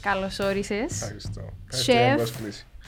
Καλώς 0.00 0.38
όρισες. 0.38 1.02
Ευχαριστώ. 1.02 1.42
Σεφ 1.68 2.30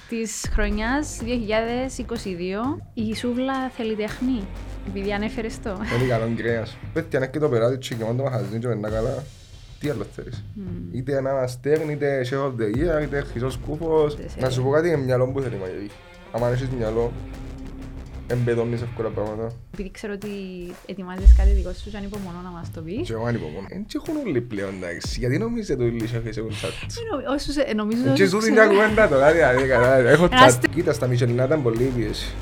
της 0.08 0.48
χρονιάς 0.52 1.18
2022. 1.22 2.82
Η 2.94 3.14
σούβλα 3.14 3.68
θέλει 3.68 3.94
τεχνή. 3.94 4.46
Επειδή 4.88 5.12
ανέφερες 5.12 5.60
το. 5.60 5.70
Είναι 5.98 6.08
καλό 6.08 6.32
κρέας. 6.36 6.76
Πέτει 6.92 7.16
αν 7.16 7.22
έχεις 7.22 7.32
και 7.32 7.40
το 7.40 7.48
περάτι 7.48 7.78
και 7.78 7.94
και 7.94 8.04
μόνο 8.04 8.16
το 8.16 8.22
μαχαζίνι 8.22 8.58
και 8.58 8.66
μενά 8.66 8.90
καλά. 8.90 9.24
Τι 9.80 9.88
άλλο 9.88 10.04
θέλεις. 10.14 10.44
Είτε 10.92 11.16
ένα 11.16 11.40
αστέρν, 11.40 11.88
είτε 11.88 12.26
chef 12.30 12.38
of 12.38 12.52
the 12.60 12.76
year, 12.76 13.02
είτε 13.02 13.20
χρυσός 13.20 13.56
κούφος. 13.56 14.18
Να 14.38 14.50
σου 14.50 14.62
πω 14.62 14.70
κάτι 14.70 14.88
είναι 14.88 14.96
μυαλό 14.96 15.32
που 15.32 15.40
θέλει 15.40 15.56
μαγειρή. 15.56 15.90
Αν 16.32 16.52
έχεις 16.52 16.68
μυαλό, 16.68 17.12
εμπεδώνεις 18.32 18.82
εύκολα 18.82 19.08
πράγματα. 19.08 19.46
Επειδή 19.74 19.90
ξέρω 19.90 20.12
ότι 20.12 20.28
ετοιμάζεις 20.86 21.34
κάτι 21.36 21.50
δικό 21.50 21.72
σου, 21.72 21.96
ανυπομονώ 21.96 22.40
να 22.44 22.50
μας 22.50 22.70
το 22.74 22.80
πεις. 22.80 23.06
Και 23.08 23.12
εγώ 23.12 23.24
ανυπομονώ. 23.26 23.66
Εν 23.70 23.84
και 23.86 23.96
έχουν 24.00 24.14
όλοι 24.26 24.40
πλέον, 24.40 24.72
εντάξει. 24.82 25.18
Γιατί 25.18 25.38
νομίζετε 25.38 25.82
όλοι 25.84 26.04
οι 26.04 26.06
σεφές 26.06 26.36
έχουν 26.36 26.50
chat; 26.50 26.74
Ε, 26.98 27.00
νο- 27.10 27.34
όσους- 27.34 27.56
ε, 27.56 27.72
Νομίζω 27.74 28.02
Και 28.02 28.22
όσους 28.22 28.28
σου 28.30 28.38
την 28.48 28.54
ξέρω- 28.54 28.70
κουβέντα 28.70 29.08
τώρα, 29.08 29.32
δηλαδή, 29.32 29.62
καλά. 29.68 29.96
Έχω 29.96 30.24
Ένα 30.24 30.46
chat. 30.46 30.50
στε- 30.50 30.70
Κοίτα, 30.74 30.92
στα 30.92 31.06
Μισελινά 31.06 31.44
ήταν 31.44 31.62
πολύ 31.62 31.92
πίεση. 31.96 32.34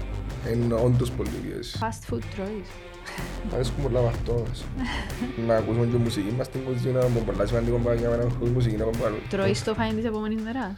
Είναι 0.52 0.74
όντως 0.74 1.10
πολύ 1.10 1.30
πίεση. 1.44 1.78
Fast 1.82 2.02
food 2.14 2.22
τρώεις. 2.34 2.68
Μ' 3.50 3.54
αρέσκουν 3.54 3.82
πολλά 3.82 4.00
βαχτώνες. 4.00 4.64
Να 5.46 5.54
ακούσουμε 5.56 5.86
και 5.86 5.96
μουσική 5.96 6.34
μας 6.38 6.46
στην 6.46 6.60
κουζίνα, 6.64 7.00
που 7.00 7.24
πολλά 7.26 7.46
σημαντικό 7.46 7.76
πράγμα 7.76 8.00
για 8.00 8.10
μένα, 8.10 8.22
χωρίς 8.38 8.52
μουσική 8.52 8.76
να 8.76 8.84
πάμε 8.84 9.04
άλλο. 9.06 9.16
Τρώεις 9.30 9.64
το 9.64 9.74
φάιν 9.74 9.94
της 9.96 10.04
επόμενης 10.04 10.42
μέρας; 10.42 10.72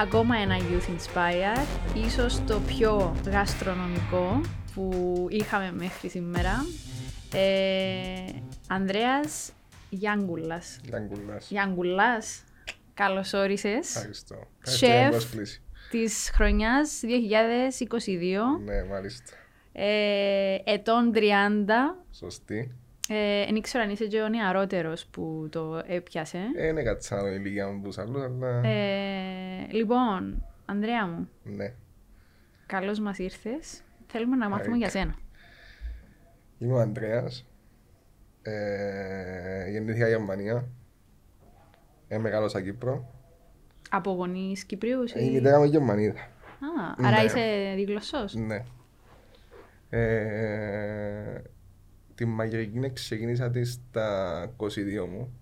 Ακόμα 0.00 0.36
ένα 0.36 0.56
Youth 0.58 0.90
Inspire, 0.90 1.66
ίσως 2.06 2.44
το 2.44 2.60
πιο 2.66 3.16
γαστρονομικό 3.26 4.40
που 4.74 5.26
είχαμε 5.30 5.72
μέχρι 5.72 6.08
σήμερα. 6.08 6.66
Ε, 7.34 8.32
Ανδρέας 8.68 9.52
Γιάνγκουλας. 9.90 10.80
Λαγκουλάς. 10.90 11.50
Γιάνγκουλας, 11.50 12.44
καλώς 12.94 13.32
όρισες. 13.32 13.96
Ευχαριστώ. 13.96 14.36
Chef. 14.36 14.42
Ευχαριστώ 14.58 14.86
για 14.86 15.00
την 15.00 15.10
πρόσκληση. 15.10 15.62
Της 15.90 16.30
χρονιάς 16.34 17.00
2022. 17.02 18.58
Ναι, 18.64 18.84
μάλιστα. 18.84 19.32
Ε, 19.72 20.56
ετών 20.64 21.12
30. 21.12 21.96
Σωστή. 22.10 22.74
Ε, 23.12 23.44
δεν 23.52 23.60
ξέρω 23.60 23.84
αν 23.84 23.90
είσαι 23.90 24.06
και 24.06 24.20
ο 24.20 24.28
νεαρότερος 24.28 25.06
που 25.06 25.48
το 25.50 25.82
έπιασε. 25.86 26.38
Ε, 26.56 26.66
Είναι 26.66 26.82
κάτι 26.82 27.04
σαν 27.04 27.26
η 27.26 27.36
ηλικία 27.38 27.68
μου 27.68 27.82
τους 27.82 27.98
άλλους, 27.98 28.22
αλλά 28.22 28.68
Ε, 28.68 29.66
λοιπόν, 29.70 30.44
Ανδρέα 30.66 31.06
μου, 31.06 31.28
ναι. 31.42 31.72
καλώς 32.66 33.00
μας 33.00 33.18
ήρθες. 33.18 33.82
Θέλουμε 34.06 34.36
να 34.36 34.48
μάθουμε 34.48 34.76
για 34.76 34.88
σένα. 34.88 35.14
Είμαι 36.58 36.72
ο 36.72 36.78
Ανδρέας. 36.78 37.46
Ε, 38.42 39.70
Γεννήθηκα 39.70 40.08
Γερμανία. 40.08 40.68
Ε, 42.08 42.18
μεγάλωσα 42.18 42.62
Κύπρο. 42.62 43.14
Από 43.90 44.10
γονείς 44.10 44.64
Κυπρίους 44.64 45.12
Ε, 45.12 45.22
Η 45.22 45.28
ή... 45.30 45.34
μητέρα 45.34 45.56
μου 45.58 45.64
είναι 45.64 45.72
Γερμανίδα. 45.72 46.20
Α, 46.20 46.94
άρα 47.06 47.16
Ναι. 47.18 47.22
είσαι 47.24 47.72
διγλωσσός. 47.76 48.34
Ναι. 48.34 48.64
Ε, 49.90 51.42
τη 52.20 52.26
μαγειρική 52.26 52.92
ξεκίνησα 52.92 53.50
τη 53.50 53.64
στα 53.64 54.44
22 54.56 54.66
μου. 55.10 55.32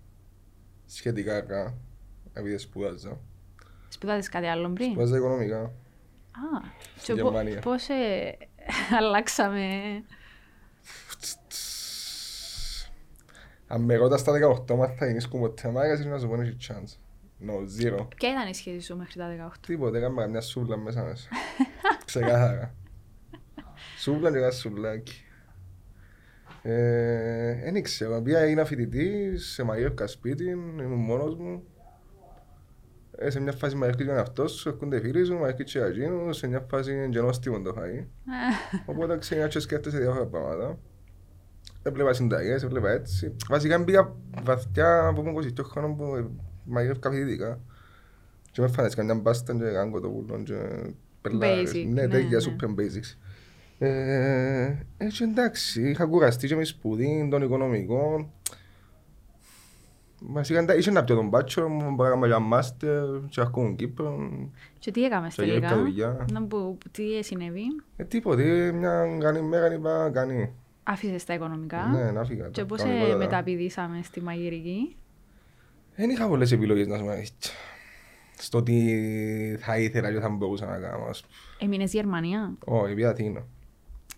Σχετικά 0.85 1.35
αργά, 1.35 1.77
επειδή 2.33 2.57
σπούδαζα. 2.57 3.19
Σπουδάζεις 3.89 4.29
κάτι 4.29 4.45
άλλο 4.47 4.69
πριν; 4.73 4.91
Σπούδαζα 4.91 5.17
οικονομικά. 5.17 5.59
Α, 5.61 5.71
Στη 6.95 7.13
και 7.13 7.21
πο- 7.21 7.27
Γερμανία. 7.27 7.59
πώς 7.59 7.89
ε, 7.89 8.37
αλλάξαμε... 8.99 9.65
Αν 13.67 13.81
με 13.81 13.95
ρώτα 13.95 14.17
στα 14.17 14.33
18 14.67 14.75
μάθα 14.75 14.93
θα 14.95 15.05
γίνεις 15.05 15.27
κουμποτέ 15.27 15.69
μάγαζι 15.71 16.07
να 16.07 16.19
σου 16.19 16.27
πω 16.27 16.41
έχεις 16.41 16.55
chance. 16.71 16.97
No, 17.47 17.53
zero. 17.81 18.07
Ποια 18.15 18.29
ήταν 18.29 18.47
η 18.49 18.53
σχέση 18.53 18.79
σου 18.85 18.97
μέχρι 18.97 19.13
τα 19.19 19.49
18. 19.53 19.57
Τίποτε, 19.67 19.97
έκανα 19.97 20.21
καμιά 20.21 20.41
σούβλα 20.41 20.77
μέσα 20.77 21.03
μέσα. 21.03 21.27
Ξεκάθαρα. 22.05 22.75
Σούβλα 23.99 24.31
και 24.31 24.37
ένα 24.37 24.51
σουβλάκι. 24.51 25.23
Ε, 26.61 27.71
Δεν 27.71 27.83
ξέρω, 27.83 28.15
επειδή 28.15 28.35
έγινα 28.35 28.65
φοιτητής, 28.65 29.45
σε 29.51 29.63
μαγείρευκα 29.63 30.07
σπίτι, 30.07 30.43
ήμουν 30.43 30.93
μόνος 30.93 31.35
μου. 31.35 31.63
Ε, 33.17 33.29
σε 33.29 33.39
μια 33.41 33.51
φάση 33.51 33.75
μαγείρευκες 33.75 34.05
για 34.05 34.15
τον 34.15 34.23
εαυτός 34.23 34.51
σου, 34.51 34.69
έρχονται 34.69 34.95
οι 34.97 34.99
φίλοι 34.99 35.25
σου, 35.25 35.33
μαγείρευκες 35.33 35.71
και 35.71 35.77
για 35.77 35.87
εκείνους, 35.87 36.37
σε 36.37 36.47
μια 36.47 36.65
φάση 36.69 36.91
είναι 36.93 37.07
και 37.07 37.19
νόστιμο 37.21 37.61
το 37.61 37.75
φαΐ. 37.77 38.05
Οπότε 38.85 39.17
ξεκινάς 39.17 39.49
και 39.49 39.59
σκέφτεσαι 39.59 39.97
διάφορα 39.97 40.25
πράγματα. 40.25 40.77
Έβλεπα 41.83 42.13
συνταγές, 42.13 42.63
έβλεπα 42.63 42.89
έτσι. 42.89 43.35
Βασικά 43.49 43.79
μπήκα 43.79 44.15
βαθιά 44.43 45.07
από 45.07 45.23
τον 45.23 45.33
22 45.33 45.63
χρόνο 45.63 45.93
που 45.95 46.31
μαγειρεύκα 46.63 47.11
φοιτητικά. 47.11 47.59
Και 48.51 48.61
με 48.61 48.67
φάνες 48.67 48.95
καμιά 48.95 49.15
μπάστα 49.15 49.53
και 49.53 49.63
κάνω 49.63 49.91
κοτοπούλων 49.91 50.43
και 50.43 50.55
πελάρες. 51.21 51.71
Basic, 51.71 51.85
Ναι, 51.87 52.01
ναι, 52.01 52.07
τέτοια 52.07 52.37
ναι. 52.37 52.43
super 52.45 52.67
basics. 52.79 53.17
Ε, 53.81 54.75
έτσι 54.97 55.23
εντάξει, 55.23 55.89
είχα 55.89 56.05
κουραστεί 56.05 56.47
και 56.47 56.55
με 56.55 56.63
σπουδή 56.63 57.27
των 57.31 57.41
οικονομικών. 57.41 58.29
Βασικά 60.21 60.59
εντά- 60.59 60.77
είχε 60.77 60.91
να 60.91 61.03
πιω 61.03 61.15
τον 61.15 61.27
μπάτσο 61.27 61.67
μου, 61.67 61.91
μπορώ 61.93 62.09
να 62.09 62.13
κάνω 62.15 62.25
για 62.25 62.39
μάστερ 62.39 63.03
και 63.29 63.41
ακόμα 63.41 63.73
Κύπρο. 63.75 64.29
Και 64.79 64.91
τι 64.91 65.03
έκαμες 65.03 65.35
Και 65.35 65.43
για 65.43 65.53
τελικά. 65.53 65.77
δουλειά. 65.77 66.25
Να 66.31 66.43
που, 66.43 66.77
τι 66.91 67.23
συνέβη; 67.23 67.61
Ε, 67.95 68.03
τίποτε, 68.03 68.71
μια 68.71 69.17
κάνει 69.19 69.41
μέρα 69.41 69.73
είπα 69.73 70.09
κάνει. 70.13 70.51
Άφησες 70.83 71.25
τα 71.25 71.33
οικονομικά; 71.33 71.85
Ναι, 71.93 72.11
να 72.11 72.23
φύγα. 72.23 72.47
Και 72.47 72.65
πώς 72.65 72.79
ε, 72.81 72.83
κανονικότατα. 72.83 73.17
μεταπηδήσαμε 73.17 73.99
στη 74.03 74.21
μαγειρική; 74.21 74.95
Δεν 75.95 76.09
είχα 76.09 76.27
πολλές 76.27 76.51
επιλογές 76.51 76.87
να 76.87 76.97
σου 76.97 77.03
πω. 77.03 77.11
Στο 78.41 78.63
τι 78.63 78.75
θα 79.59 79.77
ήθελα 79.79 80.11
και 80.13 80.19
θα 80.19 80.29
μπορούσα 80.29 80.65
να 80.65 80.77
κάνω. 80.77 81.03
ας 81.05 81.21
πούμε. 81.21 81.33
Έμεινες 81.59 81.93
Γερμανία; 81.93 82.53
Όχι, 82.65 82.93
πήγα 82.93 83.09
Αθήνα. 83.09 83.45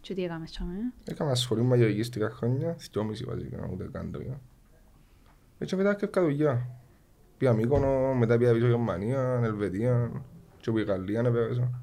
Και 0.01 0.13
τι 0.13 0.23
έκαμες 0.23 0.51
τσάμε; 0.51 0.73
Έκανα 1.03 1.35
σχολή 1.35 1.61
μαγειρικής 1.61 2.09
τρία 2.09 2.29
χρόνια, 2.29 2.75
δυόμιση 2.91 3.23
βασικά, 3.25 3.69
ούτε 3.73 3.89
καν 3.91 4.11
τρία. 4.11 4.41
Έτσι 5.57 5.75
μετά 5.75 5.89
έφευκα 5.91 6.21
δουλειά. 6.21 6.67
Πήγα 7.37 7.53
Μύκονο, 7.53 8.13
μετά 8.13 8.37
πήγα 8.37 8.53
πίσω 8.53 8.67
Γερμανία, 8.67 9.39
Ελβετία 9.43 10.11
και 10.59 10.71
πήγα 10.71 10.93
Γαλλία 10.93 11.19
επέρασα. 11.19 11.81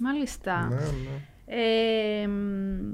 Μάλιστα. 0.00 0.68
Ναι, 0.68 0.74
ναι. 0.76 1.24
Ε, 2.22 2.26
μ, 2.26 2.92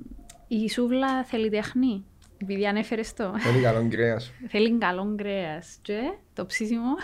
η 0.49 0.69
σούβλα 0.69 1.25
θέλει 1.25 1.51
τεχνή. 1.51 2.05
Επειδή 2.43 2.67
ανέφερες 2.67 3.13
το. 3.15 3.33
Θέλει 3.39 3.63
καλό 3.63 3.87
κρέας. 3.91 4.33
θέλει 4.53 4.79
καλό 4.79 5.15
κρέας. 5.17 5.79
Και 5.83 5.99
το 6.35 6.47
ψήσιμο. 6.47 6.95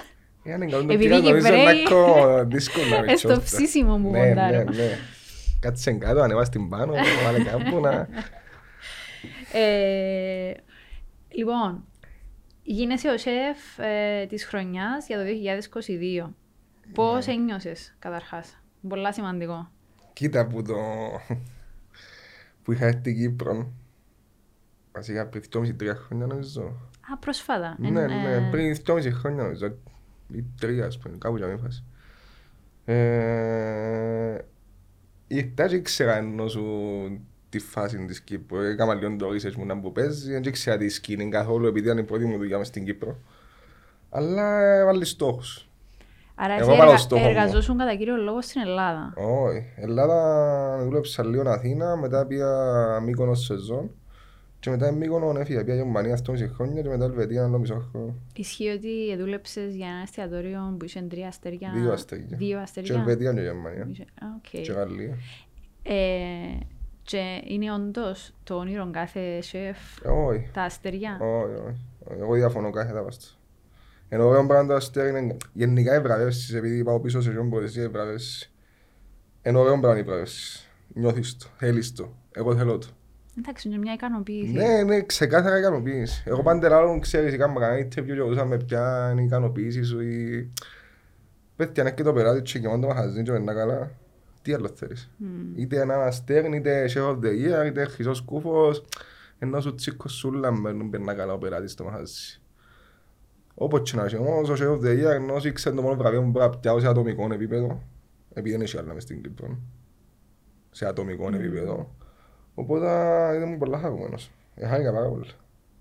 Εάν 0.44 0.62
είναι 0.62 0.70
καλό 0.70 0.84
το 0.86 0.92
Επειδή 0.92 1.08
κρέας, 1.08 1.22
νομίζω 1.22 1.46
Κυπρέοι- 1.46 1.64
να 1.64 1.70
έχω 1.70 2.44
δύσκολο 2.44 2.86
να 2.86 2.96
Ε, 2.96 3.00
με 3.00 3.16
στο 3.16 3.28
τσόρτα. 3.28 3.44
ψήσιμο 3.44 3.98
μου 3.98 4.10
Ναι, 4.10 4.28
ποντάρω. 4.28 4.56
ναι, 4.56 4.62
ναι. 4.64 4.98
Κάτσε 5.62 5.92
κάτω, 5.92 6.20
ανέβα 6.20 6.44
στην 6.44 6.68
πάνω, 6.68 6.92
βάλε 7.24 7.44
κάπου 7.44 7.80
να... 7.80 8.08
Ε, 9.52 10.52
λοιπόν, 11.28 11.84
γίνεσαι 12.62 13.08
ο 13.08 13.18
σεφ 13.18 13.78
ε, 13.78 14.26
της 14.26 14.44
χρονιάς 14.44 15.06
για 15.06 15.18
το 15.18 15.24
2022. 16.26 16.30
Πώς 16.94 17.26
Ναι. 17.26 17.32
ένιωσες 17.32 17.96
καταρχάς; 17.98 18.58
Πολλά 18.88 19.12
σημαντικό. 19.12 19.70
Κοίτα 20.12 20.46
που 20.46 20.62
το... 20.62 20.74
που 22.62 22.72
είχα 22.72 22.86
έρθει 22.86 22.98
στην 22.98 23.16
Κύπρο. 23.16 23.72
Βασικά 24.92 25.26
πριν 25.26 25.42
2,5-3 25.52 25.92
χρόνια 26.06 26.26
νομίζω. 26.26 26.62
Α, 27.12 27.16
πρόσφατα. 27.18 27.76
Ναι, 27.78 27.88
Εν- 27.88 27.92
ναι, 28.06 28.32
ε, 28.34 28.48
πριν 28.50 28.76
2,5 28.86 29.08
χρόνια 29.12 29.42
νομίζω. 29.42 29.66
Ή 30.32 30.44
τρία, 30.60 30.86
ας 30.86 30.98
πούμε, 30.98 31.16
κάπου 31.18 31.36
για 31.36 31.46
μια 31.46 31.56
φάση. 31.56 31.84
Ε, 32.84 34.38
Ήρθα 35.34 35.66
και 35.68 35.74
ήξερα 35.74 36.16
ενώ 36.16 36.48
σου 36.48 36.64
τη 37.48 37.58
φάση 37.58 38.04
της 38.04 38.20
Κύπρου. 38.20 38.60
Έκανα 38.60 38.94
λίγο 38.94 39.16
το 39.16 39.28
research 39.28 39.54
μου 39.54 39.66
να 39.66 39.80
που 39.80 39.92
παίζεις. 39.92 40.26
Δεν 40.26 40.42
ήξερα 40.42 40.76
τη 40.76 40.88
σκηνή 40.88 41.28
καθόλου 41.28 41.66
επειδή 41.66 41.86
ήταν 41.86 41.98
η 41.98 42.02
πρώτη 42.02 42.24
μου 42.24 42.36
δουλειά 42.36 42.58
μες 42.58 42.66
στην 42.66 42.84
Κύπρο. 42.84 43.16
Αλλά 44.10 44.76
έβαλε 44.78 45.04
στόχους. 45.04 45.68
Άρα 46.34 46.54
Εγώ 46.54 46.70
εσύ 46.70 46.78
βάλω 46.78 46.90
εργα... 46.90 47.02
στόχο 47.02 47.22
μου. 47.22 47.28
εργαζόσουν 47.28 47.78
κατά 47.78 47.94
κύριο 47.94 48.16
λόγο 48.16 48.42
στην 48.42 48.60
Ελλάδα. 48.60 49.12
Όχι. 49.16 49.64
Ελλάδα 49.76 50.78
δούλεψα 50.84 51.24
λίγο 51.24 51.50
Αθήνα, 51.50 51.96
μετά 51.96 52.26
πήγα 52.26 53.00
Μύκονος 53.00 53.44
σεζόν. 53.44 53.90
Και 54.62 54.70
μετά 54.70 54.90
Μύκονο 54.92 55.40
έφυγα, 55.40 55.64
πήγα 55.64 55.76
Γερμανία 55.76 56.18
2,5 56.26 56.48
χρόνια 56.54 56.82
και 56.82 56.88
μετά 56.88 57.04
Ελβετία 57.04 57.44
άλλο 57.44 57.58
μισό 57.58 57.88
χρόνο. 57.90 58.14
Ισχύει 58.36 58.68
ότι 58.68 59.16
δούλεψες 59.18 59.74
για 59.74 59.86
ένα 59.86 60.00
εστιατόριο 60.02 60.76
που 60.78 60.84
είχε 60.84 61.00
τρία 61.00 61.28
αστέρια. 61.28 61.72
Δύο 61.74 61.92
αστέρια. 61.92 62.36
Δύο 62.36 62.56
Και 62.56 62.62
αστέρια. 62.62 62.94
Ελβετία 62.94 63.32
και 63.34 63.40
Γερμανία. 63.40 63.86
Είχε- 63.90 64.02
Α, 64.02 64.26
οκ. 64.36 64.62
Και 64.62 64.72
Γαλλία. 64.72 65.16
Ε, 65.82 65.94
και 67.02 67.40
είναι 67.44 67.72
όντως 67.72 68.34
το 68.44 68.54
όνειρο 68.54 68.88
κάθε 68.92 69.40
σεφ 69.40 69.76
Όχι. 70.28 70.50
τα 70.52 70.62
αστέρια; 70.62 71.18
Όχι, 71.20 71.54
όχι. 71.54 72.20
Εγώ 72.20 72.34
διαφωνώ 72.34 72.70
κάθετα 72.70 73.02
βάστα. 73.02 73.26
Εν 74.08 74.26
ωραίο 74.26 74.46
πράγμα 74.46 74.68
το 74.68 74.74
αστέρι 74.74 75.18
είναι 75.18 75.36
γενικά 75.52 75.94
οι 75.96 76.00
βραβεύσεις, 76.00 76.54
επειδή 76.54 76.82
πάω 76.84 77.00
πίσω 77.00 77.20
σε 77.20 77.30
ποιον 77.30 77.50
προεσία 77.50 77.82
οι 77.82 77.88
βραβεύσεις. 77.88 78.52
Είναι 79.42 79.58
ωραίο 79.58 79.80
πράγμα 79.80 79.98
οι 79.98 80.02
βραβεύσεις. 80.02 80.68
Νιώθεις 80.94 81.36
το, 81.36 81.46
θέλεις 81.56 81.92
το, 81.92 82.14
εγώ 82.32 82.56
θέλω 82.56 82.78
το. 82.78 82.86
Εντάξει, 83.38 83.68
είναι 83.68 83.78
μια 83.78 83.92
ικανοποίηση. 83.92 84.52
Ναι, 84.52 84.82
ναι, 84.82 85.02
ξεκάθαρα 85.02 85.58
ικανοποίηση. 85.58 86.22
Εγώ 86.26 86.42
πάντα 86.42 86.76
άλλο 86.76 86.98
ξέρεις, 86.98 87.34
είχαμε 87.34 87.60
κάνει 87.60 87.88
interview 87.88 88.06
και 88.06 88.14
ρωτούσαμε 88.14 88.56
ποια 88.56 89.08
είναι 89.12 89.20
η 89.20 89.24
ικανοποίηση 89.24 89.82
σου 89.82 90.00
ή... 90.00 90.50
Πέτει 91.56 91.80
αν 91.80 91.94
και 91.94 92.02
το 92.02 92.12
περάτη 92.12 92.42
και 92.42 92.58
κοιμώνται 92.58 92.86
μαχαζί 92.86 93.22
και 93.22 93.32
είναι 93.32 93.52
καλά. 93.52 93.90
Τι 94.42 94.54
άλλο 94.54 94.68
θέλεις. 94.68 95.10
Μμ. 95.16 95.58
Είτε 95.58 95.80
ένα 95.80 96.04
αστέρν, 96.04 96.52
είτε 96.52 96.90
chef 96.94 97.08
of 97.08 97.18
the 97.18 97.26
year, 97.26 97.66
είτε 97.66 97.84
χρυσός 97.84 98.20
κούφος. 98.20 98.84
Ενώ 99.38 99.60
σου 99.60 99.74
τσίκος 99.74 100.12
σούλα 100.12 100.52
μένουν 100.52 100.90
πένα 100.90 101.14
καλά 101.14 101.32
ο 101.32 101.38
περάτης 101.38 101.72
στο 101.72 101.84
μαχαζί. 101.84 102.40
Όπως 103.54 103.90
και 103.90 103.96
να 103.96 104.04
έχει, 104.04 104.16
όμως 104.16 104.48
ο 104.48 104.54
chef 104.58 104.78
of 104.78 104.84
the 104.84 104.90
year 104.90 105.12
ενώ 105.14 105.38
σου 105.38 105.48
ήξερε 105.48 105.76
το 105.76 105.82
μόνο 105.82 105.96
βραβείο 105.96 106.22
που 106.22 106.28
μπορεί 106.28 106.44
να 106.44 106.58
πιάω 106.58 106.80
σε 106.80 106.88
ατομικό 106.88 107.28
επίπεδο. 107.32 107.82
Επειδή 108.34 108.56
δεν 108.56 108.64
έχει 108.64 108.78
άλλα 108.78 108.94
μες 108.94 109.02
στην 109.02 109.22
Κύπρο. 109.22 109.58
Σε 110.70 110.86
ατομικό 110.86 111.28
επίπεδο. 111.34 111.94
Οπότε 112.54 112.86
ήταν 113.36 113.58
πολλά 113.58 113.78
χαρούμενος. 113.78 114.30
Έχαρικα 114.54 114.92
πάρα 114.92 115.08
πολύ. 115.08 115.26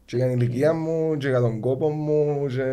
Και 0.05 0.15
για 0.15 0.27
την 0.29 0.39
ηλικία 0.39 0.73
μου, 0.73 1.17
και 1.17 1.27
για 1.27 1.39
τον 1.39 1.59
κόπο 1.59 1.89
μου, 1.89 2.47
και... 2.47 2.63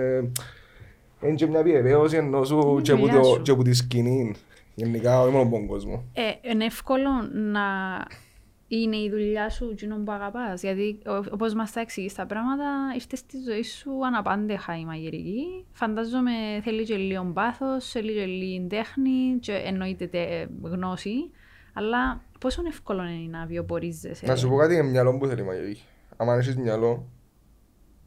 Είναι 1.22 1.34
και 1.34 1.46
μια 1.46 1.58
επιβεβαίωση 1.60 2.16
ενώ 2.16 2.44
σου 2.44 2.58
Είναι 2.72 2.80
και 2.82 2.92
από 2.92 3.00
δουλειά 3.00 3.20
το- 3.20 3.24
σου. 3.28 3.42
και 3.42 3.50
από 3.50 3.62
τη 3.62 3.72
σκηνή. 3.74 4.34
Γενικά, 4.74 5.20
όχι 5.20 5.30
μόνο 5.32 5.42
από 5.46 5.56
τον 5.56 5.66
κόσμο. 5.66 6.04
Ε, 6.12 6.50
είναι 6.50 6.64
εύκολο 6.64 7.10
να 7.32 7.60
είναι 8.68 8.96
η 8.96 9.10
δουλειά 9.10 9.50
σου 9.50 9.68
εκείνο 9.72 9.96
που 10.04 10.12
αγαπάς. 10.12 10.62
Γιατί 10.62 10.98
ο- 11.06 11.24
όπως 11.32 11.54
μας 11.54 11.72
τα 11.72 11.80
εξηγείς 11.80 12.14
τα 12.14 12.26
πράγματα, 12.26 12.64
ήρθες 12.94 13.18
στη 13.18 13.38
ζωή 13.50 13.62
σου 13.62 14.06
αναπάντεχα 14.06 14.78
η 14.78 14.84
μαγειρική. 14.84 15.64
Φαντάζομαι 15.72 16.32
θέλει 16.62 16.84
και 16.84 16.94
λίγο 16.96 17.24
πάθος, 17.34 17.90
θέλει 17.90 18.12
και 18.12 18.24
λίγο 18.24 18.66
τέχνη 18.66 19.38
και 19.40 19.52
εννοείται 19.52 20.06
τε- 20.06 20.48
γνώση. 20.62 21.30
Αλλά 21.78 22.20
πόσο 22.40 22.62
εύκολο 22.68 23.02
είναι 23.02 23.38
να 23.38 23.46
βιοπορίζεσαι. 23.46 24.26
Να 24.26 24.36
σου 24.36 24.48
πω 24.48 24.56
κάτι, 24.56 24.74
είναι 24.74 24.82
μυαλό 24.82 25.18
που 25.18 25.26
θέλει 25.26 25.40
η 25.40 25.44
μαγειρική. 25.44 25.82
Αν 26.16 26.38
έχεις 26.38 26.56
μυαλό, 26.56 27.06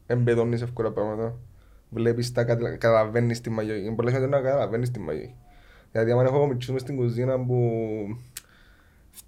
εμπεδώνεις 0.06 0.62
εύκολα 0.62 0.90
πράγματα. 0.92 1.34
Βλέπεις 1.90 2.32
τα, 2.32 2.44
κατα- 2.44 2.70
καταλαβαίνεις 2.76 3.40
τη 3.40 3.50
μαγειρική. 3.50 3.86
Είναι 3.86 3.94
πολλές 3.94 4.12
φορές 4.12 4.28
να 4.28 4.40
καταλαβαίνεις 4.40 4.90
τη 4.90 4.98
μαγειρική. 4.98 5.34
Δηλαδή, 5.92 6.12
αν 6.12 6.26
έχω 6.26 6.46
μητσούς 6.46 6.72
μες 6.72 6.80
στην 6.80 6.96
κουζίνα 6.96 7.40
που 7.44 7.70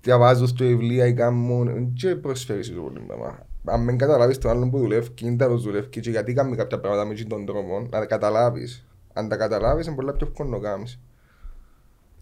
διαβάζουν 0.00 0.46
στο 0.46 0.64
βιβλία 0.64 1.06
ή 1.06 1.14
κάνουν, 1.14 1.92
και 1.92 2.14
προσφέρεις 2.14 2.66
σου 2.66 2.82
πολύ 2.82 3.00
πράγμα. 3.00 3.46
Αν 3.64 3.84
μην 3.84 3.98
καταλάβεις 3.98 4.38
τον 4.38 4.50
άλλον 4.50 4.70
που 4.70 4.78
δουλεύει, 4.78 5.10
και 5.10 5.26
είναι 5.26 5.36
τέλος 5.36 5.62
δουλεύει 5.62 5.88
και 5.88 6.00
γιατί 6.10 6.32
κάνει 6.32 6.56
κάποια 6.56 6.80
πράγματα 6.80 7.04
με 7.06 7.12
εκείνον 7.12 7.46
τον 7.46 7.54
τρόπο, 7.54 7.80
να 7.80 7.88
τα 7.88 8.06
καταλάβεις. 8.06 8.86
Αν 9.12 9.28
τα 9.28 9.36
καταλάβεις, 9.36 9.86
είναι 9.86 9.94
πολλά 9.94 10.12
πιο 10.12 10.26
εύκολο 10.26 10.48
να 10.48 10.58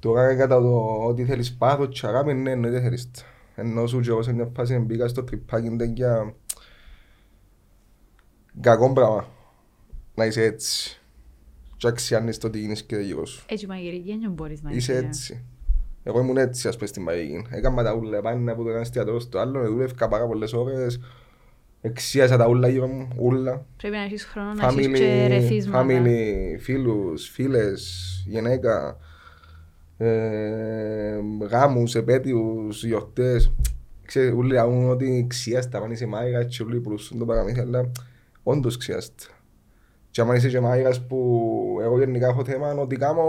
το 0.03 0.13
κάνεις. 0.13 0.37
Τώρα 0.37 0.37
κατά 0.37 0.61
το 0.61 1.05
ότι 1.07 1.25
θέλεις 1.25 1.57
πάθος 1.57 2.01
και 2.01 2.07
αγάπη, 2.07 2.35
ναι, 2.35 2.51
εννοείται 2.51 2.81
θέλεις 2.81 3.11
τα. 3.11 3.23
Ενώ 3.55 3.87
σου 3.87 4.01
και 4.01 4.09
εγώ 4.09 4.23
σε 4.23 4.33
μια 4.33 4.51
φάση 4.57 4.79
μπήκα 4.79 5.09
στο 5.09 5.25
τρυπάκι 5.25 5.77
για 5.95 6.35
κακό 8.61 8.93
πράγμα. 8.93 9.27
Να 10.15 10.25
είσαι 10.25 10.43
έτσι. 10.43 11.01
Και 11.77 11.89
αξιάνεις 11.89 12.39
το 12.39 12.51
τι 12.51 12.59
γίνεις 12.59 12.83
και 12.83 12.97
γύρω 12.97 13.27
σου. 13.27 13.45
Έτσι 13.49 13.65
η 13.65 13.69
μαγειρική 13.69 14.19
δεν 14.21 14.31
μπορείς 14.31 14.63
να 14.63 14.71
Είσαι 14.71 14.97
έτσι. 14.97 15.45
Εγώ 16.03 16.21
ήμουν 16.21 16.37
έτσι 16.37 16.69
ας 16.69 16.75
πούμε 16.75 16.87
στην 16.87 17.03
μαγική. 17.03 17.47
Έκανα 17.51 17.83
τα 17.83 17.95
ούλα 17.95 18.21
πάνω 18.21 18.53
από 18.53 18.63
το 18.63 18.71
ένας 18.71 18.83
εστιατόριο 18.83 19.21
στο 19.21 19.39
άλλο, 19.39 19.69
δούλευκα 19.69 20.09
πάρα 20.09 20.27
πολλές 20.27 20.53
ώρες. 20.53 21.01
Εξίασα 21.81 22.37
τα 22.37 22.49
ούλα 22.49 22.69
γύρω 22.69 22.87
μου, 22.87 23.09
ούλα. 23.17 23.67
Πρέπει 23.77 23.97
να 23.97 24.03
έχεις 24.03 24.25
χρόνο 24.25 24.53
να 24.53 24.67
έχεις 24.67 24.87
και 24.87 25.25
Family, 25.25 25.29
ρεθίσματα. 25.29 25.87
family, 25.87 26.59
φίλους, 26.59 27.29
φίλες, 27.29 28.25
γυναίκα, 28.27 28.99
ε, 30.03 31.21
γάμους, 31.51 31.95
επέτειους, 31.95 32.85
γιορτές. 32.85 33.53
Ξέρεις, 34.07 34.33
όλοι 34.35 34.53
λαούν 34.53 34.91
ότι 34.91 35.27
ξιάστα, 35.29 35.79
αν 35.79 35.91
είσαι 35.91 36.07
μάγειρας 36.07 36.57
και 36.57 36.63
όλοι 36.63 36.81
πουλούσουν 36.81 37.19
το 37.19 37.25
παραμύθι, 37.25 37.61
αλλά 37.61 37.91
όντως 38.43 38.77
ξιάστα. 38.77 39.25
Και 40.11 40.21
άμα 40.21 40.35
είσαι 40.35 40.49
και 40.49 40.61
μάγειρας 40.61 41.07
που 41.07 41.79
εγώ 41.83 41.99
γενικά 41.99 42.29
έχω 42.29 42.45
θέμα 42.45 42.73
ότι 42.75 42.97
κάνω, 42.97 43.25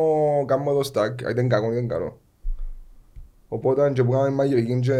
κάνω 0.47 0.73
το 0.73 0.83
στάκ, 0.83 1.21
είτε 1.21 1.31
είναι 1.39 1.47
κακό 1.47 1.67
είτε 1.71 1.77
είναι 1.77 1.87
καλό. 1.87 2.19
Οπότε 3.47 3.83
αν 3.83 3.93
και 3.93 4.03
που 4.03 4.11
κάνω 4.11 4.35
μαγειρική 4.35 4.79
και 4.79 4.93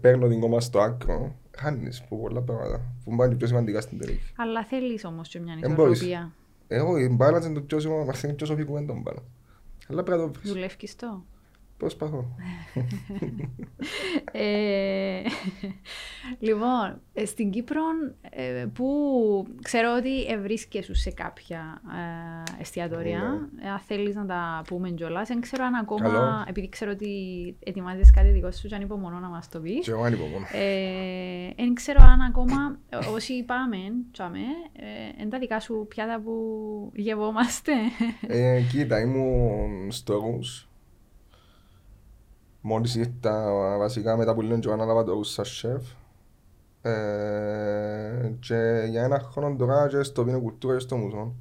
παίρνω 0.00 0.28
την 0.28 0.40
κόμμα 0.40 0.60
στο 0.60 0.80
άκρο, 0.80 1.34
χάνεις 1.56 2.02
που 2.08 2.20
πολλά 2.20 2.40
πράγματα, 2.40 2.80
που 3.04 3.16
πάνε 3.16 3.34
πιο 3.34 3.46
σημαντικά 3.46 3.80
στην 3.80 3.98
τελική. 3.98 4.32
Αλλά 4.36 4.64
θέλεις 4.64 5.04
όμως 5.04 5.28
και 5.28 5.40
μια 5.40 5.58
Εν 5.60 5.74
μπορείς. 5.74 5.96
ισορροπία. 6.00 6.32
Εγώ 6.68 6.98
η 6.98 7.16
balance 7.20 7.44
είναι 7.44 7.54
το 7.54 7.60
πιο 7.60 7.80
σημαντικό, 7.80 8.06
μας 8.06 8.22
είναι 8.22 8.32
πιο 8.32 8.46
σοφικό 8.46 8.78
είναι 8.78 8.86
το 8.86 9.02
balance. 9.06 9.22
Αλλά 9.88 10.02
πρέπει 10.02 10.20
να 10.20 10.26
το 10.26 10.32
βρεις. 10.32 10.50
Δουλεύεις 10.52 10.96
το; 10.96 11.24
Προσπαθώ. 11.78 12.24
Ε, 14.32 15.22
λοιπόν, 16.38 17.00
ε, 17.12 17.24
στην 17.24 17.50
Κύπρο 17.50 17.82
ε, 18.30 18.66
που 18.74 18.86
ξέρω 19.62 19.94
ότι 19.98 20.24
ευρίσκεσαι 20.24 20.94
σε 20.94 21.10
κάποια 21.10 21.82
ε, 22.56 22.60
εστιατόρια. 22.60 23.48
Ε, 23.64 23.68
αν 23.68 23.78
θέλεις 23.78 24.14
να 24.14 24.26
τα 24.26 24.62
πούμε 24.66 24.90
κιόλας. 24.90 25.28
Δεν 25.28 25.40
ξέρω 25.40 25.64
αν 25.64 25.74
ακόμα, 25.74 26.08
Καλό. 26.08 26.44
επειδή 26.48 26.68
ξέρω 26.68 26.90
ότι 26.90 27.10
ετοιμάζεις 27.58 28.10
κάτι 28.10 28.28
δικό 28.28 28.50
σου 28.50 28.68
και 28.68 28.74
ανυπομονώ 28.74 29.18
να 29.18 29.28
μας 29.28 29.48
το 29.48 29.60
πεις. 29.60 29.84
Και 29.84 29.90
εγώ 29.90 30.02
ανυπομονώ. 30.02 30.46
Ε, 30.52 31.52
δεν 31.56 31.74
ξέρω 31.74 32.02
αν 32.02 32.20
ακόμα 32.20 32.78
ε, 32.88 32.96
όσοι 32.96 33.42
πάμε, 33.44 33.76
τσάμε, 34.12 34.38
ε, 34.72 35.20
είναι 35.20 35.30
τα 35.30 35.38
δικά 35.38 35.60
σου 35.60 35.86
πιάτα 35.88 36.20
που 36.20 36.32
γευόμαστε. 36.94 37.72
Ε, 38.26 38.60
κοίτα, 38.60 39.00
ήμουν 39.00 39.90
στο 39.90 40.14
ρούς. 40.14 40.67
Μόλις 42.60 42.94
ήρθα 42.94 43.52
βασικά 43.78 44.16
μετά 44.16 44.34
που 44.34 44.40
λένε 44.40 44.58
και 44.58 44.66
εγώ 44.66 44.74
ανάλαβα 44.74 45.04
το 45.04 45.12
ρούς 45.12 45.30
σαν 45.30 45.44
σεφ. 45.44 45.82
Ε, 46.82 48.32
και 48.40 48.86
για 48.88 49.04
ένα 49.04 49.18
χρόνο 49.18 49.56
τώρα 49.56 49.88
και 49.88 50.02
στο 50.02 50.24
Βίνο 50.24 50.40
Κουλτούρα 50.40 50.74
και 50.74 50.80
στο 50.80 50.96
Μουσόν. 50.96 51.34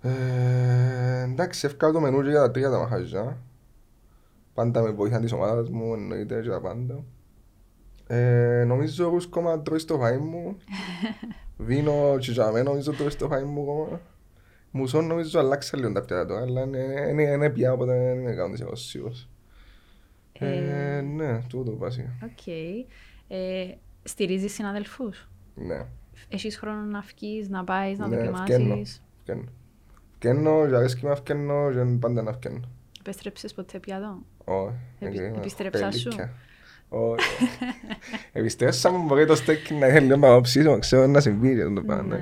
Ε, 0.00 1.22
εντάξει, 1.22 1.66
εύκολα 1.66 1.92
το 1.92 2.00
μενού 2.00 2.22
και 2.22 2.28
για 2.28 2.40
τα 2.40 2.50
τρία 2.50 2.70
τα 2.70 2.78
μαχαζιά. 2.78 3.36
Πάντα 4.54 4.82
με 4.82 4.90
βοήθαν 4.90 5.20
της 5.20 5.32
ομάδας 5.32 5.70
μου, 5.70 5.94
εννοείται 5.94 6.40
και 6.40 6.48
τα 6.48 6.60
πάντα. 6.60 7.04
Ε, 8.06 8.64
νομίζω 8.66 9.06
ο 9.06 9.10
Ρούς 9.10 9.26
κόμμα 9.26 9.62
τρώει 9.62 9.78
στο 9.78 10.00
φαΐ 10.02 10.18
μου. 10.18 10.56
Βίνο 11.56 12.16
και 12.18 12.30
για 12.30 12.50
μένα 12.50 12.70
νομίζω 12.70 12.92
τρώει 12.92 13.10
στο 13.10 13.28
φαΐ 13.32 13.44
μου 13.44 13.64
κόμμα. 13.64 14.00
Μουσόν 14.70 15.06
νομίζω 15.06 15.38
αλλάξα 15.38 15.76
λίγο 15.76 15.92
τα 15.92 16.04
πιάτα 16.04 16.26
τώρα, 16.26 16.40
αλλά 16.40 16.62
είναι, 16.62 17.06
είναι, 17.08 17.22
είναι 17.22 17.50
πια, 17.50 17.72
οπότε 17.72 17.92
δεν 17.92 18.18
είμαι 18.18 18.34
κάνοντας 18.34 18.60
εγώ 18.60 18.74
σίγουρος. 18.74 19.28
Ε, 20.38 21.00
ναι, 21.00 21.38
τούτο 21.48 21.76
βασικά. 21.76 22.18
Οκ. 22.24 22.46
Ε, 23.28 23.74
στηρίζεις 24.02 24.52
συναδελφούς; 24.52 25.28
Ναι. 25.54 25.86
Έχεις 26.28 26.56
χρόνο 26.58 26.80
να 26.80 27.00
βγεις, 27.00 27.48
να 27.48 27.64
πάεις, 27.64 27.98
να 27.98 28.08
Ναι, 28.08 28.16
δοκιμάσεις; 28.16 29.02
Φκένω. 29.22 29.44
Φκένω, 30.14 30.66
και 30.68 30.74
αρέσκει 30.76 31.04
με 31.06 31.14
φκένω 31.14 31.70
και 31.72 31.96
πάντα 32.00 32.22
να 32.22 32.32
φκένω. 32.32 32.60
Επέστρεψες 33.00 33.54
ποτέ 33.54 33.78
πια 33.78 33.96
εδώ; 33.96 34.18
Όχι. 34.44 34.74
Επι- 34.98 35.18
ε, 35.18 35.32
επιστρέψα 35.36 35.90
σου; 35.90 36.02
πελίκια. 36.08 36.32
Όχι. 36.88 37.28
Επιστρέψα 38.32 38.90
μου 38.90 39.04
μπορεί 39.04 39.26
το 39.26 39.34
στέκι 39.34 39.74
να 39.74 39.86
είναι 39.86 40.00
λίγο 40.00 40.18
παραψήσιμο, 40.18 40.78
ξέρω 40.78 41.06
να 41.06 41.20
συμβεί 41.20 41.56
και 41.56 41.64
το 41.64 41.82
πράγμα. 41.82 42.18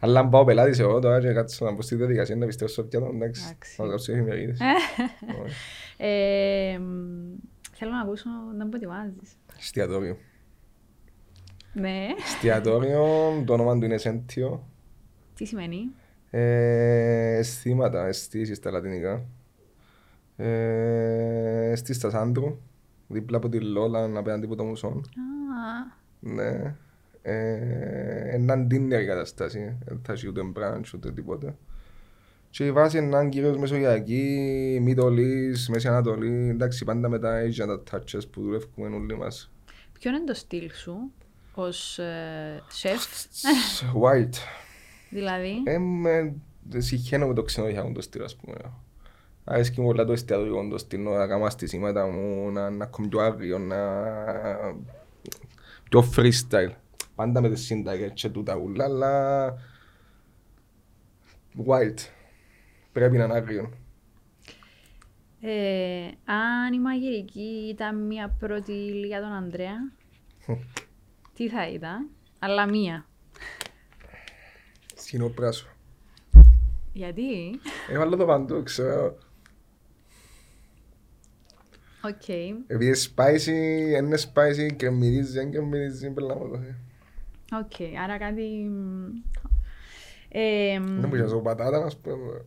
Ναι. 0.00 0.06
εντάξει. 0.06 0.18
Αλλά 0.18 0.20
αν 0.20 0.28
πάω 0.28 0.44
πελάτης 0.44 0.78
εγώ 0.78 0.98
τώρα 0.98 1.20
και 1.20 1.32
κάτσω 1.32 1.64
να 1.64 1.74
πω 1.74 1.82
στη 1.82 1.94
διαδικασία 1.94 2.36
να 2.36 2.44
επιστρέψω 2.44 2.82
πια 2.84 3.00
το 3.00 3.10
εντάξει. 3.14 3.42
Εντάξει. 3.46 3.80
Να 3.82 3.86
γράψω 3.88 4.12
εφημερίδες. 4.12 4.58
Όχι. 5.42 5.54
Ε, 5.96 6.78
μ, 6.78 7.34
θέλω 7.72 7.90
να 7.90 8.00
ακούσω 8.00 8.28
να 8.56 8.64
μου 8.64 8.70
ετοιμάζεις. 8.74 9.36
Εστιατόριο. 9.58 10.16
Ναι. 11.72 12.06
Εστιατόριο, 12.18 13.04
το 13.46 13.52
όνομα 13.52 13.78
του 13.78 13.84
είναι 13.84 13.96
Σέντιο. 13.98 14.68
Τι 15.34 15.44
σημαίνει. 15.44 15.90
Ε, 16.30 17.36
αισθήματα, 17.36 18.06
αισθήσεις 18.06 18.56
στα 18.56 18.70
λατινικά. 18.70 19.24
Ε, 20.36 21.72
στη 21.76 21.92
στα 21.94 22.10
Σάντρου, 22.10 22.58
δίπλα 23.08 23.36
από 23.36 23.48
τη 23.48 23.60
Λόλα, 23.60 24.04
απέναντι 24.04 24.44
από 24.44 24.54
το 24.56 24.64
Μουσόν. 24.64 24.92
Α, 24.92 25.94
Ναι. 26.20 26.74
Ε, 27.28 28.34
έναν 28.34 28.66
dinner 28.70 29.04
καταστάση, 29.06 29.76
δεν 29.84 30.00
θα 30.02 30.12
έχει 30.12 30.28
ούτε 30.28 30.42
μπράντσο 30.42 30.92
ούτε 30.96 31.12
τίποτα. 31.12 31.56
Και 32.50 32.66
η 32.66 32.72
βάση 32.72 32.96
είναι 32.98 33.06
έναν 33.06 33.30
κυρίως 33.30 33.58
μεσογειακή, 33.58 34.78
Μητολής, 34.82 35.68
Μέση 35.68 35.88
Ανατολή, 35.88 36.48
εντάξει 36.48 36.84
πάντα 36.84 37.08
με 37.08 37.18
τα 37.18 37.42
Asian 37.42 37.84
τα 37.84 37.98
touches 37.98 38.28
που 38.30 38.42
δουλεύουμε 38.42 38.96
όλοι 38.96 39.16
μας. 39.16 39.50
ποιο 39.92 40.10
είναι 40.10 40.24
το 40.24 40.34
στυλ 40.34 40.70
σου 40.72 41.12
ως 41.54 41.98
ε, 41.98 42.62
σεφ, 42.68 43.04
White. 44.02 44.36
δηλαδή; 45.10 45.62
Ε, 45.64 45.78
με 45.78 46.34
συχαίνω 46.76 47.26
με 47.26 47.34
το 47.34 47.42
ξενοδοχειακό 47.42 47.92
το 47.92 48.00
στυλ, 48.00 48.22
ας 48.22 48.36
πούμε. 48.36 48.56
Αρέσκει 49.44 49.80
μου 49.80 49.86
πολλά 49.86 50.04
το 50.04 50.12
εστιατορικό 50.12 50.68
το 50.68 50.78
στυλ, 50.78 51.02
να 51.02 51.26
κάνω 51.26 51.50
στήσιματα 51.50 52.06
μου, 52.06 52.50
να, 52.50 52.70
να 52.70 52.86
κάνω 52.86 53.08
πιο 53.08 53.20
άγριο, 53.20 53.58
να... 53.58 53.76
πιο 55.88 56.12
freestyle. 56.16 56.70
Πάντα 57.16 57.40
με 57.40 57.48
τις 57.48 57.64
σύνταγες 57.64 58.12
και 58.14 58.28
τούτα 58.28 58.56
ούλα, 58.56 58.84
αλλά... 58.84 59.54
Wild. 61.66 61.98
Πρέπει 62.92 63.16
να 63.16 63.24
είναι 63.24 63.34
άγριο. 63.34 63.70
Ε, 65.40 66.10
αν 66.24 66.72
η 66.72 66.80
μαγειρική 66.80 67.68
ήταν 67.72 68.06
μία 68.06 68.36
πρώτη 68.38 68.72
ύλη 68.72 69.06
για 69.06 69.20
τον 69.20 69.32
Ανδρέα, 69.32 69.92
τι 71.34 71.48
θα 71.48 71.68
ήταν, 71.68 72.08
αλλά 72.38 72.68
μία. 72.68 73.06
Σκηνόπρασο. 74.94 75.68
Γιατί, 76.92 77.60
Έβαλα 77.90 78.16
το 78.16 78.24
παντού, 78.26 78.62
ξέρω. 78.62 79.18
οκ, 82.02 82.28
Επειδή 82.28 82.86
είναι 82.86 82.96
spicy, 82.96 83.48
είναι 84.02 84.18
spicy, 84.34 84.72
κρεμμυδίζει, 84.76 85.32
δεν 85.32 85.50
κρεμμυδίζει, 85.50 86.10
περνάμε 86.10 86.48
το. 86.48 86.60
Οκ, 87.52 87.98
άρα 88.02 88.18
κάτι... 88.18 88.42
μ, 88.68 89.06
Ε, 90.28 90.78
μ, 90.78 91.00
Δεν 91.00 91.08
μπορείς 91.08 91.32
να 91.32 91.40
πατάτας, 91.40 91.82
ας 91.84 91.96
πούμε. 91.96 92.44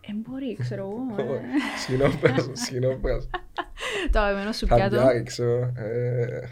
ε, 0.00 0.12
μπορεί, 0.14 0.56
ξέρω 0.60 0.82
εγώ. 0.82 1.22
ε. 1.32 1.40
Σκηνόπρασο, 1.82 2.54
σκηνόπρασο. 2.54 3.28
Το 4.12 4.18
αγαπημένο 4.18 4.52
σου 4.52 4.66
πιάτο. 4.66 4.96
Χαμπιάκι, 4.96 5.22
ξέρω. 5.22 5.72
Ε, 5.76 6.48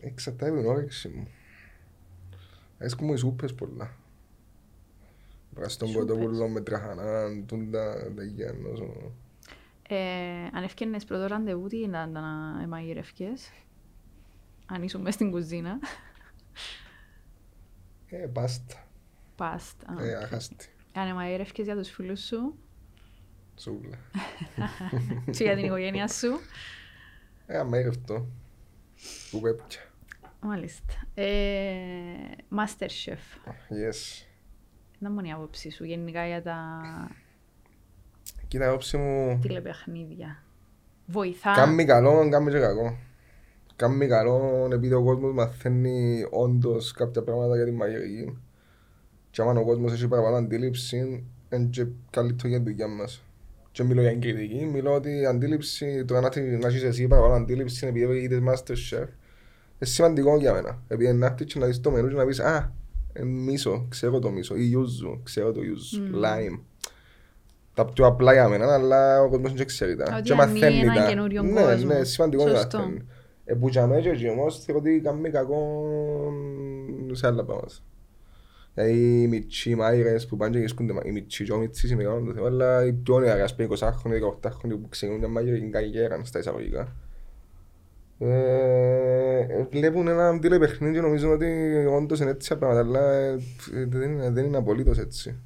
Εξαρτάται 0.00 0.50
από 0.50 0.60
την 0.60 0.68
όρεξη 0.68 1.08
μου. 1.08 1.28
Αρέσκουν 2.78 3.06
μου 3.06 3.12
οι 3.12 3.16
σούπες 3.16 3.54
πολλά. 3.54 3.94
Βραστόν 5.54 5.88
Σούπες. 5.88 6.06
κοτόπουλο 6.06 6.48
με 6.48 6.60
τραχανά, 6.60 7.28
τούντα, 7.46 8.12
τα 8.16 8.22
γέννος. 8.24 8.82
Ε, 9.92 10.48
αν 10.52 10.62
έφτιανες 10.62 11.04
πρώτο 11.04 11.26
ραντεβού, 11.26 11.66
τι 11.66 11.76
ήταν 11.76 12.12
να 12.12 12.20
μαγειρεύκες. 12.68 13.50
Αν 14.66 14.82
ήσουν 14.82 15.00
μες 15.00 15.14
στην 15.14 15.30
κουζίνα. 15.30 15.78
Ε, 18.06 18.26
πάστα. 18.32 18.88
Πάστα. 19.36 19.96
Ε, 20.00 20.14
αχάστη. 20.14 20.68
Αν 20.94 21.14
μαγειρεύκες 21.14 21.64
για 21.64 21.76
τους 21.76 21.88
φίλους 21.88 22.26
σου 22.26 22.58
Σούβλα. 23.56 23.98
και 25.36 25.44
για 25.44 25.54
την 25.56 25.64
οικογένεια 25.64 26.08
σου. 26.08 26.40
Ε, 27.46 27.58
αμέρευτο. 27.58 28.26
Που 29.30 29.40
πέπια. 29.40 29.80
Μάλιστα. 30.40 30.94
Ε, 31.14 31.24
Masterchef. 32.56 33.50
Yes. 33.68 34.26
Να 34.98 35.10
μου 35.10 35.18
είναι 35.18 35.28
η 35.28 35.32
άποψή 35.32 35.70
σου 35.70 35.84
γενικά 35.84 36.26
για 36.26 36.42
τα 36.42 36.80
Κοίτα, 38.50 38.70
η 38.70 38.74
όψη 38.74 38.96
μου... 38.96 39.38
τηλεπαιχνίδια. 39.42 40.42
Βοηθά. 41.06 41.52
Κάμει 41.54 41.84
καλό, 41.84 42.28
κάμει 42.30 42.50
και 42.50 42.58
κακό. 42.58 42.96
Κάμει 43.76 44.06
καλό 44.06 44.68
επειδή 44.72 44.94
ο 44.94 45.02
κόσμος 45.02 45.32
μαθαίνει 45.32 46.24
όντως 46.30 46.92
κάποια 46.92 47.22
πράγματα 47.22 47.56
για 47.56 47.64
τη 47.64 47.70
μαγειρική. 47.70 48.38
Και 49.30 49.42
άμα 49.42 49.60
ο 49.60 49.64
κόσμος 49.64 49.92
έχει 49.92 50.08
παραπάνω 50.08 50.36
αντίληψη, 50.36 51.24
είναι 51.52 51.66
και 51.70 51.86
καλύτερο 52.10 52.48
για 52.48 52.58
τη 52.58 52.64
δουλειά 52.70 52.88
μας. 52.88 53.22
Και 53.72 53.82
μιλώ 53.82 54.00
για 54.00 54.14
κριτική, 54.16 54.64
μιλώ 54.72 54.94
ότι 54.94 55.10
η 55.20 55.26
αντίληψη, 55.26 56.04
το 56.04 56.20
να 56.20 56.26
έχεις- 56.26 56.58
να 56.62 56.68
έχεις 56.68 56.82
εσύ 56.82 57.06
παραπάνω 57.06 57.34
αντίληψη 57.34 57.86
είναι 57.86 57.98
επειδή 57.98 58.18
είδες 58.20 58.40
Masterchef. 58.48 58.98
Είναι 59.02 59.90
σημαντικό 59.90 60.36
για 60.38 60.52
μένα. 60.52 60.82
Επειδή 60.88 61.12
να 61.12 61.26
έρθεις 61.26 61.52
και 61.52 61.58
να 61.58 61.66
δεις 61.66 61.80
το 61.80 61.90
μενού 61.90 62.08
και 62.08 62.14
να 62.14 62.24
πεις 62.26 62.40
«Α, 62.40 62.72
είναι 63.16 63.26
μίσο, 63.26 63.86
ξέρω 63.90 64.18
το 64.18 64.30
μίσο» 64.30 64.54
ή 64.56 64.68
«Ιούζου, 64.72 65.20
ξέρω 65.22 65.52
το 65.52 65.62
ιούζου, 65.62 66.00
Μμμ. 66.02 66.10
Lime». 67.80 67.86
Τα 67.86 67.92
πιο 67.92 68.06
απλά 68.06 68.32
για 68.32 68.48
μένα, 68.48 68.74
αλλά 68.74 69.22
ο 69.22 69.28
κόσμος 69.28 69.52
δεν 69.54 69.66
ξέρει 69.66 69.96
τα. 69.96 70.04
Ότι 70.18 70.22
Και 70.22 70.32
ανοίγει 70.32 70.60
μαθαίνει 70.60 70.80
έναν 70.80 70.94
τα. 70.94 71.06
καινούριον 71.08 71.46
Ναι, 71.52 71.60
κόσμο. 71.62 71.86
ναι, 71.92 72.04
σημαντικό 72.04 72.44
να 72.44 72.50
Σωστό. 72.50 72.78
μαθαίνει. 72.78 73.06
Ε, 73.44 73.54
που 73.54 73.68
για 73.68 73.86
μένα 73.86 74.00
και 74.00 74.08
εκεί 74.08 74.28
όμως 74.28 74.64
θεωρώ 74.64 74.80
ότι 74.80 75.00
κάνει 75.04 75.30
κακό 75.30 75.84
σε 77.12 77.26
άλλα 77.26 77.44
πράγματα. 77.44 77.72
Δηλαδή 78.74 79.22
οι 79.22 79.26
μητσοί 79.26 79.74
μάγειρες 79.74 80.26
που 80.26 80.36
πάνε 80.36 80.52
και 80.52 80.58
βρίσκονται 80.58 80.92
μα- 80.92 81.02
οι 81.04 81.10
μητσοί 81.12 81.44
και 81.44 81.52
ο 81.52 81.56
μητσής 81.58 81.90
είναι 81.90 82.02
καλό 82.02 82.24
το 82.26 82.32
θέμα, 82.32 82.46
αλλά 82.46 82.84
οι 82.84 82.92
πιο 82.92 83.18
νεαροί, 83.18 83.40
ας 83.40 83.54
πούμε 83.54 83.68
20χρονοι, 83.68 84.14
18χρονοι 84.14 84.76
που 84.82 84.88
ξεκινούν 84.88 85.18
μια 85.20 85.28
μαγειρική 85.28 85.68
καριέρα 85.70 86.20
στα 86.24 86.38
εισαγωγικά. 86.38 86.96
Ε, 88.18 89.46
βλέπουν 89.70 90.08
ένα 90.08 90.38
τηλεπαιχνίδι 90.38 90.94
και 90.94 91.00
νομίζουν 91.00 91.32
ότι 91.32 91.46
όντως 91.96 92.20
είναι 92.20 92.30
έτσι 92.30 92.48
τα 92.48 92.56
πράγματα, 92.56 92.80
αλλά 92.88 93.12
ε, 93.12 93.36
δεν 93.88 94.10
είναι, 94.10 94.30
δεν 94.30 94.44
είναι 94.44 94.56
απολύτως 94.56 94.98
έτσι. 94.98 95.36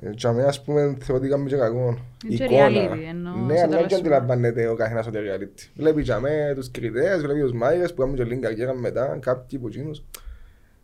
Ε, 0.00 0.10
Για 0.16 0.32
μένα, 0.32 0.48
ας 0.48 0.62
πούμε, 0.62 0.96
θεωρώ 1.00 1.20
ότι 1.22 1.28
κάνουμε 1.28 1.48
και 1.48 1.56
κακό. 1.56 1.98
Είναι 2.26 2.36
και 2.36 2.44
Εικόνα. 2.44 2.68
reality, 2.68 2.98
εννοώ, 3.08 3.36
Ναι, 3.36 3.56
στο 3.56 3.64
αλλά 3.66 3.76
τέλος 3.76 3.80
δεν 3.80 3.88
του. 3.88 3.94
αντιλαμβάνεται 3.96 4.68
ο 4.68 4.74
καθένας 4.74 5.06
ότι 5.06 5.18
είναι 5.18 5.36
reality. 5.36 5.68
Βλέπει 5.74 6.02
για 6.02 6.20
μένα 6.20 6.54
τους 6.54 6.70
κριτές, 6.70 7.20
βλέπει 7.22 7.40
τους 7.40 7.52
μάγειρες 7.52 7.94
που 7.94 8.00
κάνουν 8.00 8.16
και 8.16 8.24
λίγη 8.24 8.40
καριέρα 8.40 8.74
μετά, 8.74 9.18
κάποιοι 9.20 9.58
που 9.58 9.66
εκείνους. 9.66 10.04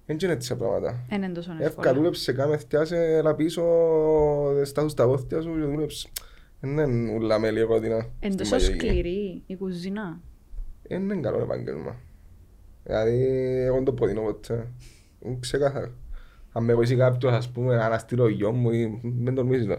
Δεν 0.06 0.16
είναι 0.23 0.33
έτσι 0.33 0.49
τα 0.49 0.56
πράγματα. 0.56 1.04
Δεν 1.09 1.23
είναι 1.23 1.33
τόσο 1.33 1.50
Εύκα 1.52 1.64
εύκολα. 1.66 1.94
δούλεψε, 1.94 2.33
κάμες 2.33 2.61
φτιάσε, 2.61 2.97
έλα 3.16 3.35
πίσω, 3.35 3.62
στάσου 4.64 4.88
στα 4.88 5.04
πόθια 5.06 5.40
σου 5.40 5.54
και 5.59 5.64
δούλεψε. 5.64 6.09
Δεν 6.61 6.71
είναι 6.78 7.12
ούλα 7.12 7.38
με 7.38 7.50
λίγο 7.50 7.73
ρόδινα 7.75 7.94
Είναι 7.97 8.06
στην 8.21 8.37
τόσο 8.37 8.54
μαγειρική. 8.54 8.87
σκληρή 8.87 9.42
η 9.47 9.56
κουζίνα. 9.56 10.21
Δεν 10.88 11.02
είναι 11.02 11.14
καλό 11.21 11.40
επάγγελμα. 11.42 11.97
Δηλαδή, 12.85 13.25
εγώ 13.64 13.75
δεν 13.75 13.85
το 13.85 13.92
προτείνω 13.92 14.21
ποτέ. 14.23 14.66
Είναι 15.25 15.37
Ξεκάθαρα. 15.40 15.90
Αν 16.57 16.65
με 16.65 16.75
βοηθήσει 16.75 16.97
κάποιος, 16.99 17.33
ας 17.33 17.49
πούμε, 17.49 17.75
να 17.77 17.85
αναστείλω 17.85 18.29
γιο 18.29 18.53
μου 18.53 18.71
ή 18.71 19.01
δεν 19.03 19.35
τολμήσεις 19.35 19.67
το. 19.67 19.79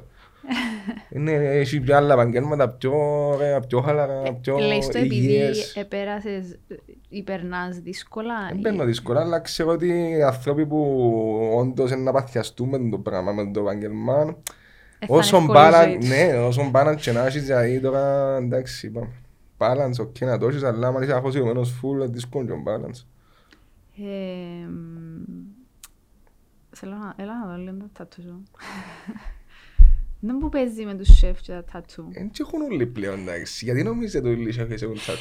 Είναι, 1.09 1.31
έχει 1.31 1.79
πιο 1.79 1.95
άλλα 1.95 2.13
επαγγέλματα, 2.13 2.69
πιο 2.69 2.91
ωραία, 3.27 3.59
πιο 3.59 3.81
χαλαρά, 3.81 4.33
πιο 4.41 4.57
Ε, 4.57 4.61
Λέεις 4.61 4.87
το 4.87 4.97
επειδή 4.97 5.15
υγιές. 5.15 5.75
επέρασες 5.75 6.59
ή 7.09 7.23
περνάς 7.23 7.79
δύσκολα. 7.79 8.33
Δεν 8.49 8.57
ή- 8.57 8.61
παίρνω 8.61 8.83
δύσκολα, 8.85 9.21
αλλά 9.21 9.39
ξέρω 9.39 9.69
ότι 9.71 9.87
οι 10.17 10.21
άνθρωποι 10.23 10.65
που 10.65 11.09
όντως 11.55 11.91
είναι 11.91 12.01
να 12.01 12.11
παθιαστούν 12.11 12.69
με 12.69 12.89
το 12.89 12.97
πράγμα, 12.97 13.31
με 13.31 13.51
το 13.51 13.59
επάγγελμα, 13.59 14.13
Ε, 14.99 15.05
θα 15.05 15.05
είναι 15.09 15.19
Όσον 15.19 15.41
εύκολη 15.41 15.57
η 15.59 15.61
balance, 15.71 15.83
ζωή 15.85 15.97
τους. 15.97 16.09
ναι, 16.09 16.37
όσον 16.37 16.71
balance 16.73 16.95
και 17.01 17.11
να 17.11 17.25
έχεις, 17.25 17.43
δηλαδή 17.43 17.79
τώρα, 17.79 18.35
εντάξει, 18.37 18.87
είπαμε. 18.87 19.09
Balance, 19.57 19.99
οκ, 20.05 20.19
να 20.19 20.37
το 20.37 20.47
έχεις, 20.47 20.63
αλλά 20.63 20.87
άμα 20.87 21.03
είσαι 21.03 21.13
αφοσιωμένος 21.13 21.79
full, 21.81 21.95
είναι 21.95 22.05
δύσκολο 22.07 22.45
και 22.45 22.51
ο 22.51 22.63
balance. 22.67 23.05
Ε, 26.85 26.89
μ, 26.89 26.91
Θέλω 26.91 26.95
να, 27.03 27.23
έλα 27.23 27.39
να 27.45 27.51
δω 27.51 27.57
λίγο 27.63 27.77
τα 27.77 27.87
τατού 27.93 28.21
σου. 28.21 28.43
Δεν 30.19 30.37
που 30.37 30.49
παίζει 30.49 30.85
με 30.85 30.93
τους 30.93 31.17
σεφ 31.17 31.41
και 31.41 31.51
τα 31.51 31.63
τατού. 31.71 32.07
Εν 32.13 32.29
και 32.29 32.41
έχουν 32.41 32.61
όλοι 32.61 32.85
πλέον, 32.85 33.19
εντάξει, 33.19 33.65
γιατί 33.65 33.83
νομίζετε 33.83 34.27
όλοι 34.29 34.49
οι 34.49 34.51
σέφες 34.51 34.81
έχουν 34.81 34.95
τατού. 34.95 35.15
Ε, 35.15 35.19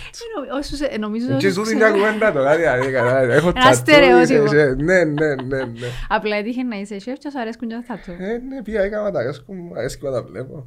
νο- 0.50 0.59
όσους, 0.59 0.80
ε, 0.80 0.97
Νομίζω 0.99 1.33
Εν 1.33 1.38
και 1.38 1.47
όσους 1.47 1.64
ζούτοι 1.66 1.76
ξέρω- 1.76 1.97
μια 1.97 2.04
κουβέντα 2.06 2.33
τώρα, 2.33 2.56
δηλαδή, 2.56 2.92
καλά, 2.92 3.18
έχω 3.21 3.49
Ένα 3.49 3.61
τατού, 3.61 3.75
στερεότυπο. 3.75 4.44
είσαι- 4.44 4.54
είσαι- 4.54 4.75
Ναι, 4.75 5.04
ναι, 5.04 5.35
ναι, 5.35 5.64
ναι. 5.64 5.87
Απλά 6.09 6.37
έτυχε 6.37 6.62
να 6.62 6.76
είσαι 6.76 6.99
σεφ 6.99 7.18
και 7.18 7.30
σου 7.30 7.40
αρέσκουν 7.40 7.68
και 7.68 7.75
τα 7.75 7.85
τατού. 7.97 8.23
Ε, 8.23 8.38
ναι, 8.38 8.62
πια 8.62 8.80
έκανα 8.83 9.11
τα 9.11 9.18
αρέσκουν 9.21 9.56
μου, 9.56 9.73
αρέσκει 9.76 10.04
να 10.04 10.11
τα 10.12 10.23
βλέπω. 10.23 10.66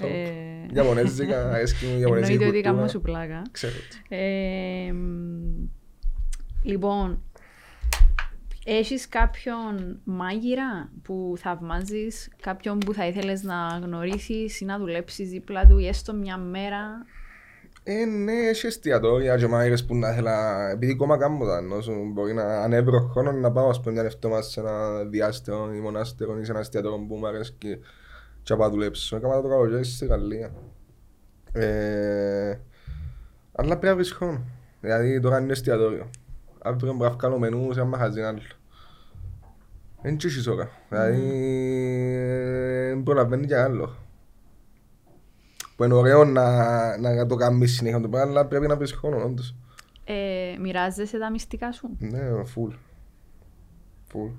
Το- 0.00 0.06
Ε, 0.06 0.66
Ιαπωνέζικα, 0.72 1.50
αρέσκει 1.52 1.86
μου 1.86 1.96
η 1.96 2.00
Ιαπωνέζικη 2.00 2.32
Εννοείται 2.32 2.56
ότι 2.56 2.60
κάνω 2.60 2.76
κουλτούρα. 2.80 2.88
σου 2.92 3.00
πλάκα. 3.00 3.42
Ξέρω 3.50 3.72
το. 3.72 4.14
Ε, 4.16 4.92
μ, 4.92 5.68
λοιπόν, 6.62 7.22
έχεις 8.68 9.08
κάποιον 9.08 10.00
μάγειρα 10.04 10.90
που 11.02 11.34
θαυμάζεις, 11.38 12.28
κάποιον 12.42 12.78
που 12.78 12.92
θα 12.94 13.06
ήθελες 13.06 13.42
να 13.42 13.80
γνωρίσεις 13.82 14.60
ή 14.60 14.64
να 14.64 14.78
δουλέψεις 14.78 15.30
δίπλα 15.30 15.66
του 15.66 15.78
ή 15.78 15.86
έστω 15.86 16.14
μια 16.14 16.36
μέρα; 16.36 17.04
Ε, 17.82 18.04
ναι, 18.04 18.32
έχει 18.32 18.66
εστιατόρια 18.66 19.36
και 19.36 19.46
μάγειρες 19.46 19.84
που 19.84 19.94
να 19.94 20.10
ήθελα, 20.10 20.68
επειδή 20.70 20.92
ακόμα 20.92 21.16
κάνω 21.16 21.44
τα 21.44 21.60
νόσο, 21.60 21.92
μπορεί 22.12 22.34
να 22.34 22.62
ανέβρω 22.62 22.98
χρόνο 22.98 23.32
να 23.32 23.52
πάω 23.52 23.68
ας 23.68 23.80
πούμε 23.80 23.92
μια 23.92 24.02
εβδομάδα 24.02 24.42
σε 24.42 24.60
ένα 24.60 25.04
διάστημα 25.04 25.74
ή 25.76 25.78
μονάστερο 25.78 26.38
ή 26.38 26.44
σε 26.44 26.50
ένα 26.50 26.60
εστιατόριο 26.60 27.06
που 27.08 27.14
μου 27.14 27.26
αρέσει 27.26 27.54
και 27.58 27.78
να 28.48 28.56
πάω 28.56 28.66
να 28.66 28.72
δουλέψω. 28.72 29.16
Έκανα 29.16 29.42
το 29.42 29.48
καλοκαίρι 29.48 29.84
στη 29.84 30.06
Γαλλία. 30.06 30.52
Ε, 31.52 32.60
αλλά 33.52 33.68
πρέπει 33.68 33.86
να 33.86 33.94
βρεις 33.94 34.12
χρόνο. 34.12 34.44
Δηλαδή 34.80 35.20
τώρα 35.20 35.38
είναι 35.38 35.52
εστιατόριο. 35.52 36.10
Αύριο 36.62 36.92
μπορεί 36.92 37.10
να 37.10 37.16
βγάλω 37.16 37.38
μενούς 37.38 37.74
σε 37.74 37.80
ένα 37.80 37.88
μαχαζί 37.88 38.22
άλλο. 38.22 38.40
Δεν 40.06 40.16
τσίσεις 40.16 40.46
ώρα. 40.46 40.70
Δηλαδή 40.88 41.20
δεν 42.88 43.02
προλαβαίνει 43.02 43.46
και 43.46 43.56
άλλο. 43.56 43.96
Που 45.76 45.84
είναι 45.84 45.94
ωραίο 45.94 46.24
να, 46.24 46.96
να 46.98 47.26
το 47.26 47.34
κάνεις 47.34 47.74
συνέχεια 47.74 48.00
το 48.00 48.08
πράγμα, 48.08 48.30
αλλά 48.30 48.46
πρέπει 48.46 48.66
να 48.66 48.76
βρεις 48.76 48.92
χρόνο 48.92 49.24
όντως. 49.24 49.56
Ε, 50.04 50.56
μοιράζεσαι 50.60 51.18
τα 51.18 51.30
μυστικά 51.30 51.72
σου; 51.72 51.96
Ναι, 51.98 52.20
full. 52.54 52.72
Full. 54.12 54.32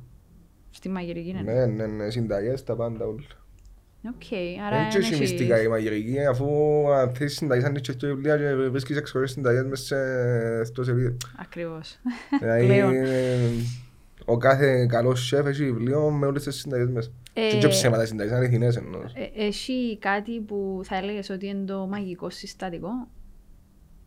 στη 0.69 0.89
μαγειρική, 0.89 1.33
ναι. 1.33 1.41
Ναι, 1.41 1.65
ναι, 1.65 1.85
ναι, 1.85 2.09
συνταγές, 2.09 2.63
τα 2.63 2.75
πάντα 2.75 3.05
όλα. 3.05 3.23
Οκ, 4.07 4.23
άρα 4.67 4.87
Δεν 4.91 5.01
έχει 5.01 5.19
μυστικά 5.19 5.61
η 5.61 5.67
μαγειρική, 5.67 6.25
αφού 6.25 6.47
αν 6.91 7.13
θες 7.15 7.33
συνταγές, 7.33 7.63
αν 7.65 7.75
είσαι 7.75 7.93
και 7.93 8.07
βιβλία 8.07 8.37
και 8.37 8.53
βρίσκεις 8.53 8.97
εξωτερικές 8.97 9.33
συνταγές 9.33 9.63
μέσα 9.63 9.83
σε 9.85 10.61
αυτό 10.61 10.83
σελίδες. 10.83 11.17
Ακριβώς. 11.39 11.99
Δηλαδή, 12.39 12.65
Πλέον. 12.65 12.93
ε, 12.93 13.39
ο 14.29 14.37
κάθε 14.37 14.85
καλός 14.85 15.27
σεφ 15.27 15.45
έχει 15.45 15.63
βιβλίο 15.63 16.09
με 16.09 16.25
όλες 16.25 16.43
τις 16.43 16.55
συνταγές 16.55 16.89
μέσα. 16.89 17.11
Ε, 17.33 17.49
Και 17.49 17.57
και 17.57 17.67
ψέματα 17.67 18.05
συνταγές, 18.05 18.31
είναι 18.31 18.39
αληθινές 18.41 18.75
εννοώς. 18.75 19.13
Ε, 19.15 19.31
Έχει 19.35 19.97
κάτι 20.01 20.39
που 20.41 20.81
θα 20.83 20.95
έλεγες 20.95 21.29
ότι 21.29 21.47
είναι 21.47 21.65
το 21.65 21.87
μαγικό 21.87 22.29
συστατικό, 22.29 22.89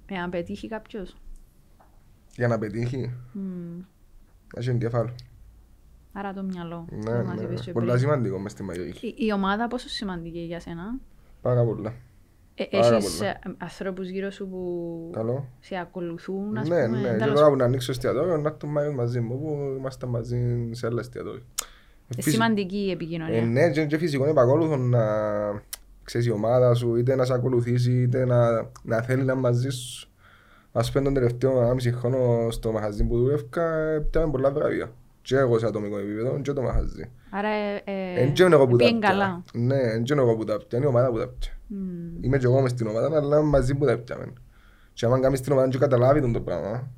εάν 0.07 0.31
πετύχει 0.31 0.69
κάποιος; 0.69 1.17
Για 2.37 2.49
να 2.49 2.59
πετύχει, 2.59 3.13
Μμ. 3.33 3.79
να 4.55 4.61
έχει 4.61 4.71
εγκέφαλο. 4.71 5.15
Άρα 6.13 6.33
το 6.33 6.43
μυαλό. 6.43 6.87
Ναι, 6.91 7.21
που 7.21 7.27
μας 7.27 7.37
ναι. 7.39 7.43
είπες 7.45 7.61
και 7.61 7.73
Πολλά 7.73 7.87
πριν. 7.87 7.99
σημαντικό 7.99 8.39
μες 8.39 8.53
στη 8.53 8.63
μαγειρική. 8.63 9.07
Η, 9.07 9.15
η 9.27 9.33
ομάδα 9.33 9.69
πόσο 9.69 9.89
σημαντική 9.89 10.39
για 10.39 10.61
σένα; 10.61 10.99
Πάρα 11.43 11.65
πολλά. 11.65 11.95
Ε, 12.71 12.79
Πάρα 12.81 12.97
έχεις 12.97 13.17
πολλά. 13.17 13.31
ε, 13.31 13.39
ανθρώπους 13.59 14.09
γύρω 14.09 14.31
σου 14.31 14.49
που 14.49 15.11
Καλό. 15.13 15.49
σε 15.61 15.77
ακολουθούν, 15.77 16.57
ας 16.57 16.69
Ναι, 16.69 16.85
πούμε. 16.85 16.99
ναι. 17.01 17.09
Και 17.09 17.17
τέλος 17.17 17.35
τώρα 17.35 17.49
που 17.51 17.57
να 17.57 17.65
ανοίξω 17.65 17.91
εστιατόριο, 17.91 18.37
να 18.37 18.49
έρθουν 18.49 18.71
μάγες 18.71 18.93
μαζί 18.95 19.21
μου, 19.21 19.39
που 19.41 19.75
είμαστε 19.79 20.07
μαζί 20.07 20.69
σε 20.71 20.87
άλλα 20.87 21.01
εστιατόρια. 21.01 21.43
Ε, 21.61 21.65
Ε, 22.09 22.15
φυσι- 22.15 22.31
σημαντική 22.33 22.77
η 22.77 22.89
Ε, 22.91 22.93
επικοινωνία. 22.93 23.43
ναι, 23.43 23.71
και, 23.71 23.85
και 23.85 23.99
φυσικό 23.99 24.23
είναι 24.23 24.33
επακόλουθο 24.33 24.77
να 24.77 25.01
ξέρεις 26.05 26.27
η 26.27 26.31
ομάδα 26.31 26.75
σου, 26.75 26.97
είτε 26.97 27.15
να 27.17 27.25
σε 27.25 27.33
ακολουθήσει, 27.33 27.93
είτε 28.03 28.25
να, 28.25 28.71
να 28.83 29.03
θέλει 29.03 29.23
να 29.25 29.33
είναι 29.33 29.41
μαζί 29.41 29.69
σου. 29.71 30.09
Ας 30.73 30.93
πούμε 30.93 31.05
τον 31.05 31.15
τελευταίο 31.15 31.61
1,5 31.61 31.91
χρόνο 31.93 32.51
στο 32.51 32.73
μαχαζί 32.73 33.05
που 33.05 33.17
δούλευκα, 33.19 33.75
ε, 33.79 33.99
πιάμε 34.11 34.31
πολλά 34.31 34.51
βραβεία. 34.51 34.93
Και 35.23 35.37
εγώ 35.37 35.59
σε 35.59 35.67
ατομικό 35.67 35.99
επίπεδο 35.99 36.41
και 36.41 36.53
το 36.53 36.63
μαχαζί. 36.63 37.11
Άρα 37.31 37.49
ε, 37.49 37.83
ε, 37.85 38.21
Εν 38.23 38.33
και 38.33 38.43
εγώ 38.43 38.65
που 38.67 38.71
τα 38.71 38.77
πήγαινε 38.77 38.99
πια. 38.99 39.09
καλά. 39.09 39.45
Ναι, 39.53 39.77
εν 39.81 40.03
και 40.03 40.13
εγώ 40.15 40.37
που 40.37 40.45
τα 40.45 40.57
πια, 40.57 40.79
είναι 40.79 40.87
η 40.87 40.89
ομάδα 40.89 41.11
που 41.11 41.19
τα 41.19 41.29
πια. 41.39 41.53
Μμμ. 41.73 42.17
Είμαι 42.21 42.39
και 42.39 42.47
εγώ 42.47 42.61
μες 42.61 42.71
στην 42.71 42.87
ομάδα, 42.87 43.17
αλλά 43.17 43.43
μαζί 43.43 43.75
που 43.75 43.85
τα 43.87 43.99
πιάμε. 43.99 44.33
Και 44.93 45.07
άμα 45.07 45.21
κάνεις 45.21 45.41
την 45.41 45.53
ομάδα 45.53 45.69
και 45.69 45.79
καταλάβει 45.79 46.21
τον 46.21 46.33
το 46.33 46.41
πράγμα, 46.41 46.91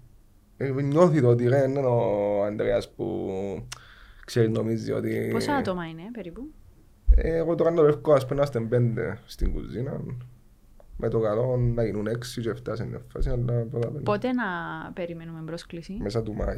ε, 0.57 0.71
νιώθει 0.71 1.21
το 1.21 1.29
ότι 1.29 1.49
ρε, 1.49 1.65
είναι 1.69 1.79
ο 1.79 2.45
Ανδρέας 2.45 2.91
που 2.91 3.29
ξέρει 4.27 4.51
νομίζει 4.51 4.93
ότι... 4.93 5.29
Πόσα 5.33 5.55
άτομα 5.55 5.87
είναι 5.87 6.03
περίπου; 6.13 6.43
Ε, 7.15 7.37
Εγώ 7.37 7.55
το 7.55 7.65
κάνω 7.65 7.85
εύκολο, 7.85 8.17
ας 8.17 8.23
πούμε, 8.27 8.37
να 8.37 8.43
είστε 8.43 8.61
πέντε 8.61 9.19
στην 9.25 9.53
κουζίνα. 9.53 10.01
Με 10.97 11.09
το 11.09 11.21
καλό 11.21 11.57
να 11.57 11.85
γίνουν 11.85 12.07
έξι 12.07 12.41
και 12.41 12.51
εφτά 12.51 12.77
σε 12.77 12.87
μια 12.87 13.01
φάση, 13.13 13.29
αλλά 13.29 13.63
πρώτα 13.71 13.87
πέντε. 13.89 14.03
Πότε 14.03 14.33
να 14.33 14.45
περιμένουμε 14.95 15.43
πρόσκληση; 15.47 15.99
Μέσα 16.03 16.23
του 16.23 16.35
Μάη. 16.35 16.57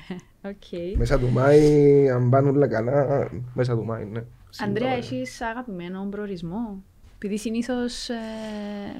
Οκ. 0.50 0.96
μέσα 0.98 1.18
του 1.18 1.28
Μάη, 1.28 2.10
αν 2.10 2.30
πάνε 2.30 2.48
όλα 2.48 2.66
καλά, 2.68 3.28
μέσα 3.54 3.76
του 3.76 3.84
Μάη, 3.84 4.04
ναι. 4.04 4.24
Αντρέα, 4.64 4.90
Σίγουρα. 4.90 4.96
έχεις 4.96 5.40
αγαπημένο 5.40 6.06
προορισμό; 6.10 6.82
Επειδή 7.20 7.38
συνήθως 7.38 8.08
ε, 8.08 8.14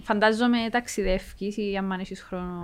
φαντάζομαι 0.02 0.58
ταξιδεύεις 0.70 1.56
ή 1.56 1.76
αν 1.76 1.90
έχεις 1.90 2.22
χρόνο 2.22 2.62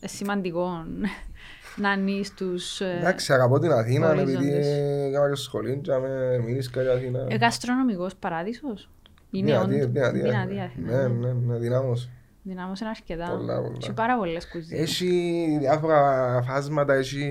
ε, 0.00 0.06
σημαντικό 0.08 0.86
να 1.82 1.90
ανοίγεις 1.90 2.34
τους 2.34 2.80
ε, 2.80 2.96
Εντάξει, 3.00 3.32
αγαπώ 3.32 3.58
την 3.58 3.72
Αθήνα, 3.72 4.10
επειδή 4.10 4.36
ορίζοντες. 4.36 4.66
έκανα 5.08 5.28
και 5.28 5.34
σχολή 5.36 5.78
και 5.82 5.92
με 5.92 6.38
μείνεις 6.44 6.70
κάτι 6.70 6.88
Αθήνα. 6.88 7.26
ε, 7.28 7.36
γαστρονομικός 7.36 8.14
παράδεισος. 8.14 8.88
Είναι 9.30 9.46
Δυνατή, 9.46 9.74
όντως 9.74 9.90
δυνατή, 9.90 10.18
δυνατή 10.20 10.56
ε. 10.56 10.62
Αθήνα. 10.62 10.90
Ναι, 10.90 11.08
ναι, 11.08 11.32
ναι, 11.32 11.58
δυνάμος. 11.58 12.08
Δυνάμωσε 12.42 12.84
είναι 12.84 12.94
αρκετά. 12.96 13.36
Πολλά, 13.36 13.56
πολλά. 13.62 13.76
Έχει 13.80 13.92
πάρα 13.92 14.16
πολλές 14.16 14.48
κουζίνες. 14.48 14.80
Έχει 14.82 15.56
διάφορα 15.60 16.42
φάσματα, 16.46 16.94
έχει 16.94 17.24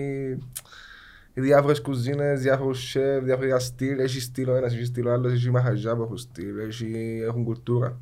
διάφορες 1.41 1.81
κουζίνες, 1.81 2.41
διάφορους 2.41 2.89
σεφ, 2.89 3.23
διάφορα 3.23 3.59
στυλ. 3.59 3.99
Έχει 3.99 4.19
στυλ 4.19 4.49
ο 4.49 4.55
ένας, 4.55 4.73
έχει 4.73 4.85
στυλ 4.85 5.05
ο 5.05 5.11
άλλος, 5.11 5.33
έχει 5.33 5.51
μαχαζιά 5.51 5.95
που 5.95 6.01
έχουν 6.01 6.17
στυλ, 6.17 6.57
έχει, 6.57 7.21
έχουν 7.23 7.43
κουλτούρα. 7.43 7.99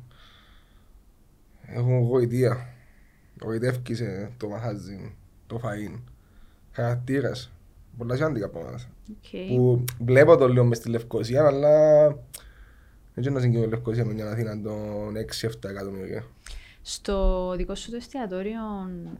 Έχουν 1.66 1.98
γοητεία. 1.98 2.66
Γοητεύκεις 3.42 4.00
ε, 4.00 4.30
το 4.36 4.48
μαχάζι, 4.48 5.16
το 5.46 5.60
φαΐν. 5.62 6.00
Χαρακτήρες. 6.72 7.52
Πολλά 7.98 8.16
σημαντικά 8.16 8.48
πράγματα. 8.48 8.78
Οκ. 9.10 9.56
Που 9.56 9.84
βλέπω 9.98 10.36
το 10.36 10.48
λίγο 10.48 10.64
μες 10.64 10.76
στη 10.76 10.88
Λευκοσία, 10.88 11.46
αλλά 11.46 12.06
δεν 13.14 13.20
ξέρω 13.20 13.34
να 13.34 13.40
συγκεκριμένω 13.40 13.70
Λευκοσία 13.70 14.04
με 14.04 14.12
μια 14.12 14.30
Αθήνα 14.30 14.60
των 14.60 15.14
6-7 15.40 15.70
εκατομμύρια. 15.70 16.24
Στο 16.82 17.54
δικό 17.56 17.74
σου 17.74 17.90
το 17.90 17.96
εστιατόριο, 17.96 18.60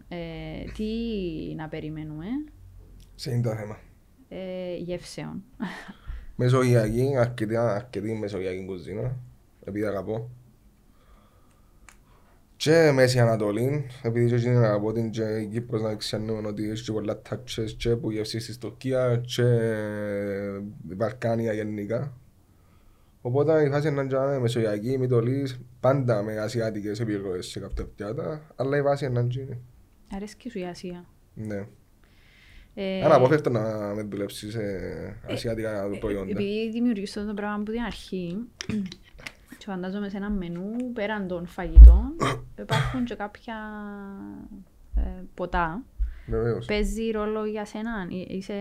ε, 0.09 0.16
τι 0.76 0.85
να 1.56 1.68
περιμένουμε, 1.68 2.26
Σε 3.14 3.30
είναι 3.30 3.42
το 3.42 3.54
θέμα. 3.54 3.78
Ε, 4.35 4.76
γεύσεων. 4.76 5.43
Μεσογειακή, 6.37 7.17
αρκετή, 7.19 7.57
αρκετή 7.57 8.14
μεσογειακή 8.14 8.64
κουζίνα, 8.64 9.17
επειδή 9.64 9.87
αγαπώ. 9.87 10.31
Και 12.57 12.91
Μέση 12.95 13.21
Ανατολή, 13.21 13.87
επειδή 14.03 14.29
και 14.29 14.35
εκείνη 14.35 14.57
αγαπώ 14.57 14.92
την 14.92 15.11
και 15.11 15.23
η 15.23 15.47
Κύπρος 15.47 15.83
να 15.83 15.94
ξέρουμε 15.94 16.49
ότι 16.49 16.70
έχει 16.70 16.85
και 16.85 16.92
πολλά 16.92 17.23
τάξες 17.23 17.75
και 17.75 17.97
που 17.97 18.11
γεύσεις 18.11 18.47
της 18.47 18.59
Τουρκία 18.59 19.23
και 19.25 19.44
Βαλκάνια 20.97 21.53
γενικά. 21.53 22.16
Οπότε 23.20 23.64
η 23.64 23.70
φάση 23.70 23.88
είναι 23.88 24.03
να 24.03 24.25
είναι 24.25 24.38
μεσογειακή, 24.38 24.99
μητολής, 24.99 25.61
πάντα 25.81 26.23
με 26.23 26.38
ασιάτικες 26.38 27.01
επιρροές 27.01 27.47
σε 27.47 27.61
κάποια 27.61 27.85
πιάτα, 27.85 28.55
αλλά 28.57 28.77
η 28.77 28.83
βάση 28.83 29.05
είναι 29.05 29.20
να 29.20 29.27
γίνει. 29.27 29.59
Αρέσκει 30.14 30.51
σου 30.51 30.59
η 30.59 30.64
Ασία; 30.64 31.05
Ναι. 31.35 31.66
Ε, 32.74 33.04
Αναπόφευκτο 33.04 33.50
να 33.50 33.60
με 33.94 34.02
δουλέψεις 34.02 34.52
σε 34.52 34.60
ασιάτικα 35.30 35.88
προϊόντα. 36.00 36.30
Επειδή 36.30 36.70
δημιουργείς 36.70 37.16
αυτό 37.16 37.28
το 37.28 37.34
πράγμα 37.34 37.54
από 37.54 37.70
την 37.70 37.80
αρχή 37.80 38.37
και 39.58 39.64
φαντάζομαι 39.66 40.08
σε 40.08 40.16
ένα 40.16 40.30
μενού 40.30 40.92
πέραν 40.92 41.26
των 41.26 41.46
φαγητών 41.46 42.16
υπάρχουν 42.62 43.04
και 43.04 43.14
κάποια 43.14 43.56
ε, 44.96 45.00
ποτά. 45.34 45.82
Βεβαίως. 46.26 46.66
Παίζει 46.66 47.10
ρόλο 47.10 47.44
για 47.44 47.64
σένα, 47.64 48.06
Εί- 48.08 48.30
είσαι, 48.30 48.54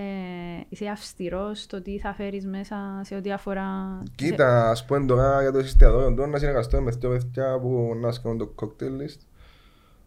είσαι 0.69 0.85
αυστηρός 0.87 1.61
στο 1.61 1.81
τι 1.81 1.99
θα 1.99 2.13
φέρεις 2.13 2.45
μέσα 2.45 3.01
σε 3.03 3.15
ό,τι 3.15 3.31
αφορά... 3.31 4.03
Κοίτα, 4.15 4.69
ας 4.69 4.85
πούμε 4.85 5.05
τώρα 5.05 5.41
για 5.41 5.51
το 5.51 5.57
εστιατόριο 5.57 6.13
τώρα 6.13 6.27
να 6.27 6.37
συνεργαστώ 6.37 6.81
με 6.81 6.91
δύο 6.91 7.09
παιδιά 7.09 7.59
που 7.59 7.97
να 8.01 8.11
σκέφτονται 8.11 8.43
το 8.43 8.53
cocktail 8.61 9.01
list 9.01 9.19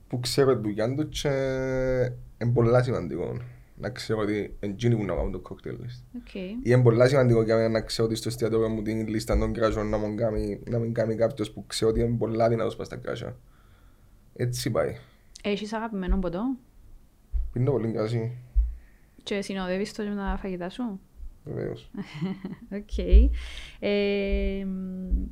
που 0.09 0.21
ξέρω 0.21 0.57
τη 0.57 0.61
δουλειά 0.63 0.95
τους 0.95 1.21
και 1.21 1.29
είναι 2.39 2.53
πολλά 2.53 2.83
σημαντικό 2.83 3.37
να 3.79 3.91
ξέρω 3.91 4.19
ότι 4.21 4.57
εν 4.61 4.69
τζείνοι 4.69 4.97
που 4.97 5.05
να 5.05 5.15
κάνουν 5.15 5.33
το 5.33 5.43
cocktail 5.49 5.71
list. 5.73 6.03
Οκ. 6.17 6.35
Ή 6.35 6.59
είναι 6.63 6.83
πολλά 6.83 7.09
σημαντικό 7.09 7.43
για 7.43 7.57
μένα 7.57 7.69
να 7.69 7.81
ξέρω 7.81 8.07
ότι 8.09 8.17
στο 8.17 8.29
εστιατόριο 8.29 8.69
μου 8.69 8.83
την 8.83 9.09
λίστα 9.09 9.39
των 9.39 9.53
κρασιών 9.53 9.89
να 9.89 9.99
μην 9.99 10.17
κάνει, 10.17 10.63
να 10.71 10.79
μην 10.79 10.95
κάνει 10.95 11.15
κάποιος 11.15 11.51
που 11.53 11.67
ξέρω 11.67 11.91
ότι 11.91 12.01
είναι 12.01 12.17
πολλά 12.17 12.49
δυνατός 12.49 12.77
πας 12.77 12.87
στα 12.87 12.97
κρασιά. 12.97 13.37
Έτσι 14.35 14.71
πάει. 14.71 14.97
Έχεις 15.43 15.73
αγαπημένο 15.73 16.19
ποτό; 16.19 16.57
Πίνω 17.53 17.71
πολύ 17.71 17.93
κρασί, 17.93 18.33
και 19.23 19.43
συνοδεύεις 19.43 19.93
το 19.93 20.03
με 20.05 20.15
τα 20.15 20.37
φαγητά 20.41 20.69
σου; 20.71 21.01
βεβαίως. 21.45 21.91
Οκ. 22.79 22.99
Ε, 23.79 24.65
μ, 24.65 25.25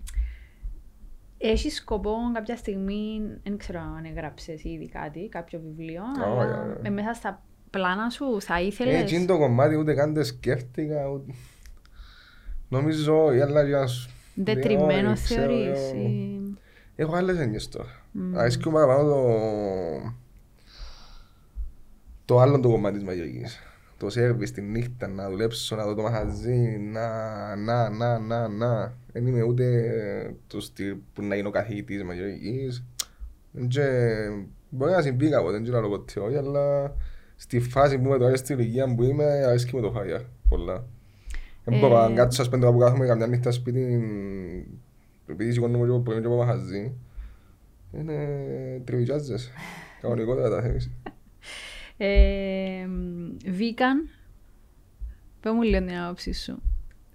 Έχεις 1.39 1.75
σκοπό 1.77 2.13
κάποια 2.35 2.57
στιγμή, 2.57 3.21
δεν 3.43 3.57
ξέρω 3.57 3.81
αν 3.81 4.05
έγραψες 4.05 4.65
ήδη 4.65 4.89
κάτι, 4.89 5.29
κάποιο 5.29 5.61
βιβλίο, 5.61 6.03
Όχι, 6.03 6.21
αλλά 6.23 6.63
όχι. 6.63 6.79
ε, 6.83 6.91
μέσα 6.91 7.13
στα 7.13 7.43
πλάνα 7.75 8.11
σου 8.11 8.41
θα 8.41 8.57
Ε, 8.59 8.65
ήθελες... 8.67 9.01
εκείνο 9.03 9.27
το 9.27 9.39
κομμάτι 9.39 9.77
ούτε 9.77 9.95
καν 9.95 10.15
το 10.15 10.25
σκέφτηκα, 10.25 11.09
ούτε... 11.09 11.33
Νομίζω 12.69 13.33
η 13.35 13.41
άλλα 13.41 13.63
για 13.63 13.79
να 13.79 13.87
σου... 13.87 14.11
Δετριμένο 14.35 15.11
Όχι, 15.11 15.23
ξέρω, 15.25 15.41
θεωρείς 15.41 15.79
εγώ. 15.79 16.01
ή... 16.01 16.41
Έχω 16.97 17.15
άλλες 17.17 17.39
έννοιες 17.39 17.69
τώρα. 17.69 18.03
Μμ. 18.13 18.39
Αρέσκει 18.39 18.69
μου 18.69 18.75
παραπάνω 18.75 19.09
το... 19.09 19.25
το 22.25 22.41
άλλο 22.41 22.61
το 22.61 22.69
κομμάτι 22.69 22.95
της 22.95 23.05
μαγειρικής. 23.05 23.59
Το 23.99 24.11
σερβις 24.11 24.51
τη 24.53 24.61
νύχτα, 24.61 25.09
να 25.09 25.31
δουλέψω, 25.31 25.77
να 25.77 25.85
δω 25.85 25.95
το 25.95 26.03
μαχαζί, 26.03 26.79
να, 26.93 27.57
να, 27.57 27.91
να, 27.91 28.19
να, 28.19 28.49
να. 28.49 28.95
Δεν 29.13 29.27
είμαι 29.27 29.43
ούτε 29.43 30.37
το 30.47 30.61
στυλ 30.61 30.97
που 31.13 31.23
να 31.23 31.35
γίνω 31.35 31.51
καθηγητής 31.51 32.05
μαγειρικής. 32.05 32.85
Και 33.69 33.87
μπορεί 34.71 34.93
να 34.93 35.03
συμβεί 35.03 35.29
κάποτε, 35.29 35.53
δεν 35.53 35.63
ξέρω 35.63 35.77
να 35.77 35.83
το 35.83 35.89
ποτέ 35.89 36.21
όχι, 36.21 36.37
αλλά 36.37 36.95
στη 37.37 37.61
φάση 37.61 37.99
που 37.99 38.05
είμαι 38.07 38.19
τώρα, 38.19 38.37
στην 38.37 38.59
ηλικία 38.59 38.95
που 38.95 39.03
είμαι, 39.03 39.25
αρέσκει 39.25 39.77
μου 39.77 39.83
το 39.83 39.91
φάγια 39.91 40.23
πολλά. 40.49 40.85
Δεν 41.65 41.79
μπορώ 41.79 42.05
Ε, 42.05 42.09
να 42.09 42.15
κάτσω 42.15 42.43
ας 42.43 42.49
πούμε 42.49 42.61
τώρα 42.61 42.73
που 42.73 42.79
κάθομαι 42.79 43.07
καμιά 43.07 43.27
νύχτα 43.27 43.51
σπίτι, 43.51 44.03
επειδή 45.27 45.53
σηκώνομαι 45.53 45.85
λίγο 45.85 45.99
πρωί 46.01 46.21
και 46.21 46.27
από 46.27 46.37
μαχαζί, 46.37 46.93
είναι 47.93 48.17
τριβιτζάζες. 48.85 49.51
Κανονικότερα 50.01 50.51
τα 50.51 50.63
θέλεις. 50.63 50.91
Ε, 51.97 52.87
Βίκαν, 53.51 54.09
πες 55.41 55.53
μου 55.53 55.63
λίγο 55.63 55.79
την 55.87 55.97
άποψη 55.99 56.33
σου; 56.33 56.63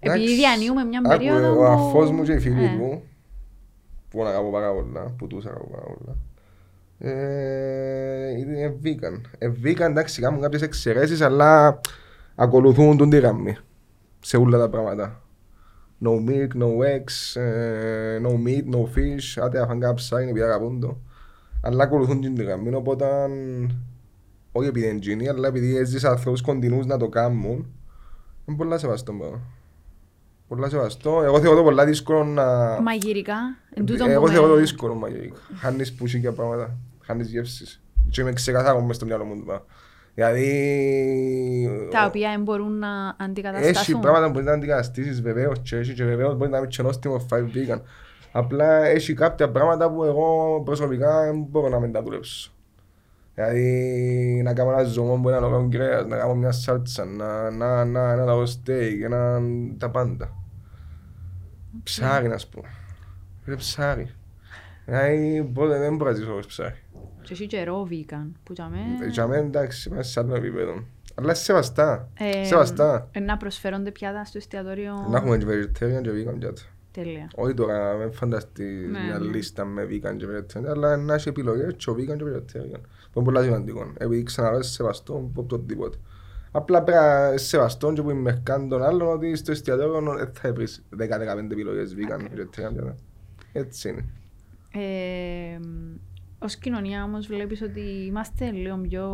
Επειδή 0.00 0.22
Εντάξει, 0.22 0.34
διανύουμε 0.36 0.84
μια 0.84 0.98
άκου, 1.04 1.08
περίοδο 1.08 1.52
Ο 1.52 1.54
που- 1.56 1.64
αφός 1.64 2.10
μου 2.10 2.22
και 2.22 2.32
οι 2.32 2.38
φίλοι 2.38 2.64
Ε, 2.64 2.68
μου, 2.68 3.02
που 4.10 4.18
τον 4.18 4.26
αγαπώ 4.26 4.50
πάρα 4.50 4.72
πολλά, 4.72 5.14
που 5.18 5.26
τους 5.26 5.46
αγαπώ 5.46 5.68
πάρα 5.70 5.82
πολλά, 5.84 6.12
ε, 6.12 6.29
είναι 8.38 8.76
vegan. 8.84 9.20
Ε, 9.38 9.50
vegan, 9.64 9.80
εντάξει, 9.80 10.20
κάνουν 10.20 10.40
κάποιες 10.40 10.62
εξαιρέσεις, 10.62 11.20
αλλά 11.20 11.80
ακολουθούν 12.34 12.96
τον 12.96 13.10
τη 13.10 13.16
γραμμή 13.16 13.56
σε 14.20 14.36
όλα 14.36 14.58
τα 14.58 14.68
πράγματα. 14.68 15.22
No 16.04 16.08
milk, 16.10 16.62
no 16.62 16.66
eggs, 16.66 17.40
ε, 17.40 18.18
no 18.22 18.28
meat, 18.30 18.74
no 18.76 18.80
fish, 18.80 19.42
άντε 19.44 19.60
αφάν 19.60 19.80
κάνα 19.80 19.94
ψάρι 19.94 20.24
επειδή 20.28 20.42
αγαπούν 20.42 20.80
το. 20.80 20.98
Αλλά 21.62 21.84
ακολουθούν 21.84 22.20
την 22.20 22.34
τη 22.34 22.42
γραμμή, 22.44 22.74
οπότε 22.74 23.06
όχι 24.52 24.68
επειδή 24.68 24.86
είναι 24.88 24.98
γίνει, 25.00 25.28
αλλά 25.28 25.48
επειδή 25.48 25.76
έζησα 25.76 26.10
ανθρώπους 26.10 26.40
κοντινούς 26.40 26.86
να 26.86 26.96
το 26.96 27.08
κάνουν, 27.08 27.66
είναι 28.46 28.56
πολλά 28.56 28.78
σεβαστό 28.78 29.12
πράγμα. 29.12 29.40
Πολλά 30.48 30.68
σεβαστό. 30.68 31.22
Εγώ 31.22 31.40
θεωρώ 31.40 31.56
το 31.56 31.62
πολλά 31.62 31.84
δύσκολο 31.84 32.24
να... 32.24 32.44
Μαγειρικά, 32.80 33.34
εν 33.74 33.86
τούτο 33.86 34.04
που 34.04 34.10
Εγώ 34.10 34.22
με- 34.26 34.30
θεωρώ 34.32 34.48
το 34.48 34.56
δύσκολο 34.56 34.94
μαγειρικά. 34.94 35.36
Χάνεις 35.54 35.92
πουσί 35.94 36.20
και 36.20 36.30
πράγματα. 36.30 36.76
Χάνεις 37.10 37.30
γεύσεις. 37.30 37.82
Και 38.10 38.20
είμαι 38.20 38.32
ξεκαθαρό 38.32 38.80
μες 38.80 38.96
στο 38.96 39.06
μυαλό 39.06 39.24
μου. 39.24 39.36
το 39.36 39.42
πράγμα. 39.44 39.64
Δηλαδή... 40.14 41.88
Τα 41.90 42.04
οποία 42.04 42.30
δεν 42.30 42.42
μπορούν 42.42 42.78
να 42.78 42.88
Έχει 42.88 43.30
αντικαταστάσουν. 43.30 44.00
πράγματα 44.00 44.26
που 44.26 44.32
μπορείς 44.32 44.46
να 44.46 44.52
αντικαταστήσεις 44.54 45.22
βεβαίως 45.22 45.58
και 45.62 45.76
έχει 45.76 45.92
και 45.94 46.04
βεβαίως 46.04 46.36
μπορείς 46.36 46.52
να 46.52 46.60
μην 46.60 46.68
και 46.68 46.82
νόστιμο 46.82 47.26
5 47.30 47.36
vegan. 47.36 47.80
Απλά 48.32 48.84
έχει 48.84 49.14
κάποια 49.14 49.50
πράγματα 49.50 49.90
που 49.90 50.04
εγώ 50.04 50.60
προσωπικά 50.64 51.24
δεν 51.24 51.46
μπορώ 51.48 51.68
να 51.68 51.80
μην 51.80 51.92
τα 51.92 52.02
δουλέψω. 52.02 52.52
Δηλαδή 53.34 54.40
να 54.44 54.54
κάνω 54.54 54.70
ένα 54.72 54.82
ζωμό 54.82 55.16
που 55.16 55.28
είναι 55.28 55.38
να 55.38 55.46
κάνω 55.46 55.68
κρέας, 55.70 56.06
να 56.06 56.16
κάνω 56.16 56.34
μια 56.34 56.52
σάλτσα, 56.52 57.04
να, 57.04 57.50
να, 57.50 57.84
να, 57.84 58.12
ένα 58.12 58.24
λαό 58.24 58.46
στέικ, 58.46 59.02
ένα, 59.02 59.40
τα 59.78 59.90
πάντα. 59.90 60.34
Ψάρι 61.82 62.28
να 62.28 62.38
σου 62.38 62.48
πω. 62.48 62.62
Είναι 63.46 63.56
ψάρι. 63.56 64.10
Δηλαδή 64.84 65.50
πότε 65.54 65.78
δεν 65.78 65.96
μπορώ 65.96 66.10
να 66.10 66.16
ζήσω 66.16 66.30
χωρίς 66.30 66.46
ψάρι. 66.46 66.74
Και 67.30 67.36
εσύ 67.36 67.46
και 67.46 67.64
ρο 67.64 67.88
vegan, 67.90 68.30
που 68.44 68.52
για 68.52 68.68
μέ- 68.68 69.10
Για 69.10 69.26
μένα 69.26 69.44
εντάξει, 69.46 69.88
είμαστε 69.88 70.10
σε 70.12 70.20
άλλο 70.20 70.34
επίπεδο. 70.34 70.84
Αλλά 71.14 71.34
σεβαστά. 71.34 72.08
Ε, 72.18 72.44
Σεβαστά. 72.44 73.08
ε, 73.12 73.20
να 73.20 73.36
προσφέρονται 73.36 73.90
πιάτα 73.90 74.24
στο 74.24 74.38
εστιατόριο. 74.38 75.06
Να 75.10 75.16
έχουμε 75.16 75.38
και 75.38 75.46
vegetarian 75.46 76.00
και 76.02 76.10
vegan 76.10 76.34
πιάτα. 76.38 76.62
Τέλεια. 76.92 77.30
Όχι 77.34 77.54
τώρα, 77.54 77.94
με 77.96 78.10
φανταστείς 78.10 78.90
Ναι, 78.90 78.98
μια 79.00 79.18
ναι. 79.18 79.26
λίστα 79.30 79.64
με 79.64 79.82
vegan 79.84 80.16
και 80.16 80.26
vegetarian, 80.26 80.64
αλλά 80.68 80.96
να 80.96 81.14
έχει 81.14 81.28
επιλογές 81.28 81.74
και 81.76 81.90
ο 81.90 81.94
vegan 81.94 82.16
και 82.16 82.24
vegetarian. 82.24 82.80
Που 83.12 83.20
είναι 83.20 83.24
πολλά 83.24 83.42
σημαντικό. 83.42 83.92
Επειδή 83.98 84.22
ξαναλέω 84.22 84.58
είσαι 84.58 84.70
σεβαστό 84.70 85.30
από 85.36 85.46
οτιδήποτε. 85.50 85.96
Απλά 86.50 86.82
πρέπει 86.82 87.00
να 87.00 87.32
είσαι 87.34 87.44
σεβαστό 87.46 87.92
και 87.92 88.02
που 88.02 88.10
είμαι 88.10 88.40
καν 88.42 88.68
τον 88.68 88.82
άλλον 88.82 89.08
ότι 89.08 89.36
στο 89.36 89.50
εστιατόριο 89.50 90.14
δεν 90.16 90.30
θα 90.32 90.52
βρεις 90.52 90.84
10-15 90.96 91.50
επιλογές 91.52 91.94
vegan, 91.98 92.20
vegetarian 92.20 92.72
πιάτα. 92.74 92.96
Έτσι 93.52 93.88
είναι. 93.88 94.04
Ε, 96.40 96.44
ως 96.44 96.56
κοινωνία 96.56 97.04
όμως 97.04 97.26
βλέπεις 97.26 97.62
ότι 97.62 97.80
είμαστε 97.80 98.50
λίγο 98.50 98.76
πιο 98.76 99.06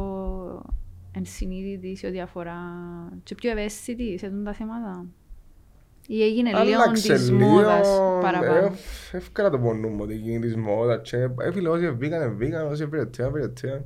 ενσυνείδητοι 1.13 1.97
σε 1.97 2.07
ό,τι 2.07 2.21
αφορά 2.21 2.59
και 3.23 3.35
πιο 3.35 3.51
ευαίσθητοι 3.51 4.19
σε 4.19 4.27
αυτά 4.27 4.43
τα 4.43 4.53
θέματα. 4.53 5.07
Ή 6.09 6.23
έγινε 6.23 6.51
λίγο 6.51 6.83
Άλλαξε 6.83 7.13
της 7.13 7.31
λίγο, 7.31 7.47
μόδας 7.47 7.89
παραπάνω. 8.21 8.55
ε, 8.55 8.73
Εύκολα 9.13 9.51
το 9.51 9.59
πονούμε 9.59 10.03
ότι 10.03 10.15
γίνει 10.15 10.39
της 10.39 10.57
μόδας 10.57 11.11
και 11.11 11.17
ε, 11.17 11.53
φίλε 11.53 11.69
όσοι 11.69 11.85
είναι 11.85 11.97
vegan 12.01 12.05
είναι 12.05 12.37
vegan, 12.41 12.71
όσοι 12.71 12.83
είναι 12.83 13.03
vegetarian 13.03 13.19
είναι 13.19 13.53
vegetarian. 13.53 13.85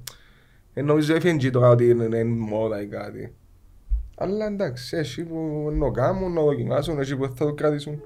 Ε, 0.74 0.82
νομίζω 0.82 1.14
έφυγε 1.14 1.36
και 1.36 1.50
τώρα 1.50 1.68
ότι 1.68 1.88
είναι, 1.88 2.04
είναι 2.04 2.24
μόδα 2.24 2.82
ή 2.82 2.86
κάτι. 2.86 3.34
Αλλά 4.16 4.46
εντάξει, 4.46 4.96
έχει 4.96 5.24
που 5.24 5.70
να 5.72 5.90
κάνουν, 5.90 6.32
να 6.32 6.42
δοκιμάσουν, 6.42 6.98
έχει 6.98 7.16
που 7.16 7.26
θα 7.26 7.44
το 7.44 7.54
κρατήσουν. 7.54 8.02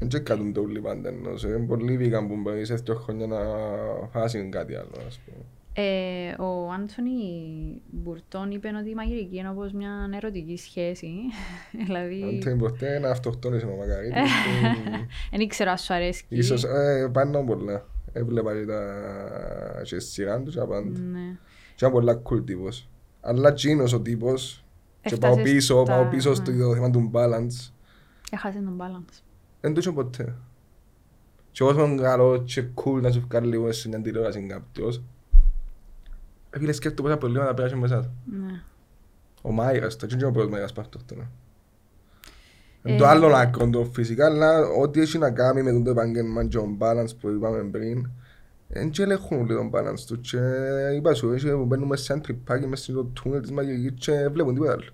Δεν 0.00 0.08
και 0.08 0.18
κρατούν 0.18 0.52
το 0.52 0.60
όλοι 0.60 0.80
πάντα 0.80 1.08
εννοώ. 1.08 1.32
Είναι 1.44 1.66
πολλοί 1.66 1.98
vegan 2.00 2.26
που 2.28 2.36
μπορεί 2.36 2.64
σε 2.64 2.74
δύο 2.74 2.94
χρόνια 2.94 3.26
να 3.26 3.38
φάσουν 4.10 4.50
κάτι 4.50 4.74
άλλο, 4.74 4.90
ας 5.06 5.18
πούμε. 5.24 5.44
Ε, 5.72 6.42
ο 6.42 6.72
Άντωνι 6.72 7.82
Μπουρτών 7.90 8.50
είπε 8.50 8.70
ότι 8.80 8.90
η 8.90 8.94
μαγειρική 8.94 9.36
είναι 9.36 9.48
όπως 9.48 9.72
μια 9.72 10.10
ερωτική 10.14 10.56
σχέση. 10.56 11.06
Αν 11.06 11.84
δηλαδή, 11.86 12.40
θέλει 12.42 12.56
ποτέ 12.56 12.98
να 12.98 13.10
αυτοκτόνησε 13.10 13.66
ο 13.66 13.76
Μακαρίτης. 13.76 14.30
δεν 15.30 15.40
ήξερα 15.46 15.70
αν 15.70 15.78
σου 15.78 15.94
αρέσει. 15.94 16.24
Ίσως 16.28 16.64
ε, 16.64 17.10
πάνω 17.12 17.44
πολλά. 17.44 17.86
Έβλεπα 18.12 18.54
και 18.54 18.64
τα 18.66 18.82
και 19.84 19.98
σειράν 19.98 20.44
τους 20.44 20.54
και 20.54 20.60
τα 20.60 20.66
πάντα. 20.66 20.98
Ναι. 20.98 21.36
Και 21.74 21.74
ήταν 21.86 21.92
πολλά 21.92 22.22
cool 22.30 22.46
τύπος. 22.46 22.88
Αλλά 23.20 23.48
εκείνος 23.48 23.92
ο 23.92 24.00
τύπος 24.00 24.64
και 25.02 25.16
πάω 25.16 25.30
Έφτασες 25.32 25.52
πίσω, 25.52 25.84
στα- 25.84 25.94
πάω 25.94 26.08
πίσω 26.10 26.34
στο 26.34 26.50
ναι. 26.50 26.74
θέμα 26.74 26.90
του 26.90 27.10
balance. 27.14 27.70
Έχασες 28.30 28.62
τον 28.64 28.78
balance. 28.80 29.18
Δεν 29.60 29.74
το 29.74 29.80
είχε 29.80 29.92
ποτέ. 29.92 30.34
Και 31.50 31.62
όσο 31.62 31.84
είναι 31.84 32.02
καλό 32.02 32.42
και 32.42 32.64
cool 32.74 33.00
να 33.02 33.10
σου 33.10 33.24
βγάλει 33.28 33.46
λίγο 33.46 33.72
σε 33.72 33.88
μια 33.88 34.00
τηλεόραση 34.00 34.46
κάποιος, 34.46 35.02
ε, 36.50 36.58
φίλε 36.58 36.72
σκέφτομαι 36.72 37.08
πόσα 37.08 37.20
προβλήματα 37.20 37.54
πέρασε 37.54 37.76
μέσα 37.76 38.00
του. 38.00 38.10
Ναι. 38.24 38.62
Ο 39.42 39.52
Μάιρας, 39.52 39.96
το 39.96 40.06
είναι 40.12 40.24
ο 40.24 40.30
πρώτος 40.30 40.50
Μάιρας 40.50 40.72
πάρ' 40.72 40.88
το 40.88 40.98
αυτό. 41.00 41.14
Ε, 42.82 42.90
Είναι 42.90 42.98
το 42.98 43.06
άλλο 43.06 43.26
άκρο 43.26 43.70
το 43.70 43.84
φυσικά, 43.84 44.26
αλλά 44.26 44.66
ό,τι 44.66 45.00
έχει 45.00 45.18
να 45.18 45.30
κάνει 45.30 45.62
με 45.62 45.82
το 45.82 45.90
επάγγελμα 45.90 46.46
και 46.46 46.56
τον 46.56 46.78
balance 46.80 47.16
που 47.20 47.28
είπαμε 47.28 47.62
πριν, 47.62 48.10
δεν 48.68 48.90
και 48.90 49.02
ελέγχουν 49.02 49.38
όλοι 49.38 49.54
τον 49.54 49.70
balance 49.74 50.00
τους 50.06 50.30
και 50.30 50.38
είπα 50.96 51.14
σου, 51.14 51.32
έχει 51.32 51.50
που 51.50 51.64
μπαίνουμε 51.64 51.96
σε 51.96 52.12
ένα 52.12 52.22
τρυπάκι 52.22 52.66
μέσα 52.66 52.82
στο 52.82 53.04
τούνελ 53.04 53.40
της 53.40 53.50
μαγειρικής 53.50 54.06
και 54.06 54.28
βλέπουν 54.28 54.54
τίποτα 54.54 54.72
άλλο. 54.72 54.84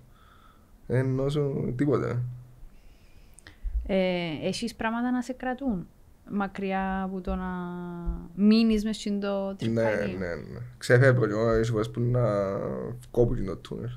Ενώ 0.87 1.29
σου 1.29 1.73
τίποτα. 1.77 2.21
Ε, 3.87 4.47
έχεις 4.47 4.75
πράγματα 4.75 5.11
να 5.11 5.21
σε 5.21 5.33
κρατούν 5.33 5.87
μακριά 6.29 7.01
από 7.01 7.21
το 7.21 7.35
να 7.35 7.47
μείνεις 8.35 8.83
μες 8.83 8.97
στο 8.97 9.19
το 9.19 9.47
Ναι, 9.49 9.55
τρυπάκι; 9.55 10.17
ναι, 10.17 10.27
ναι. 10.27 10.59
Ξεφεύγω 10.77 11.25
και 11.25 11.31
εγώ, 11.31 11.49
έχει 11.49 11.71
φορές 11.71 11.89
που 11.89 11.99
να 11.99 12.57
βγω 13.11 13.23
από 13.23 13.35
το 13.45 13.57
τούνελ. 13.57 13.89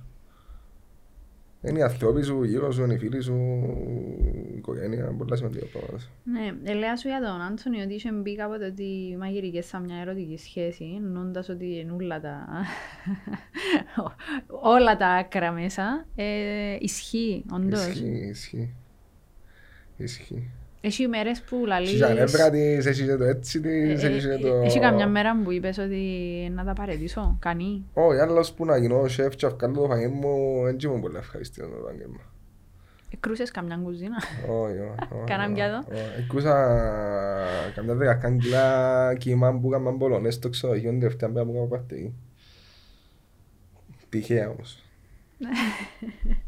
Είναι 1.62 1.78
οι 1.78 1.82
άνθρωποι 1.82 2.22
σου, 2.22 2.42
γύρω 2.42 2.72
σου, 2.72 2.82
είναι 2.82 2.94
οι 2.94 2.98
φίλοι 2.98 3.20
σου, 3.20 3.34
η 4.52 4.56
οικογένεια, 4.56 5.14
πολλά 5.18 5.36
σημαντικά 5.36 5.66
πράγματα. 5.66 6.04
Ναι, 6.24 6.70
ελέα 6.70 6.96
σου 6.96 7.08
για 7.08 7.20
τον 7.20 7.40
Άντωνη 7.40 7.82
ότι 7.82 7.94
είχε 7.94 8.12
μπει 8.12 8.36
κάποτε 8.36 8.66
ότι 8.66 8.82
οι 8.82 9.16
μαγειρικές 9.16 9.66
σαν 9.66 9.82
μια 9.82 9.96
ερωτική 9.96 10.36
σχέση, 10.36 10.84
εννοώντας 10.96 11.48
ότι 11.48 11.78
είναι 11.78 11.92
όλα 11.92 12.20
τα, 12.20 12.46
όλα 14.76 14.96
τα 14.96 15.06
άκρα 15.08 15.52
μέσα. 15.52 16.06
Ε, 16.14 16.76
ισχύει, 16.80 17.44
όντως. 17.52 17.86
Ισχύει, 17.86 18.28
ισχύει. 18.30 18.74
Ισχύει. 20.02 20.50
Έχει 20.80 21.08
μέρες 21.08 21.40
που 21.40 21.66
λαλείς... 21.66 21.90
Έχει 21.90 22.00
τα 22.00 22.12
νεύρα 22.12 22.50
της, 22.50 22.86
έχει 22.86 23.04
και 23.04 23.16
το 23.16 23.24
έτσι 23.24 23.60
της, 23.60 24.02
Ε, 24.02 24.06
έχει 24.06 24.20
και 24.20 24.32
ε, 24.32 24.38
το... 24.38 24.54
Έχει 24.54 24.80
καμιά 24.80 25.08
μέρα 25.08 25.40
που 25.44 25.50
είπες 25.50 25.78
ότι 25.78 26.02
να 26.54 26.64
τα 26.64 26.72
παρετήσω, 26.72 27.36
κανεί. 27.40 27.84
Όχι, 27.92 28.20
άλλος 28.20 28.52
που 28.52 28.64
να 28.64 28.76
γίνω 28.76 29.08
σεφ 29.08 29.36
και 29.36 29.46
αυκάλω 29.46 29.74
το 29.74 29.86
φαγί 29.86 30.06
μου, 30.06 30.62
δεν 30.64 30.76
είμαι 30.84 31.00
πολύ 31.00 31.16
ευχαριστήριο 31.16 31.70
με 31.70 31.76
το 31.76 31.88
επάγγελμα. 31.88 32.20
Εκρούσες 33.10 33.50
καμιά 33.50 33.80
κουζίνα. 33.82 34.16
Όχι, 34.48 34.78
όχι, 34.78 35.12
όχι. 35.14 35.24
Κάναμε 35.26 35.54
κι 35.54 35.60
άλλο. 35.60 35.84
όχι. 35.92 36.00
Εκούσα 36.18 36.52
καμιά 37.74 37.94
δεκακάν 37.94 38.38
κιλά 38.38 39.14
κύμα 39.14 39.58
που 39.58 39.68
έκαναν 39.68 39.98
πολωνές 39.98 40.34
στο 40.34 40.48
ξενοδοχείο 40.48 40.90
την 40.90 41.00
τελευταία 41.00 41.28
μέρα 41.28 41.44
που 41.44 41.50
έκανα 41.50 41.66
παρτί. 41.66 42.14
Τυχαία 44.08 44.48
όμως. 44.48 44.82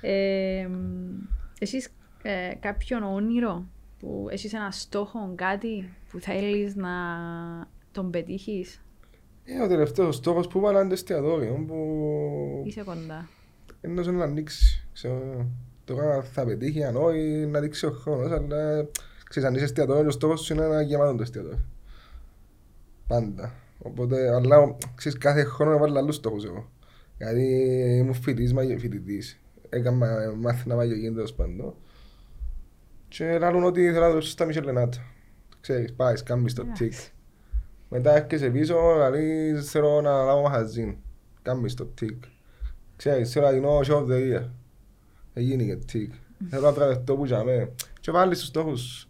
Ε, 0.00 0.68
έχεις 1.58 1.88
ε, 2.22 2.54
κάποιον 2.60 3.02
όνειρο 3.02 3.64
που 3.98 4.26
έχεις 4.30 4.54
ένα 4.54 4.70
στόχο, 4.70 5.32
κάτι 5.34 5.92
που 6.10 6.18
θέλεις 6.20 6.74
να 6.76 6.90
τον 7.92 8.10
πετύχεις; 8.10 8.82
Ε, 9.44 9.62
ο 9.62 9.68
τελευταίος 9.68 10.16
στόχος 10.16 10.48
που 10.48 10.60
βάλα 10.60 10.78
είναι 10.78 10.88
το 10.88 10.94
εστιατόριο 10.94 11.64
που 11.66 12.62
Είσαι 12.66 12.82
κοντά. 12.82 13.28
εννοούσε 13.80 14.10
να 14.10 14.24
ανοίξει. 14.24 14.88
Ξέρω, 14.92 15.46
τώρα 15.84 16.22
θα 16.22 16.44
πετύχει 16.44 16.84
αν 16.84 16.96
όχι 16.96 17.20
να 17.50 17.60
δείξει 17.60 17.86
ο 17.86 17.90
χρόνος, 17.90 18.30
αλλά 18.32 18.86
ξέρεις 19.28 19.48
αν 19.48 19.54
είσαι 19.54 19.64
εστιατόριος 19.64 20.06
ο 20.06 20.10
στόχος 20.10 20.40
σου 20.40 20.52
είναι 20.54 20.66
να 20.66 20.80
γεμάτο 20.82 21.14
το 21.16 21.22
εστιατόριο. 21.22 21.64
Πάντα. 23.06 23.52
Οπότε, 23.78 24.34
αλλά 24.34 24.76
ξέρεις 24.94 25.18
κάθε 25.18 25.44
χρόνο 25.44 25.70
να 25.72 25.78
βάλω 25.78 25.98
άλλους 25.98 26.14
στόχους 26.14 26.44
εγώ. 26.44 26.68
Γιατί 27.18 27.42
ήμουν 27.98 28.14
φοιτητής, 28.14 28.52
μαγε- 28.52 28.78
φοιτητής. 28.78 29.40
Έκανα 29.68 30.32
μάθηνα 30.36 30.74
μαγειρική 30.74 31.10
τέλος 31.12 31.34
πάντων. 31.34 31.74
Και 33.08 33.38
λάλλον 33.38 33.64
ότι 33.64 33.82
ήθελα 33.82 34.06
να 34.06 34.12
δώσω 34.12 34.28
στα 34.28 34.44
Μισελενάτα. 34.44 34.98
Ξέρεις, 35.60 35.92
πάεις, 35.94 36.22
κάνεις 36.22 36.54
το 36.54 36.62
τικ. 36.62 36.80
Εντάξει. 36.80 37.12
Μετά 37.88 38.16
έρχεσαι 38.16 38.48
πίσω, 38.50 38.76
δηλαδή 38.94 39.54
θέλω 39.62 40.00
να 40.00 40.22
λάβω 40.24 40.42
μαχαζίν. 40.42 40.96
Κάνεις 41.42 41.74
το 41.74 41.84
τικ. 41.84 42.22
Ξέρεις, 42.96 43.30
θέλω 43.32 43.46
να 43.46 43.52
γίνω 43.52 43.78
show 43.78 43.96
of 43.96 44.06
the 44.06 44.32
year. 44.36 44.48
Έγινε 45.34 45.62
και 45.64 45.76
τικ. 45.76 46.12
Θέλω 46.50 46.62
να 46.62 46.72
τραβευτώ 46.72 47.16
που 47.16 47.24
είχαμε. 47.24 47.70
Και 48.00 48.10
βάλεις 48.10 48.38
τους 48.38 48.48
στόχους. 48.48 48.80
σου. 48.80 49.08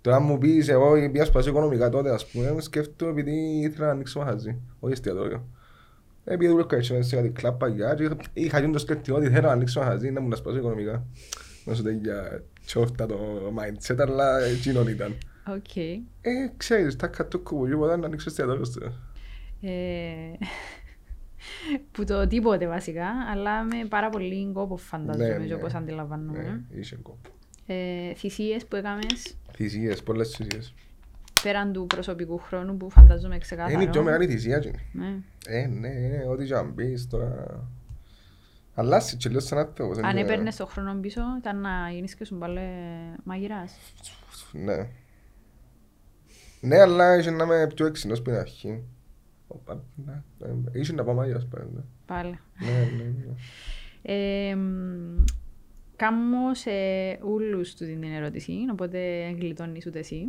Τώρα 0.00 0.16
αν 0.16 0.22
μου 0.22 0.38
πεις 0.38 0.68
εγώ 0.68 1.10
πήγα 1.12 1.24
σπασί 1.24 1.48
οικονομικά 1.48 1.88
τότε 1.88 2.10
ας 2.10 2.26
πούμε, 2.26 2.60
σκέφτομαι 2.60 3.10
επειδή 3.10 3.32
ήθελα 3.62 3.86
να 3.86 3.92
ανοίξω 3.92 4.18
μαχαζί, 4.18 4.58
όχι 4.80 4.92
εστιατόριο. 4.92 5.46
Επειδή 6.24 6.50
δουλεύω 6.50 6.76
έτσι 6.76 7.02
σε 7.02 7.16
κάτι 7.16 7.28
κλαπ 7.28 7.58
παγιά 7.58 7.94
και 7.94 8.02
είχα- 8.02 8.16
είχα 8.32 8.60
γίνει 8.60 8.72
το 8.72 8.78
σκέφτημα 8.78 9.16
ότι 9.16 9.28
θέλω 9.28 9.46
να 9.46 9.52
ανοίξω 9.52 9.80
μαχαζί 9.80 10.10
να 10.10 10.20
μου 10.20 10.28
να 10.28 10.36
σπάσω 10.36 10.56
οικονομικά. 10.56 11.06
Να 11.64 11.74
σου 11.74 11.82
τέτοια 11.82 12.44
τσόφτα 12.66 13.06
το 13.06 13.18
mindset, 13.58 13.96
αλλά 13.98 14.38
εκείνον 14.44 14.86
ήταν. 14.86 15.14
Οκ. 15.48 15.76
Ε, 15.76 16.00
ξέρεις, 16.56 16.96
τα 16.96 17.06
κάτω 17.06 17.38
κουμπουλιού 17.38 17.78
ποτέ 17.78 17.96
να 17.96 18.06
ανοίξω 18.06 18.28
εστιατόριο 18.28 18.64
στο. 18.64 18.92
Ε, 19.60 19.68
που 21.92 22.04
το 22.04 22.26
τίποτε 22.26 22.66
βασικά, 22.66 23.06
αλλά 23.32 23.62
με 23.62 23.76
πάρα 23.88 24.08
πολύ 24.08 24.50
κόπο 24.52 24.76
φαντάζομαι 24.76 25.26
Ναι, 25.26 25.46
και 25.46 25.54
ναι. 25.54 25.54
όπως 25.54 25.74
αντιλαμβάνομαι. 25.74 26.38
Ναι, 26.42 26.80
είχε 26.80 26.96
κόπο. 26.96 27.30
Ε, 27.66 28.14
θυσίες 28.14 28.66
που 28.66 28.76
έκαμες 28.76 29.36
Θυσίες, 29.54 30.02
πολλές 30.02 30.28
θυσίες. 30.30 30.74
πέραν 31.42 31.72
του 31.72 31.86
προσωπικού 31.86 32.38
χρόνου 32.38 32.76
που 32.76 32.90
φαντάζομαι 32.90 33.38
ξεκάθαρο. 33.38 33.74
Είναι 33.74 33.82
η 33.82 33.88
πιο 33.88 34.02
μεγάλη 34.02 34.26
θυσία 34.26 34.56
εκείνη. 34.56 34.78
Ναι. 34.92 35.16
Ε, 35.46 35.66
ναι, 35.66 35.88
ναι, 35.88 36.24
ό,τι 36.28 36.44
και 36.46 36.54
αν 36.54 36.74
πεις 36.74 37.06
τώρα. 37.08 37.46
Αλλάζει 38.78 39.16
και 39.16 39.28
λίγο 39.28 39.40
σαν 39.40 39.58
άνθρωπος. 39.58 39.98
Αν 39.98 40.10
είναι- 40.10 40.20
έπαιρνες 40.20 40.56
τον 40.56 40.66
χρόνο 40.66 40.94
πίσω, 41.00 41.20
ήταν 41.38 41.60
να 41.60 41.90
γίνεις 41.90 42.14
και 42.14 42.24
σου 42.24 42.38
πάλι 42.38 42.60
μαγειράς. 43.24 43.76
Ναι. 44.52 44.88
Ναι, 46.60 46.80
αλλά 46.80 47.16
είχε 47.16 47.30
να 47.30 47.44
είμαι 47.44 47.66
πιο 47.74 47.86
έξινος 47.86 48.22
πριν 48.22 48.36
αρχή. 48.36 48.82
Οπα, 49.46 49.84
ναι, 49.94 50.22
ναι. 50.38 50.70
Είχε 50.72 50.92
να 50.92 51.04
πάω 51.04 51.14
μάγειρας 51.14 51.46
πάλι. 51.46 51.70
ναι. 51.74 51.80
Πάλι. 52.06 52.38
Ναι, 52.58 52.88
ναι, 52.96 53.04
ναι. 53.04 53.34
Ε, 54.02 54.54
μ, 54.56 55.24
Κάμω 55.96 56.54
σε 56.54 56.70
όλους 57.22 57.74
του 57.74 57.84
την 57.84 58.02
ερώτηση, 58.02 58.52
οπότε 58.72 59.30
γλιτώνεις 59.30 59.86
ούτε 59.86 59.98
εσύ. 59.98 60.26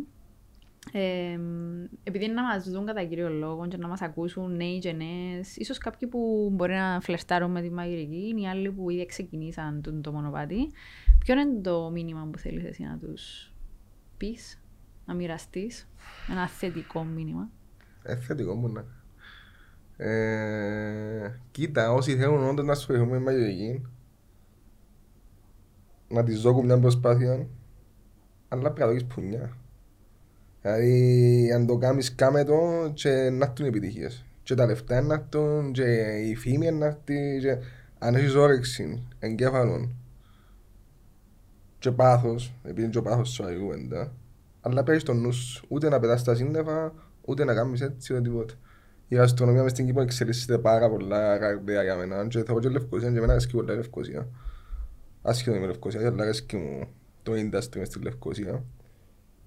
Ε, 0.92 1.36
μ, 1.36 1.84
επειδή 2.02 2.24
είναι 2.24 2.34
να 2.34 2.42
μας 2.42 2.70
δουν 2.70 2.86
κατά 2.86 3.04
κύριο 3.04 3.28
λόγο 3.28 3.68
και 3.68 3.76
να 3.76 3.88
μας 3.88 4.02
ακούσουν 4.02 4.56
νέοι 4.56 4.78
και 4.78 4.92
νέες, 4.92 5.56
ίσως 5.56 5.78
κάποιοι 5.78 6.08
που 6.08 6.50
μπορεί 6.52 6.72
να 6.72 7.00
φλερτάρουν 7.00 7.50
με 7.50 7.60
τη 7.60 7.70
μαγειρική, 7.70 8.28
είναι 8.28 8.40
οι 8.40 8.48
άλλοι 8.48 8.72
που 8.72 8.90
ήδη 8.90 9.06
ξεκινήσαν 9.06 9.82
το, 9.82 10.00
το 10.00 10.12
μονοπάτι. 10.12 10.70
Ποιο 11.18 11.40
είναι 11.40 11.60
το 11.60 11.90
μήνυμα 11.90 12.28
που 12.32 12.38
θέλεις 12.38 12.64
εσύ 12.64 12.82
να 12.82 12.98
τους 12.98 13.52
πεις, 14.16 14.62
να 15.06 15.14
μοιραστείς, 15.14 15.88
ένα 16.30 16.48
θετικό 16.48 17.04
μήνυμα; 17.04 17.50
Ε, 18.02 18.16
θετικό 18.16 18.54
μου, 18.54 18.68
ναι. 18.68 18.82
Ε, 19.96 21.40
κοίτα, 21.50 21.92
όσοι 21.92 22.16
θέλουν 22.16 22.48
όντως 22.48 22.64
να 22.64 22.72
ασχοληθούν 22.72 23.08
με 23.08 23.18
μαγειρική, 23.18 23.86
να 26.08 26.22
της 26.22 26.40
δώκουν 26.40 26.64
μια 26.64 26.78
προσπάθεια, 26.78 27.46
αλλά 28.48 28.62
πρέπει 28.62 28.80
να 28.80 28.86
δώσεις 28.86 29.04
πουνιάς. 29.04 29.50
Δηλαδή, 30.62 31.52
αν 31.54 31.66
το 31.66 31.76
κάνεις 31.76 32.14
κάμε 32.14 32.44
το 32.44 32.90
και 32.94 33.30
να 33.30 33.44
έρθουν 33.44 33.64
οι 33.64 33.68
επιτυχίες. 33.68 34.24
Και 34.42 34.54
τα 34.54 34.66
λεφτά 34.66 35.00
να 35.00 35.14
έρθουν 35.14 35.72
και 35.72 35.82
η 36.28 36.34
φήμη 36.34 36.70
να 36.70 36.86
έρθει 36.86 37.38
και 37.40 37.58
αν 37.98 38.14
έχεις 38.14 38.34
όρεξη, 38.34 39.06
εγκέφαλον 39.18 39.94
και 41.78 41.90
πάθος, 41.90 42.54
επειδή 42.62 42.82
είναι 42.82 42.90
και 42.90 42.98
ο 42.98 43.02
πάθος 43.02 43.28
σου 43.28 43.48
η 43.48 43.58
κουβέντα, 43.58 44.12
αλλά 44.60 44.82
πρέπει 44.82 45.00
στο 45.00 45.12
νου 45.12 45.32
σου, 45.32 45.64
ούτε 45.68 45.88
να 45.88 45.98
πετάς 45.98 46.24
τα 46.24 46.34
σύννεφα, 46.34 46.92
ούτε 47.24 47.44
να 47.44 47.54
κάνεις 47.54 47.80
έτσι, 47.80 48.12
ούτε 48.12 48.22
τίποτα. 48.22 48.54
Η 49.08 49.14
γαστρονομία 49.14 49.62
μες 49.62 49.70
στην 49.70 49.86
Κύπρο 49.86 50.02
εξελίσσεται 50.02 50.58
πάρα 50.58 50.90
πολλά 50.90 51.38
καρδιά 51.38 51.82
για 51.82 51.96
μένα 51.96 52.26
και 52.26 52.42
θέλω 52.42 52.60
και 52.60 52.68
Λευκοσία 52.68 53.10
και 53.10 53.16
εμένα 53.16 53.32
αρέσκει 53.32 53.52
πολλά 53.52 53.72
η 53.72 53.76
Λευκοσία. 53.76 54.28
Άσχετο 55.22 55.58
με 55.58 55.66
Λευκοσία, 55.66 56.06
αλλά 56.06 56.22
αρέσκει 56.22 56.56
μου 56.56 56.88
το 57.22 57.32
industry 57.32 57.76
μες 57.78 57.88
στη 57.88 58.02
Λευκοσία. 58.02 58.64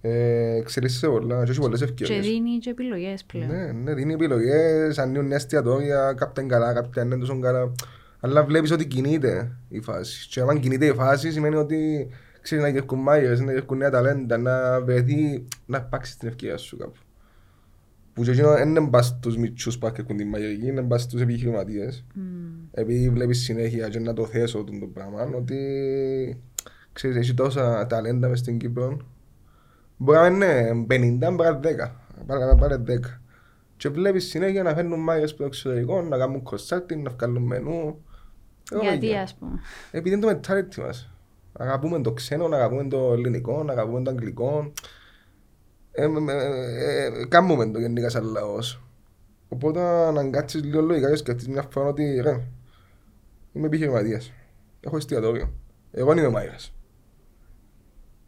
Ε, 0.04 0.56
εξελίσσεται 0.56 1.08
πολλά 1.08 1.44
και 1.44 1.52
έχει 1.52 1.60
πολλές 1.60 1.80
Και 1.80 1.86
ευκαιρίες. 1.86 2.28
δίνει 2.28 2.58
και 2.58 2.70
επιλογές 2.70 3.24
πλέον. 3.24 3.48
Ναι, 3.48 3.72
ναι, 3.72 3.94
δίνει 3.94 4.14
επιλογές, 4.14 4.98
ανοίγουν 4.98 5.28
νέας 5.28 5.42
εστιατόρια, 5.42 6.14
κάποια 6.14 6.44
είναι 6.44 6.52
καλά, 6.54 6.74
κάποια 6.74 7.04
είναι 7.04 7.18
τόσο 7.18 7.40
καλά. 7.40 7.72
Αλλά 8.20 8.44
βλέπεις 8.44 8.72
ότι 8.72 8.88
κινείται 8.88 9.56
η 9.70 9.82
φάση. 9.82 10.28
Και 10.30 10.42
αν 10.42 10.60
κινείται 10.60 10.86
η 10.86 10.94
φάση 10.94 11.32
σημαίνει 11.32 11.56
ότι 11.56 12.10
ξέρεις 12.42 12.64
να 12.64 12.70
γερκούν 12.70 13.00
μάγειρες, 13.00 13.40
να 13.40 13.52
γερκούν 13.52 13.78
νέα 13.78 13.90
ταλέντα, 13.90 14.38
να 14.38 14.82
βρεθεί, 14.82 15.46
να 15.66 15.78
υπάρξει 15.88 16.20
την 16.20 16.28
ευκαιρία 16.28 16.58
σου 16.58 16.78
κάπου. 16.78 17.00
Που 18.14 18.24
και 18.24 18.32
εκείνο 18.32 18.54
δεν 18.54 18.70
είναι 18.70 18.80
μπας 18.80 19.06
στους 19.06 19.38
μητσούς 19.38 19.78
που 19.78 19.88
αρκετούν 19.88 20.18
την 20.18 20.28
μαγειρική, 20.28 20.68
είναι 20.68 20.82
μπας 20.82 21.02
στους 21.02 21.22
επιχειρηματίες. 21.22 22.06
Μμ. 22.16 22.22
Επειδή 22.72 23.10
βλέπεις 23.10 23.40
συνέχεια 23.44 23.90
και 23.90 24.00
να 24.00 24.14
το 24.14 24.26
θέσω 24.26 24.64
τον 24.64 24.80
το 24.80 24.86
πράγμα, 24.86 25.30
ότι 25.36 25.58
ξέρεις, 26.94 27.18
έχει 27.18 27.34
τόσα 27.34 27.88
ταλέντα 27.88 28.28
μες 28.28 28.40
στην 28.40 28.58
Κύπρο. 28.58 28.98
Μπορεί 30.04 30.18
να 30.20 30.26
είναι 30.26 30.72
50, 30.72 31.34
μπορεί 31.34 31.50
να 31.50 31.70
είναι 31.70 31.92
10, 32.20 32.26
πάρε 32.26 32.46
να 32.46 32.56
πάρε 32.56 32.78
10. 32.88 33.20
Και 33.78 33.90
βλέπεις 33.90 34.30
συνέχεια 34.30 34.64
να 34.64 34.74
φέρνουν 34.74 35.00
μάγειρες 35.00 35.32
από 35.32 35.40
το 35.40 35.46
εξωτερικό, 35.46 36.02
να 36.02 36.18
κάνουν 36.18 36.44
consulting, 36.50 36.98
να 36.98 37.12
βγάλουν 37.12 37.44
μενού. 37.44 38.04
Εγώ, 38.72 38.82
Γιατί 38.82 39.00
παιδιά, 39.00 39.22
ας 39.22 39.36
πούμε. 39.36 39.60
Επειδή 39.92 40.16
είναι 40.16 40.34
το 40.34 40.40
mentality 40.40 40.76
μας. 40.76 41.10
Αγαπούμε 41.54 42.02
το 42.02 42.12
ξένο, 42.12 42.46
αγαπούμε 42.46 42.88
το 42.88 43.14
ελληνικό, 43.14 43.66
αγαπούμε 43.70 44.02
το 44.02 44.10
αγγλικό. 44.10 44.72
Ε, 45.92 46.04
ε, 46.04 46.08
ε, 46.30 47.06
ε, 47.06 47.26
κάνουμε 47.26 47.72
το 47.72 47.80
γενικά 47.80 48.10
σαν 48.10 48.24
λαός. 48.24 48.82
Οπότε 49.50 49.80
αν 49.82 50.32
κάτσεις 50.32 50.64
λίγο 50.64 50.82
λογικά 50.82 51.10
και 51.10 51.16
σκεφτείς 51.16 51.48
μια 51.48 51.68
φορά 51.72 51.88
ότι 51.88 52.22
ρε, 52.22 52.42
είμαι 53.54 53.66
επιχειρηματίας. 53.66 54.34
Έχω 54.80 54.98
εστιατόριο. 54.98 55.54
Εγώ 55.92 56.14
δεν 56.14 56.18
είμαι 56.18 56.30
μάγειρας. 56.30 56.74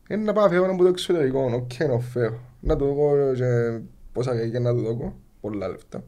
Είναι 0.10 0.24
να 0.24 0.34
πάω 0.34 0.50
φέρω 0.50 0.66
από 0.66 0.84
το 0.84 0.88
εξωτερικό, 0.90 1.52
οκ, 1.54 1.88
να 1.90 2.00
φέρω. 2.00 2.40
Να 2.60 2.76
το 2.76 2.86
δω 2.86 3.34
και 3.34 3.80
πόσα 4.12 4.48
και 4.48 4.60
να 4.60 4.74
το 4.74 4.82
δω, 4.82 5.16
πολλά 5.42 5.68
λεφτά. 5.68 6.04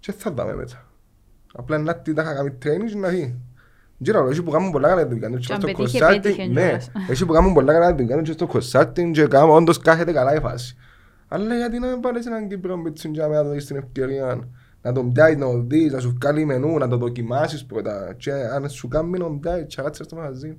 Και 0.00 0.12
θα 0.12 0.30
δάμε 0.30 0.54
μετά. 0.54 0.84
Απλά 1.54 1.78
να 1.78 1.90
έρθει 1.90 2.12
τα 2.12 2.22
είχα 2.22 2.34
κάνει 2.34 2.50
training 2.62 2.90
και 2.90 2.96
να 2.96 3.08
φύγει. 3.08 3.38
Γύρω, 3.98 4.28
έχει 4.28 4.42
που 4.42 4.50
κάνουν 4.50 4.70
πολλά 4.70 4.88
καλά 4.88 5.06
δουλειά. 5.08 5.28
Και 5.28 5.36
Και 5.36 5.52
αν 5.52 5.60
στο 5.60 5.66
πετύχει, 5.72 5.98
consulting, 6.02 6.20
πέτυχε 6.22 6.46
Ναι, 6.46 6.60
κιόλας. 6.60 6.90
έχει 7.08 7.26
που 7.26 7.32
κάνουν 7.32 7.52
πολλά 7.52 7.72
καλά 7.72 7.94
δουλειά 7.94 8.22
και 8.22 8.32
στο 8.32 8.48
consulting 8.52 9.10
και 9.12 9.26
κάνουν 9.26 9.50
όντως 9.56 9.78
κάθεται 9.78 10.12
καλά 10.12 10.34
η 10.34 10.40
φάση. 10.40 10.76
Αλλά 11.28 11.56
γιατί 11.56 11.78
να 11.78 11.86
μην 11.86 12.00
πάρεις 12.00 12.26
έναν 12.26 12.48
Κύπρο 12.48 12.76
μπιτσιν 12.76 13.12
και 13.12 13.20
να 13.20 13.42
δεις 13.44 13.66
την 13.66 13.76
ευκαιρία 13.76 14.48
να 14.82 14.92
τον 14.92 15.12
πιάσεις, 15.12 15.36
να 15.36 15.46
το 15.46 15.62
δεις, 15.62 15.92
να 15.92 16.00
σου 16.00 16.16
βγάλει 16.20 16.44
μενού, 16.44 16.78
να 16.78 16.88
το 16.88 16.96
δοκιμάσεις 16.96 17.64
πρώτα 17.66 18.14
και 18.16 18.32
αν 18.32 18.68
σου 18.68 18.88
κάνει 18.88 19.18
να 19.18 19.30
πιάσεις, 19.38 19.66
τσαράτσε 19.66 20.04
στο 20.04 20.16
μαγαζί. 20.16 20.56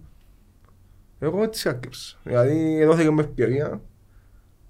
Εγώ 1.23 1.43
έτσι 1.43 1.69
άκυψα. 1.69 2.17
Δηλαδή 2.23 2.83
δόθηκε 2.85 3.09
μου 3.09 3.19
ευκαιρία, 3.19 3.81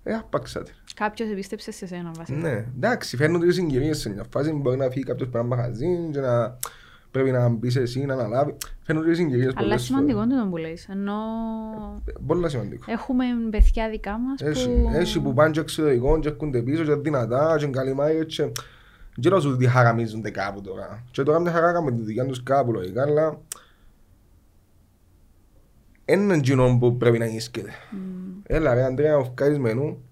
ε, 0.03 0.13
άπαξα 0.13 0.63
την. 0.63 0.73
Κάποιος 0.95 1.29
επίστεψε 1.29 1.71
σε 1.71 1.87
σένα 1.87 2.11
βασικά. 2.17 2.37
Ναι, 2.39 2.65
εντάξει, 2.75 3.15
φέρνουν 3.17 3.39
τρεις 3.39 3.55
συγκυρίες 3.55 3.99
σε 3.99 4.09
μια 4.09 4.25
φάση, 4.33 4.51
μπορεί 4.51 4.77
να 4.77 4.89
φύγει 4.89 5.05
κάποιος 5.05 5.27
από 5.27 5.37
ένα 5.37 5.47
μαγαζί 5.47 5.87
και 6.11 6.19
να 6.19 6.57
πρέπει 7.11 7.31
να 7.31 7.49
μπεις 7.49 7.75
εσύ, 7.75 8.05
να 8.05 8.13
αναλάβει. 8.13 8.55
Φέρνουν 8.81 9.03
τρεις 9.05 9.17
συγκυρίες 9.17 9.47
Αλλά 9.55 9.59
πολλές 9.67 9.81
σημαντικό 9.81 10.17
φορές. 10.19 10.33
είναι 10.33 10.41
το 10.43 10.47
που 10.49 10.57
λες. 10.57 10.87
Ενώ 10.89 11.13
Πολλά 12.27 12.49
σημαντικό. 12.49 12.91
έχουμε 12.91 13.25
παιδιά 13.49 13.89
δικά 13.89 14.17
μας 14.17 14.41
Έχει, 14.41 14.69
που... 14.69 14.89
έχει 14.93 15.19
που 15.21 15.33
πάνε 15.33 15.51
και 15.51 15.59
εξωτερικό 15.59 16.19
και 16.19 16.27
έρχονται 16.27 16.61
πίσω 16.61 16.83
και 16.83 16.95
δυνατά 16.95 17.55
και 17.57 17.63
είναι 17.63 17.73
καλοί 17.73 17.93
μάγειρες 17.93 18.35
και 18.35 18.51
και 19.19 19.29
λέω 19.29 19.39
σου 19.39 19.51
ότι 19.53 19.67
χαραμίζονται 19.67 20.29
κάπου 20.31 20.61
τώρα. 20.61 21.03
Και 21.11 21.23
τώρα 21.23 21.39
μια 21.39 21.51
χαρά 21.51 21.71
κάνουν 21.73 21.95
τη 21.97 22.03
δουλειά 22.03 22.25
τους 22.25 22.43
κάπου 22.43 22.71
λογικά, 22.71 23.01
αλλά 23.01 23.39
είναι 26.05 26.33
εκείνο 26.33 26.77
που 26.79 26.97
πρέπει 26.97 27.17
να 27.17 27.25
ίσκεται. 27.25 27.69
Μμ. 27.91 28.39
Έλα 28.43 28.73
ρε 28.73 28.83
Αντρέα, 28.83 29.17
μου 29.17 29.33
βγάλεις 29.37 29.59
μενού. 29.59 30.03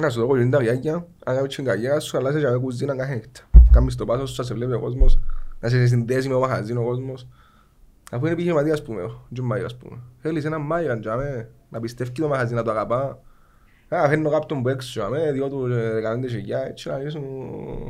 Να 0.00 0.10
σου 0.10 0.20
δω 0.20 0.26
κολλήν 0.26 0.50
τα 0.50 0.58
βιάκια, 0.58 0.94
αν 1.24 1.36
κάνεις 1.36 1.54
την 1.54 1.64
καριέρα 1.64 2.00
σου, 2.00 2.16
αλλά 2.16 2.32
σε 2.32 2.40
και 2.40 2.46
κουζίνα 2.46 2.96
κάθε 2.96 3.14
νύχτα. 3.14 3.40
Κάνεις 3.72 3.94
το 3.94 4.04
πάσο 4.04 4.26
σου, 4.26 4.34
να 4.38 4.44
σε 4.44 4.54
βλέπει 4.54 4.72
ο 4.72 4.80
κόσμος, 4.80 5.18
να 5.60 5.68
σε 5.68 5.86
συνδέσει 5.86 6.28
με 6.28 6.34
το 6.34 6.40
μαχαζί 6.40 6.76
ο 6.76 6.82
κόσμος. 6.84 7.28
Αφού 8.10 8.24
είναι 8.24 8.32
επιχειρηματίας 8.32 8.82
πούμε, 8.82 9.00
εγώ, 9.00 9.26
και 9.32 9.42
μάγειρα 9.42 9.66
ας 9.66 9.76
πούμε. 9.76 9.98
Θέλεις 10.18 10.44
έναν 10.44 10.60
μάγειρα 10.60 10.98
τζάμε, 10.98 11.50
να 11.68 11.80
πιστεύει 11.80 12.10
το 12.12 12.28
μαχαζί, 12.28 12.54
να 12.54 12.62
το 12.62 12.70
αγαπά. 12.70 13.22
Α, 13.88 14.08
φέρνω 14.08 14.30
κάποιον 14.30 14.62
που 14.62 14.68
έξω 14.68 15.00
τζάμε, 15.00 15.32
δυο 15.32 15.48
του 15.48 15.66
ε, 15.66 16.00
15 16.00 16.28
χιλιά, 16.28 16.66
έτσι 16.66 16.88
να 16.88 16.98
λύσουν, 16.98 17.24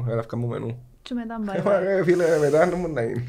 έλα 0.08 0.22
φκάμου 0.22 0.46
μενού. 0.46 0.82
Και 1.02 1.14
μετά 1.14 1.38
Ε, 1.40 1.44
μπάει. 1.44 1.62
μα, 1.64 1.78
ρε, 1.78 2.04
φίλε, 2.04 2.38
μετά 2.38 2.68
δεν 2.68 2.78
μου 2.78 2.88
να 2.92 3.02
είναι. 3.02 3.24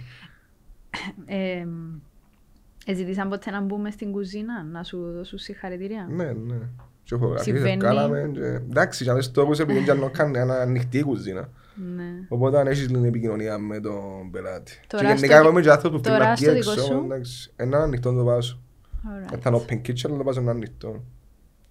Ε, 2.90 2.92
Εζητήσαν 2.92 3.30
ποτέ 3.30 3.52
να 3.52 3.62
μπούμε 3.62 3.92
στην 3.92 4.12
κουζίνα, 4.12 4.64
να 4.64 4.84
σου 4.84 5.12
δώσουν 5.16 5.38
συγχαρητήρια; 5.38 6.08
Ναι, 6.10 6.24
ναι. 6.32 6.56
Και 7.04 7.16
φωτογραφίες 7.16 7.56
Συμβαίνει. 7.56 7.78
βγάλαμε 7.78 8.32
και... 8.34 8.42
Εντάξει, 8.42 9.04
για 9.04 9.14
μέσα 9.14 9.30
στόχους 9.30 9.60
επειδή 9.60 9.80
δεν 9.80 9.98
να 10.00 10.08
κάνει 10.10 10.38
ένα 10.40 10.62
ανοιχτή 10.62 11.02
κουζίνα. 11.02 11.50
Ναι. 11.96 12.04
Οπότε 12.28 12.60
αν 12.60 12.68
έχεις 12.68 12.90
λίγη 12.90 13.08
επικοινωνία 13.08 13.58
με 13.58 13.80
τον 13.80 14.32
πελάτη. 14.32 14.80
Τώρα 14.88 15.04
και 15.04 15.10
στο 15.10 15.26
γενικά 15.26 15.36
δι- 15.36 15.44
εγώ 15.46 15.50
είμαι 15.50 15.62
και 15.62 15.70
άνθρωπος 15.70 16.02
που 16.02 16.10
τώρα 16.10 16.18
θέλει 16.18 16.30
να 16.30 16.36
στο 16.36 16.52
βγει 16.52 16.60
δικό 16.60 16.72
έξω. 16.72 16.86
σου. 16.86 17.02
εντάξει, 17.06 17.52
Ένα 17.56 17.78
ανοιχτό 17.84 18.14
το 18.14 18.24
βάζω. 18.24 18.60
Alright. 18.94 19.30
Δεν 19.30 19.40
θα 19.42 19.50
είναι 19.50 19.64
open 19.68 19.74
kitchen, 19.88 20.02
αλλά 20.06 20.18
το 20.18 20.24
βάζω 20.24 20.40
ένα 20.42 20.52
ανοιχτό. 20.52 21.04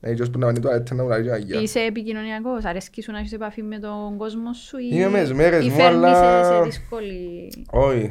Έτσι 0.00 0.22
ώστε 0.22 0.32
που 0.34 0.38
να 0.38 0.46
βαίνει 0.46 0.58
το 0.60 0.68
αέτα 0.68 0.94
να 0.94 1.02
μου 1.02 1.08
λέει 1.08 1.30
αγιά. 1.30 1.60
Είσαι 1.60 1.80
επικοινωνιακός, 1.80 2.64
αρέσκει 2.64 3.02
σου 3.02 3.12
να 3.12 3.18
έχεις 3.18 3.32
επαφή 3.32 3.62
με 3.62 3.78
τον 3.78 4.16
κόσμο 4.16 4.52
σου 4.52 4.78
ή, 4.78 4.88
Είμαι 4.92 5.08
μες 5.08 5.20
τις 5.28 5.32
μέρες 5.32 5.64
ή 5.64 5.68
μου, 5.68 5.74
φέρνεις 5.76 6.04
αλλά- 6.04 6.44
σε, 6.44 6.54
σε 6.54 6.60
δύσκολη... 6.62 7.52
Όχι. 7.70 8.10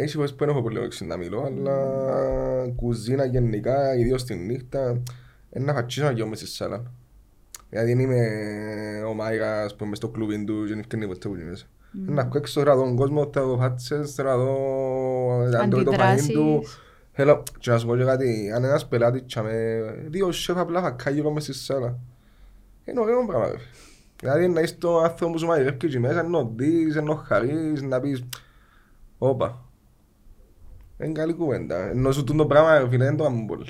Έχει 0.00 0.14
φορές 0.14 0.30
που 0.30 0.36
δεν 0.38 0.48
έχω 0.48 0.62
πολύ 0.62 0.78
όξη 0.78 1.04
να 1.04 1.16
μιλώ, 1.16 1.42
αλλά 1.42 1.76
κουζίνα 2.76 3.24
γενικά, 3.24 3.96
ιδίως 3.96 4.24
τη 4.24 4.34
νύχτα, 4.34 5.02
είναι 5.50 5.64
να 5.64 5.74
φατσίσω 5.74 6.04
να 6.04 6.10
γιώμαι 6.10 6.36
στη 6.36 6.46
σάλα. 6.46 6.82
Δηλαδή 7.70 7.94
δεν 7.94 7.98
είμαι 8.00 8.26
ο 9.08 9.14
Μάικας 9.14 9.76
που 9.76 9.84
είμαι 9.84 9.94
στο 9.94 10.08
κλουβί 10.08 10.44
του 10.44 10.64
και 10.66 10.74
δεν 10.74 10.82
φτιάχνει 10.82 11.08
ποτέ 11.08 11.28
που 11.28 11.34
είμαι 11.34 11.50
μέσα. 11.50 11.66
Είναι 11.98 12.14
να 12.14 12.22
ακούω 12.22 12.40
έξω, 12.40 12.60
θέλω 12.60 12.74
να 12.74 12.80
δω 12.80 12.84
τον 12.84 12.96
κόσμο, 12.96 13.30
θέλω 13.32 13.46
να 13.46 13.52
δω 13.52 13.58
φάτσες, 13.58 14.14
θέλω 14.14 14.28
να 14.28 14.36
δω 14.36 15.58
αν 15.60 15.70
το 15.70 15.82
το 15.82 15.90
φαΐν 15.92 16.32
του. 16.32 16.40
Αντιδράσεις. 16.42 16.78
Θέλω, 17.12 17.42
και 17.58 17.70
να 17.70 17.78
σου 17.78 17.86
πω 17.86 17.96
και 17.96 18.04
κάτι, 18.04 18.52
αν 18.54 18.64
ένας 18.64 18.88
πελάτης 18.88 19.22
τσάμε, 19.26 19.80
δύο 20.08 20.32
σεφ 20.32 20.56
απλά 20.56 20.80
φακά 20.80 21.10
γύρω 21.10 21.30
μες 21.30 21.42
στη 21.42 21.52
σάλα. 21.54 21.98
Είναι 22.84 23.00
ωραίο 23.00 23.26
πράγμα. 23.26 23.46
ρε. 23.46 23.56
Δηλαδή 24.20 24.48
να 24.48 24.60
είσαι 24.60 24.74
το 24.74 24.98
άνθρωπο 24.98 25.32
που 25.32 25.38
σου 25.38 25.46
μαγειρεύει 25.46 25.86
εκεί 25.86 25.98
μέσα, 25.98 26.22
να 26.22 26.44
δεις, 26.44 26.94
να 26.94 27.16
χαρείς, 27.16 27.82
να 27.82 28.00
πεις, 28.00 28.24
όπα. 29.18 29.62
Είναι 31.02 31.12
καλή 31.12 31.32
κουβέντα. 31.32 31.88
Ενώ 31.90 32.12
σου 32.12 32.24
τούν 32.24 32.36
το 32.36 32.46
πράγμα, 32.46 32.78
ρε 32.78 32.88
φίλε, 32.88 33.04
δεν 33.04 33.16
το 33.16 33.22
κάνουν 33.24 33.46
πολύ. 33.46 33.66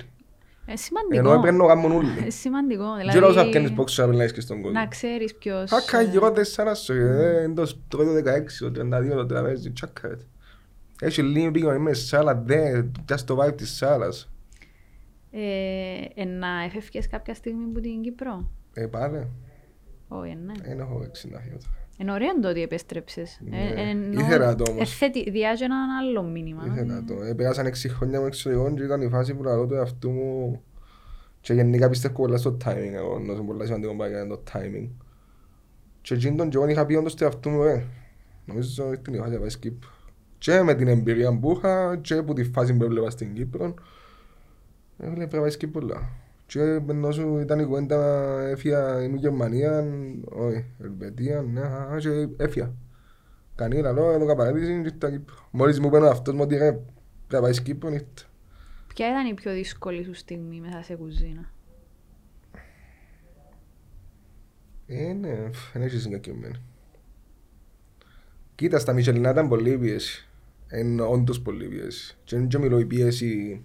Ε, 0.66 0.76
σημαντικό. 0.76 1.18
Ενώ 1.18 1.32
έπρεπε 1.32 1.56
να 1.56 1.62
το 1.62 1.66
κάνουν 1.66 1.92
όλοι. 1.92 2.24
Ε, 2.26 2.30
σημαντικό. 2.30 2.82
Και 3.10 3.16
όλα 3.16 3.26
όσα 3.26 3.32
Δηλαδή, 3.32 3.50
πιάνεις 3.50 3.72
πόξο 3.72 4.02
να 4.02 4.08
μιλάεις 4.08 4.32
και 4.32 4.40
στον 4.40 4.62
κόσμο. 4.62 4.78
να 4.80 4.86
ξέρεις 4.86 5.34
ποιος... 5.34 5.70
Φάκα 5.70 5.98
ε, 5.98 6.04
γύρω 6.04 6.32
τέσσερα 6.32 6.74
σου, 6.74 6.92
ε, 6.92 7.42
είναι 7.42 7.54
το 7.54 7.72
τρώει 7.88 8.22
το 8.22 8.30
16, 8.30 8.70
το 8.72 8.96
32, 8.96 9.08
το 9.16 9.26
τραπέζι, 9.26 9.70
τσάκα. 9.72 10.08
ρε. 10.08 10.14
Έχει 11.00 11.22
λίγη 11.22 11.46
επικοινωνία 11.46 11.80
με 11.80 11.92
σάλα, 11.92 12.34
δε, 12.34 12.82
πιάσεις 13.06 13.26
το 13.26 13.38
vibe 13.44 13.56
της 13.56 13.76
σάλας. 13.76 14.30
ε, 15.30 15.40
ε, 16.14 16.24
να 16.24 16.62
εφεύγες 16.64 17.08
κάποια 17.08 17.34
στιγμή 17.34 17.64
από 17.70 17.80
την 17.80 18.00
Κύπρο; 18.02 18.50
Ε, 18.72 18.86
πάρε. 18.86 19.28
Όχι, 20.08 20.34
ναι. 20.44 20.52
Δεν 20.62 20.78
έχω 20.80 21.02
έξι 21.04 21.28
να 21.28 21.38
φύγω 21.40 21.56
τώρα. 21.56 21.87
Είναι 22.00 22.12
ωραίο 22.12 22.40
το 22.40 22.48
ότι 22.48 22.62
επέστρεψες. 22.62 23.40
Ναι. 23.44 23.56
Ε, 23.76 23.90
ενώ- 23.90 24.20
Ήθελα 24.20 24.54
το 24.54 24.64
όμως. 24.70 24.82
Εθέτει- 24.92 25.30
διάζει 25.30 25.64
έναν 25.64 25.90
άλλο 26.00 26.22
μήνυμα. 26.22 26.62
Ήθελα 26.66 27.04
το. 27.04 27.22
Ε, 27.22 27.34
Πέρασαν 27.34 27.66
έξι 27.66 27.88
χρόνια 27.88 28.20
μου 28.20 28.26
εξωτερικών 28.26 28.74
και 28.76 28.82
ήταν 28.82 29.00
η 29.00 29.08
φάση 29.08 29.34
που 29.34 29.42
λαλώ 29.42 29.66
του 29.66 29.74
εαυτού 29.74 30.10
μου 30.10 30.60
και 31.40 31.52
γενικά 31.54 31.88
πιστεύω 31.88 32.14
πολλά 32.14 32.36
στο 32.36 32.56
timing 32.64 32.92
εγώ, 32.94 33.16
ενώ 33.16 33.32
είναι 33.32 33.42
πολλά 33.46 33.64
σημαντικό 33.64 33.96
πράγμα 33.96 34.18
είναι 34.18 34.28
το 34.28 34.42
timing. 34.52 34.88
Και 36.00 36.14
εκείνον 36.14 36.36
τον 36.36 36.48
καιρό 36.48 36.66
είχα 36.68 36.86
πει 36.86 36.94
όντως 36.94 37.12
στο 37.12 37.24
εαυτού 37.24 37.50
μου, 37.50 37.62
ε, 37.62 37.84
νομίζω 38.44 38.86
ότι 38.88 38.98
την 38.98 39.14
είχα 39.14 39.30
και 39.30 39.38
πάει 39.38 39.48
skip. 39.62 39.72
Και 40.38 40.62
με 40.62 40.74
την 40.74 40.88
εμπειρία 40.88 41.38
που 41.38 41.52
είχα 41.56 41.96
και 41.96 42.22
που 42.22 42.32
τη 42.32 42.44
φάση 42.44 42.74
που 42.76 42.84
έβλεπα 42.84 43.10
στην 43.10 43.34
Κύπρο, 43.34 43.74
έβλεπα 44.98 45.16
πρέπει 45.28 45.34
να 45.34 45.40
πάει 45.40 45.50
skip 45.60 45.68
πολλά. 45.72 46.08
Και 46.48 46.60
ενώ 46.60 47.10
σου 47.10 47.38
ήταν 47.38 47.58
η 47.58 47.64
κουβέντα, 47.64 48.40
έφυγα, 48.40 49.02
ήμουν 49.02 49.18
Γερμανία, 49.18 49.86
όχι, 50.24 50.64
Ελβετία, 50.80 51.42
ναι, 51.42 51.60
α, 51.60 51.96
και 51.98 52.28
έφυγα. 52.36 52.74
Κανεί 53.54 53.80
λαλό, 53.80 54.10
έδωκα 54.10 54.34
παρέτηση 54.34 54.66
και 54.66 54.88
ήρθα 54.88 55.10
Κύπρος. 55.10 55.48
Μόλις 55.50 55.80
μου 55.80 55.90
πένω 55.90 56.06
αυτός 56.06 56.34
μου 56.34 56.40
ότι 56.42 56.56
ρε, 56.56 56.72
πρέπει 56.72 56.86
να 57.30 57.40
πάει 57.40 57.62
Κύπρο, 57.62 57.92
ήρθα. 57.92 58.06
Ποια 58.94 59.08
ήταν 59.08 59.26
η 59.26 59.34
πιο 59.34 59.52
δύσκολη 59.52 60.04
σου 60.04 60.14
στιγμή 60.14 60.60
μέσα 60.60 60.82
σε 60.82 60.94
κουζίνα; 60.94 61.52
Ε, 64.86 65.12
ναι, 65.12 65.50
φ, 65.52 65.72
δεν 65.72 65.82
έχει 65.82 65.98
συγκεκριμένη. 65.98 66.62
Κοίτα, 68.54 68.78
στα 68.78 68.92
Μιχελινά 68.92 69.30
ήταν 69.30 69.48
πολύ 69.48 69.78
πίεση. 69.78 70.28
Είναι 70.72 71.02
όντως 71.02 71.40
πολύ 71.40 71.68
πίεση. 71.68 72.16
Και 72.24 72.36
δεν 72.36 72.48
και 72.48 72.58
μιλώ 72.58 72.78
η 72.78 72.86
πίεση... 72.86 73.64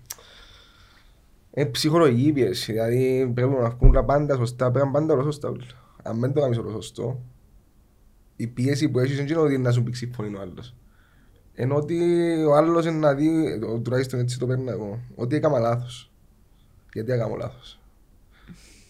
Είναι 1.56 1.66
ψυχολογική 1.70 2.32
πίεση. 2.32 2.72
Δηλαδή 2.72 3.32
πρέπει 3.36 3.50
να 3.52 3.70
βγουν 3.70 3.92
τα 3.92 4.04
πάντα 4.04 4.36
σωστά, 4.36 4.72
πρέπει 4.72 4.86
να 4.86 4.92
πάντα 4.92 5.14
όλα 5.14 5.24
σωστά. 5.24 5.50
όλα. 5.50 5.64
Αν 6.04 6.20
δεν 6.20 6.34
το 6.34 6.42
κάνεις 6.42 6.58
όλο 6.58 6.70
σωστό, 6.72 7.22
η 8.36 8.48
πίεση 8.48 8.90
που 8.90 9.00
έχεις 9.00 9.16
δεν 9.18 9.28
είναι 9.28 9.38
ότι 9.38 9.58
να 9.58 9.72
σου 9.72 9.84
πήξει 9.84 10.12
φωνή 10.16 10.36
ο 10.36 10.42
άλλος. 10.42 10.76
Ενώ 11.54 11.76
ότι 11.76 11.98
ο 12.44 12.56
άλλος 12.56 12.86
είναι 12.86 12.98
να 12.98 13.14
δει, 13.14 13.60
το- 13.60 13.80
τουλάχιστον 13.80 14.20
έτσι 14.20 14.40
το 14.40 14.46
παίρνω 14.48 14.72
εγώ, 14.72 15.00
ότι 15.16 15.36
έκανα 15.36 15.60
λάθος. 15.60 16.12
Γιατί 16.94 17.12
έκανα 17.12 17.36
λάθος. 17.36 17.80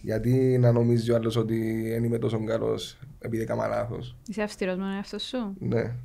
Γιατί 0.02 0.58
να 0.60 0.72
νομίζει 0.72 1.12
ο 1.12 1.16
άλλος 1.16 1.36
ότι 1.36 1.90
δεν 1.90 2.04
είμαι 2.04 2.18
τόσο 2.18 2.44
καλός 2.44 2.98
επειδή 3.20 3.44
έκανα 3.44 3.68
λάθος. 3.68 4.16
Είσαι 4.28 4.42
αυστηρός 4.42 4.76
με 4.76 4.82
τον 4.84 4.92
εαυτό 4.92 5.20
σου. 5.20 5.38
Ναι. 5.60 5.96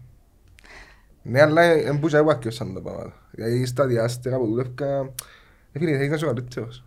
Ναι, 1.23 1.41
αλλά 1.43 1.75
δεν 1.83 1.95
μπορούσα 1.95 2.19
εγώ 2.19 2.39
και 2.39 2.51
σαν 2.51 2.75
τα 2.75 2.81
πράγματα. 2.83 3.13
Δηλαδή 3.31 3.65
στα 3.67 3.87
διάστερα 3.87 4.39
που 4.39 4.47
δούλευκα, 4.47 4.87
ε, 4.87 5.13
φίλε, 5.73 5.97
θέλεις 5.97 6.09
να 6.09 6.15
είσαι 6.15 6.25
ο 6.25 6.29
καλύτερος. 6.29 6.85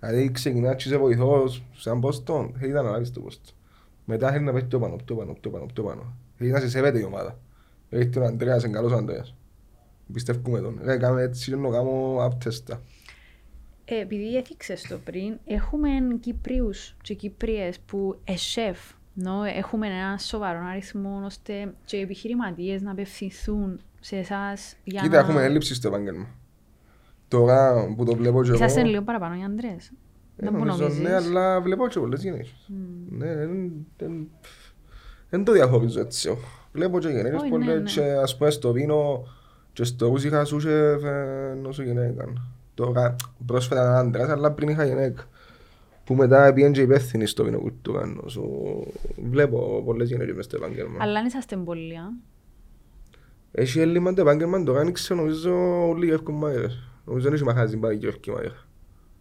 Δηλαδή 0.00 0.30
ξεκινάς 0.30 0.82
και 0.82 0.88
είσαι 0.88 0.98
βοηθός 0.98 1.64
σαν 1.74 2.00
πόστον, 2.00 2.54
θέλεις 2.58 2.74
να 2.74 2.80
αναλάβεις 2.80 3.10
το 3.10 3.20
πόστο. 3.20 3.50
Μετά 4.04 4.30
θέλεις 4.30 4.46
να 4.46 4.52
πας 4.52 4.64
πιο 4.64 4.78
πάνω, 4.78 4.96
πιο 5.04 5.16
πάνω, 5.16 5.36
πιο 5.40 5.50
πάνω, 5.50 5.66
πιο 5.74 5.82
πάνω. 5.82 6.16
Θέλεις 6.36 6.52
να 6.52 6.60
σε 6.60 6.68
σέβεται 6.68 6.98
η 6.98 7.02
ομάδα. 7.02 7.38
Έχεις 7.88 8.10
τον 8.10 8.22
Αντρέας, 8.22 8.64
είναι 8.64 8.72
καλός 8.72 8.92
ο 8.92 8.96
Αντρέας. 8.96 9.34
Πιστεύουμε 10.12 10.60
τον. 10.60 10.80
Ρε, 10.82 10.96
κάμε 10.96 11.22
έτσι 11.22 11.50
και 11.50 11.56
να 11.56 11.70
κάνω 11.70 12.16
απτέστα. 12.20 12.82
Ε, 13.84 14.00
επειδή 14.00 14.36
έθιξες 14.36 14.82
το 14.82 14.98
πριν, 15.04 15.38
έχουμε 15.44 15.88
Κυπρίους 16.20 16.96
και 17.02 17.14
Κυπρίες 17.14 17.80
που 17.80 18.20
ε 18.24 18.36
σεφ, 18.36 18.78
νο, 19.14 19.42
έχουμε 19.44 19.86
ένα 19.86 20.18
σοβαρό 20.18 20.66
αριθμό 20.66 21.22
ώστε 21.24 21.74
και 21.84 21.96
οι 21.96 22.00
επιχειρηματίες 22.00 22.82
να 22.82 22.90
απευθυνθούν 22.90 23.80
σε 24.00 24.16
εσάς 24.16 24.76
για 24.84 25.00
Κοίτα, 25.00 25.14
να... 25.14 25.22
έχουμε 25.22 25.44
έλλειψη 25.44 25.74
στο 25.74 25.88
επάγγελμα. 25.88 26.26
Τώρα 27.38 27.94
που 27.96 28.04
το 28.04 28.16
βλέπω 28.16 28.42
και 28.42 28.48
εγώ... 28.48 28.56
Είσαστε 28.64 28.82
λίγο 28.82 29.02
παραπάνω 29.02 29.34
οι 29.40 29.42
Ανδρές. 29.42 29.92
Ε, 30.36 30.44
Δεν 30.44 30.52
μου 30.52 30.64
νομίζω, 30.64 30.82
νομίζεις. 30.82 31.02
Ναι, 31.02 31.14
αλλά 31.14 31.60
βλέπω 31.60 31.88
και 31.88 31.98
πολλές 32.00 32.22
γυναίκες. 32.22 32.54
Ναι, 33.10 33.34
δεν- 33.36 33.72
δεν- 33.96 34.28
δεν 35.30 35.44
το 35.44 35.52
διαχωρίζω 35.52 36.00
έτσι. 36.00 36.28
εγώ. 36.28 36.38
Βλέπω 36.72 36.98
και 36.98 37.08
γυναίκες 37.08 37.40
Όχι, 37.40 37.50
πολλές 37.50 37.66
ναι, 37.66 37.74
ναι. 37.74 37.82
και 37.90 38.02
ας 38.22 38.36
πούμε 38.36 38.50
στο 38.50 38.72
βίνο 38.72 39.26
και 39.72 39.84
στο 39.84 40.06
ρούζι 40.08 40.26
είχα 40.26 40.44
σου 40.44 40.60
σεφ 40.60 41.02
ενός 41.52 41.80
γυναίκα. 41.80 42.32
Τώρα 42.74 43.16
πρόσφατα 43.46 43.80
έναν 43.82 43.94
άντρας, 43.96 44.28
αλλά 44.28 44.52
πριν 44.52 44.68
είχα 44.68 44.84
γυναίκα. 44.84 45.22
Που 46.04 46.14
μετά 46.14 46.52
πήγαινε 46.52 46.72
και 46.72 46.80
υπεύθυνη 46.80 47.26
στο 47.26 47.44
βίνο 47.44 47.58
κουλτούρα. 47.58 48.06
Νόσο 48.06 48.42
βλέπω 49.30 49.82
πολλές 49.84 50.08
γυναίκες 50.10 50.34
μες 50.34 50.44
στο 50.44 50.56
επάγγελμα. 50.56 50.96
Αλλά 51.00 51.18
αν 51.18 51.26
είσαστε 51.26 51.56
πολλοί, 51.56 51.96
α. 51.96 52.08
Έχει 53.52 53.80
έλλειμμα 53.80 54.12
το 54.14 54.20
επάγγελμα, 54.20 54.62
τώρα 54.62 54.80
άνοιξε 54.80 55.14
νομίζω 55.14 55.86
όλοι 55.88 56.06
οι 56.06 56.08
γεύκουν 56.08 56.34
μάγειρες. 56.34 56.82
Νομίζω 57.04 57.24
δεν 57.24 57.34
έχει 57.34 57.44
μαχαζί 57.44 57.76
πάει 57.76 57.98
και 57.98 58.06
γεύκει 58.06 58.30
μάγειρα. 58.30 58.66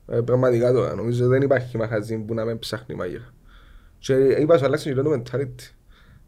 Ε, 0.08 0.22
πραγματικά 0.22 0.72
τώρα, 0.72 0.96
νομίζω 0.96 1.28
δεν 1.28 1.41
υπάρχει 1.41 1.78
μαχαζί 1.78 2.17
που 2.17 2.34
να 2.34 2.46
μην 2.46 2.60
ψάχνει 2.60 2.96
μάγειρα. 2.96 3.34
Και 3.98 4.13
είπα 4.13 4.58
σου 4.58 4.65
αλλάξει 4.65 4.93
και 4.93 5.02
το 5.02 5.12
mentality. 5.13 5.72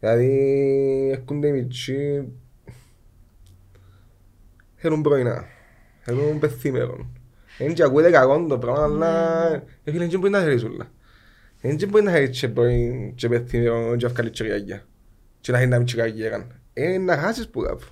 Δηλαδή, 0.00 1.10
έρχονται 1.12 1.48
οι 1.48 1.52
μητσοί, 1.52 2.28
θέλουν 4.74 5.02
πρωινά, 5.02 5.44
θέλουν 6.00 6.38
πεθήμερον. 6.38 7.08
Είναι 7.58 7.72
και 7.72 7.82
ακούγεται 7.82 8.10
κακό 8.10 8.46
το 8.46 8.58
πράγμα, 8.58 8.82
αλλά 8.82 9.52
ε, 9.84 9.90
φίλε, 9.90 10.06
δεν 10.06 10.18
μπορεί 10.18 10.32
να 10.32 10.40
θέλεις 10.40 10.64
όλα. 10.64 10.90
Δεν 11.60 11.88
μπορεί 11.88 12.04
να 12.04 12.10
θέλεις 12.10 12.40
και 12.40 12.48
πρωί 12.48 13.12
και 13.16 13.28
πεθήμερον 13.28 13.96
και 13.96 14.06
αυκάλεις 14.06 14.30
και 14.30 14.44
γιαγιά. 14.44 14.86
Και 15.40 15.52
να 15.52 15.58
θέλεις 15.58 15.72
να 15.72 15.78
μην 15.78 15.86
και 15.86 15.96
καγιέραν. 15.96 16.60
Ε, 16.72 16.98
να 16.98 17.16
χάσεις 17.16 17.48
που 17.48 17.60
κάπου. 17.60 17.86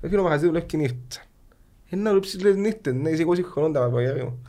Δεν 0.00 0.10
φίλο 0.10 0.22
μαγαζί 0.22 0.46
δουλεύει 0.46 0.66
και 0.66 0.76
νύχτα. 0.76 1.20
Ε, 1.92 1.96
να 1.96 2.08
δουλέψεις 2.08 2.42
λες 2.42 2.56
νύχτες, 2.56 2.94
ναι, 2.94 3.10
είσαι 3.10 3.24
20 3.26 3.42
χρόνων 3.42 3.72
τα 3.72 3.80
παπαγιάρι 3.80 4.22
μου. 4.22 4.42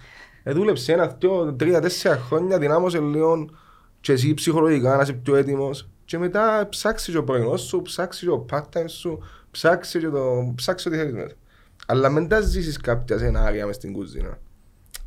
Ε, 0.43 0.51
δούλεψε 0.51 0.93
ένα, 0.93 1.07
δυο, 1.19 1.53
τρία, 1.53 1.81
τέσσερα 1.81 2.17
χρόνια, 2.17 2.57
δυνάμωσε 2.59 2.99
λίγο 2.99 3.49
και 4.01 4.11
εσύ 4.11 4.33
ψυχολογικά 4.33 4.95
να 4.95 5.01
είσαι 5.01 5.13
πιο 5.13 5.35
έτοιμος 5.35 5.89
και 6.05 6.17
μετά 6.17 6.67
ψάξει 6.69 7.11
και 7.11 7.17
ο 7.17 7.23
πρωινός 7.23 7.61
σου, 7.61 7.81
ψάξει 7.81 8.25
και 8.25 8.31
ο 8.31 8.45
part-time 8.51 8.85
σου, 8.87 9.19
ψάξει 9.51 9.99
και 9.99 10.09
το... 10.09 10.51
ψάξει 10.55 10.87
ό,τι 10.87 10.97
θέλεις 10.97 11.13
μέσα. 11.13 11.35
Αλλά 11.87 12.09
μην 12.09 12.27
τα 12.27 12.41
ζήσεις 12.41 12.77
κάποια 12.77 13.17
σενάρια 13.17 13.65
μες 13.65 13.75
στην 13.75 13.93
κουζίνα. 13.93 14.39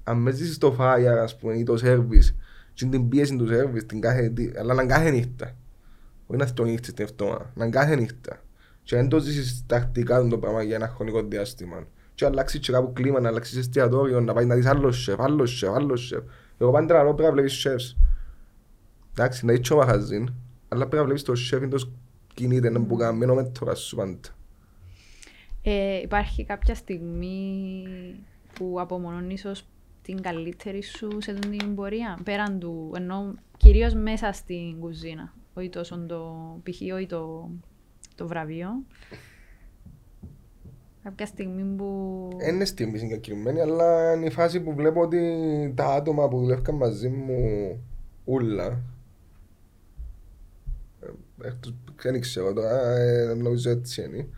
Αν 0.04 0.16
μες 0.16 0.34
ζήσεις 0.34 0.58
το 0.58 0.76
fire, 0.80 1.18
ας 1.22 1.36
πούμε, 1.38 1.54
ή 1.54 1.62
το 1.62 1.74
service, 1.82 2.34
και 2.74 2.86
την 2.86 3.08
πίεση 3.08 3.36
του 3.36 3.46
service, 3.50 3.84
την 3.86 4.00
κάθε, 4.00 4.28
τι- 4.28 4.52
αλλά 4.58 4.74
να 4.74 4.86
κάθε 4.86 5.10
νύχτα. 5.10 5.56
Όχι 6.26 6.40
να 6.40 6.52
το 6.52 6.64
νύχτες 6.64 6.92
την 6.92 7.04
εβδομάδα, 7.04 7.52
να 7.54 7.68
κάθε 7.70 7.96
νύχτα. 7.96 8.42
Και 8.82 8.96
δεν 8.96 9.08
το 9.08 9.18
ζήσεις 9.18 9.62
τακτικά 9.66 10.26
το 10.28 10.38
πράγμα 10.38 10.62
για 10.62 10.74
ένα 10.74 10.88
χρονικό 10.88 11.22
διάστημα. 11.22 11.86
Και 12.16 12.24
αλλάξεις 12.24 12.60
και 12.60 12.72
κάπου 12.72 12.92
κλίμα, 12.92 13.20
να 13.20 13.28
αλλάξεις 13.28 13.56
εστιατόριο, 13.56 14.20
να 14.20 14.32
πάει 14.32 14.44
να 14.44 14.54
δεις 14.54 14.66
άλλος 14.66 15.02
σεφ, 15.02 15.20
άλλος 15.20 15.58
σεφ, 15.58 15.70
άλλος 15.70 16.06
σεφ. 16.06 16.22
Εγώ 16.58 16.70
πάντα 16.70 17.02
λέω 17.02 17.14
πρέπει 17.14 17.22
να 17.22 17.32
βλέπεις 17.32 17.52
σεφς. 17.52 17.96
Εντάξει, 19.10 19.46
να 19.46 19.52
είσαι 19.52 19.72
ο 19.72 19.76
μαχαζίν, 19.76 20.32
αλλά 20.68 20.80
πρέπει 20.80 20.96
να 20.96 21.04
βλέπεις 21.04 21.22
το 21.22 21.34
σεφ 21.34 21.62
είναι 21.62 21.76
το 21.76 21.90
κινείται, 22.34 22.70
να 22.70 22.80
που 22.80 22.96
κάνει, 22.96 23.26
με 23.26 23.44
τώρα 23.44 23.74
σου 23.74 23.96
πάντα. 23.96 24.18
Ε, 25.62 26.00
υπάρχει 26.00 26.44
κάποια 26.44 26.74
στιγμή 26.74 27.84
που 28.52 28.76
απομονώνεις 28.80 29.44
ως 29.44 29.66
την 30.02 30.22
καλύτερη 30.22 30.82
σου 30.82 31.08
σε 31.20 31.30
αυτή 31.30 31.56
την 31.56 31.74
πορεία, 31.74 32.18
πέραν 32.24 32.58
του, 32.58 32.92
ενώ 32.96 33.34
κυρίως 33.56 33.94
μέσα 33.94 34.32
στην 34.32 34.80
κουζίνα, 34.80 35.32
όχι 35.54 35.68
τόσο 35.68 36.06
το 36.06 36.34
π.χ. 36.62 36.94
όχι 36.94 37.06
το, 37.06 37.50
το 38.14 38.26
βραβείο. 38.26 38.68
Κάποια 41.06 41.26
στιγμή 41.26 41.76
που... 41.76 42.28
Δεν 42.36 42.54
είναι 42.54 42.64
στιγμή 42.64 42.98
συγκεκριμένη, 42.98 43.60
αλλά 43.60 44.12
είναι 44.12 44.26
η 44.26 44.30
φάση 44.30 44.60
που 44.60 44.74
βλέπω 44.74 45.00
ότι 45.00 45.20
τα 45.76 45.86
άτομα 45.86 46.28
που 46.28 46.38
δουλεύκαν 46.38 46.74
μαζί 46.74 47.08
μου 47.08 47.38
ούλα 48.24 48.82
ε, 51.00 51.46
εκτός, 51.46 51.74
δεν 52.02 52.20
ξέρω 52.20 52.52
τώρα, 52.52 52.96
ε, 52.96 53.34
νομίζω 53.34 53.70
έτσι 53.70 54.02
είναι. 54.02 54.28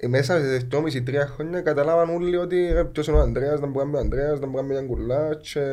Ε, 0.00 0.08
Μέσα 0.08 0.38
σε 0.38 0.66
2,5-3 0.70 1.14
χρόνια 1.26 1.60
καταλάβαν 1.60 2.10
όλοι 2.14 2.36
ότι 2.36 2.72
ρε, 2.72 2.84
ποιος 2.84 3.06
είναι 3.06 3.16
ο 3.16 3.20
Ανδρέας, 3.20 3.60
να 3.60 3.66
μπορούμε 3.66 3.96
ο 3.96 4.00
Ανδρέας, 4.00 4.40
να 4.40 4.46
μπορούμε 4.46 4.72
μια 4.72 4.86
κουλά 4.86 5.34
και, 5.34 5.64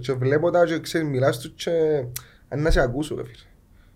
και 0.00 0.12
βλέπω 0.12 0.50
τα 0.50 0.64
και 0.64 0.80
ξέρεις 0.80 1.08
μιλάς 1.08 1.38
τους 1.38 1.64
και 1.64 2.04
αν 2.48 2.62
να 2.62 2.70
σε 2.70 2.80
ακούσω 2.80 3.16
ρε 3.16 3.24
φίλε. 3.24 3.53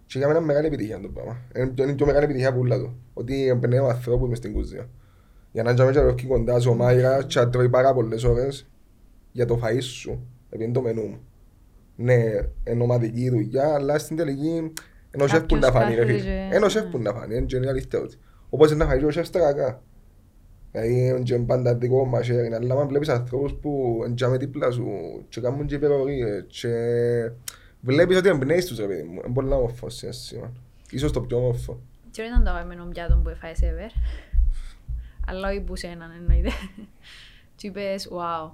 Και 0.08 0.18
για 0.18 0.26
μένα 0.26 0.38
είναι 0.38 0.46
μεγάλη 0.46 0.66
επιτυχία 0.66 1.00
το 1.00 1.08
πράγμα. 1.08 1.36
Είναι 1.56 1.72
είναι 1.78 1.90
η 1.90 1.94
πιο 1.94 2.06
μεγάλη 2.06 2.24
επιτυχία 2.24 2.52
που 2.52 2.58
όλα 2.60 2.78
του. 2.78 2.96
Ότι 3.14 3.46
εμπνέω 3.48 3.86
ανθρώπους 3.86 4.28
μες 4.28 4.38
στην 4.38 4.52
κουζίνα. 4.52 4.88
Για 5.52 5.62
να 5.62 5.74
τζάμε 5.74 5.92
και 5.92 6.00
ρόφκι 6.00 6.26
κοντά 6.26 6.60
σου 6.60 6.70
ο 6.70 6.74
Μάιρα 6.74 7.22
και 7.22 7.38
να 7.40 7.48
τρώει 7.48 7.68
πάρα 7.68 7.94
πολλές 7.94 8.24
ώρες 8.24 8.68
για 9.32 9.46
το 9.46 9.60
φαΐς 9.62 9.82
σου, 9.82 10.26
επειδή 10.46 10.64
είναι 10.64 10.72
το 10.72 10.80
μενού 10.80 11.02
μου. 11.06 11.18
Ναι, 11.96 12.22
είναι 12.68 12.82
ομαδική 12.82 13.30
δουλειά, 13.30 13.74
αλλά 13.74 13.98
στην 13.98 14.16
τελική 14.16 14.72
ενώ 15.10 15.26
σεφ 15.26 15.40
που 15.40 15.54
Κάποιος 15.54 15.72
να 15.72 15.80
φάνει 15.80 15.94
ρε 15.94 16.00
κάθεται 16.00 16.18
φίλε. 16.18 16.30
και- 16.48 16.56
Ενώ 16.56 16.68
σεφ 16.68 16.84
που 16.84 16.98
να 16.98 17.12
φάνει, 17.12 17.36
είναι 17.36 17.46
και 17.46 17.56
είναι 17.56 17.66
η 17.66 17.68
αλήθεια 17.68 17.98
ότι. 18.00 18.16
Όπως 18.48 18.70
είναι 18.70 18.84
να 18.84 18.90
φάει 18.90 18.98
και 18.98 19.04
ο 19.04 19.10
σεφ 19.10 19.26
στα 19.26 19.38
κακά. 19.38 19.82
Δηλαδή 20.72 21.06
είναι 21.06 21.18
και 21.22 21.38
πάντα 21.38 21.74
δικό 21.74 22.04
μας 22.04 22.28
sharing, 22.30 22.52
αλλά 22.52 22.74
αν 22.74 22.88
βλέπεις 22.88 23.08
ανθρώπους 23.08 23.54
που 23.54 23.98
είναι 24.08 24.36
δίπλα 24.36 24.70
σου 24.70 24.86
και 25.28 25.40
κάνουν 25.40 25.66
και 25.66 25.74
υπερορίες 25.74 26.44
και 26.48 26.68
βλέπεις 27.80 28.16
ότι 28.16 28.28
εμπνέεις 28.28 28.66
τους 28.66 28.78
ρε 28.78 28.86
παιδί 28.86 29.02
μου. 29.02 29.20
Είναι 29.24 29.34
πολύ 29.34 29.52
όμορφο 29.52 29.90
συναίσθημα. 29.90 30.52
Ίσως 30.90 31.12
το 31.12 31.20
πιο 31.20 31.36
όμορφο. 31.36 31.80
Τι 32.10 32.22
ήταν 32.22 32.44
το 32.44 32.50
αγαπημένο 32.50 32.84
πιάτο 32.84 33.20
που 33.22 33.28
έφαγες 33.28 33.60
ever. 33.62 33.90
Αλλά 35.26 35.48
όχι 35.48 35.60
που 35.60 35.76
σε 35.76 35.86
έναν 35.86 36.10
εννοείται. 36.10 36.50
Και 37.56 37.66
είπες, 37.66 38.08
wow. 38.12 38.50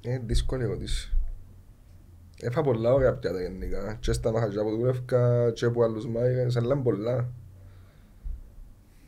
Είναι 0.00 0.22
δύσκολη 0.26 0.62
ερώτηση. 0.62 1.12
Έφα 2.40 2.62
πολλά 2.62 2.92
ωραία 2.92 3.14
πιάτα 3.14 3.40
γενικά. 3.40 3.96
Και 4.00 4.12
στα 4.12 4.32
μαχαζιά 4.32 4.62
που 4.62 4.70
δούλευκα 4.70 5.50
και 5.50 5.64
από 5.64 5.82
άλλους 5.82 6.06
μάγειρες, 6.06 6.56
αλλά 6.56 6.74
είναι 6.74 6.82
πολλά. 6.82 7.28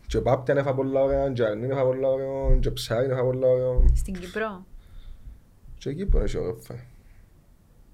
Και 0.06 0.20
πάπτιαν 0.20 0.56
έφα 0.56 0.74
πολλά 0.74 1.02
ωραία, 1.02 1.32
και 1.32 1.44
αρνίν 1.44 1.70
έφα 1.70 1.84
πολλά 1.84 2.08
ωραία, 2.08 2.56
και 2.58 2.70
ψάριν 2.70 3.10
έφα 3.10 3.22
πολλά 3.22 3.46
ωραία. 3.46 3.88
Στην 3.94 4.14
Κύπρο; 4.14 4.66
Και 5.78 5.90
εκεί 5.90 6.06
που 6.06 6.16
είναι 6.16 6.38
ωραίο 6.38 6.54
φάει. 6.54 6.84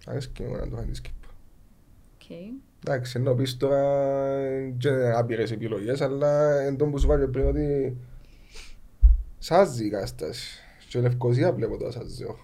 Αρέσκει 0.06 0.42
μου 0.42 0.56
να 0.56 0.68
το 0.68 0.76
φάει 0.76 0.84
της 0.84 1.00
Κύπρου. 1.00 1.30
Οκ. 2.14 2.30
Εντάξει, 2.86 3.18
ενώ 3.18 3.34
πεις 3.34 3.56
τώρα 3.56 4.08
και 4.78 4.88
είναι 4.88 5.12
άπειρες 5.16 5.50
επιλογές, 5.50 6.00
αλλά 6.00 6.60
εν 6.60 6.76
τόν 6.76 6.90
που 6.90 6.98
σου 6.98 7.06
βάλει 7.06 7.28
πριν 7.28 7.46
ότι 7.46 7.96
σάζεις 9.38 9.80
η 9.86 9.90
κατάσταση. 9.90 10.58
Και 10.88 10.98
η 10.98 11.00
Λευκοσία 11.00 11.52
βλέπω 11.52 11.76
τώρα 11.76 11.90
σάζεις. 11.90 12.20
εγώ. 12.20 12.36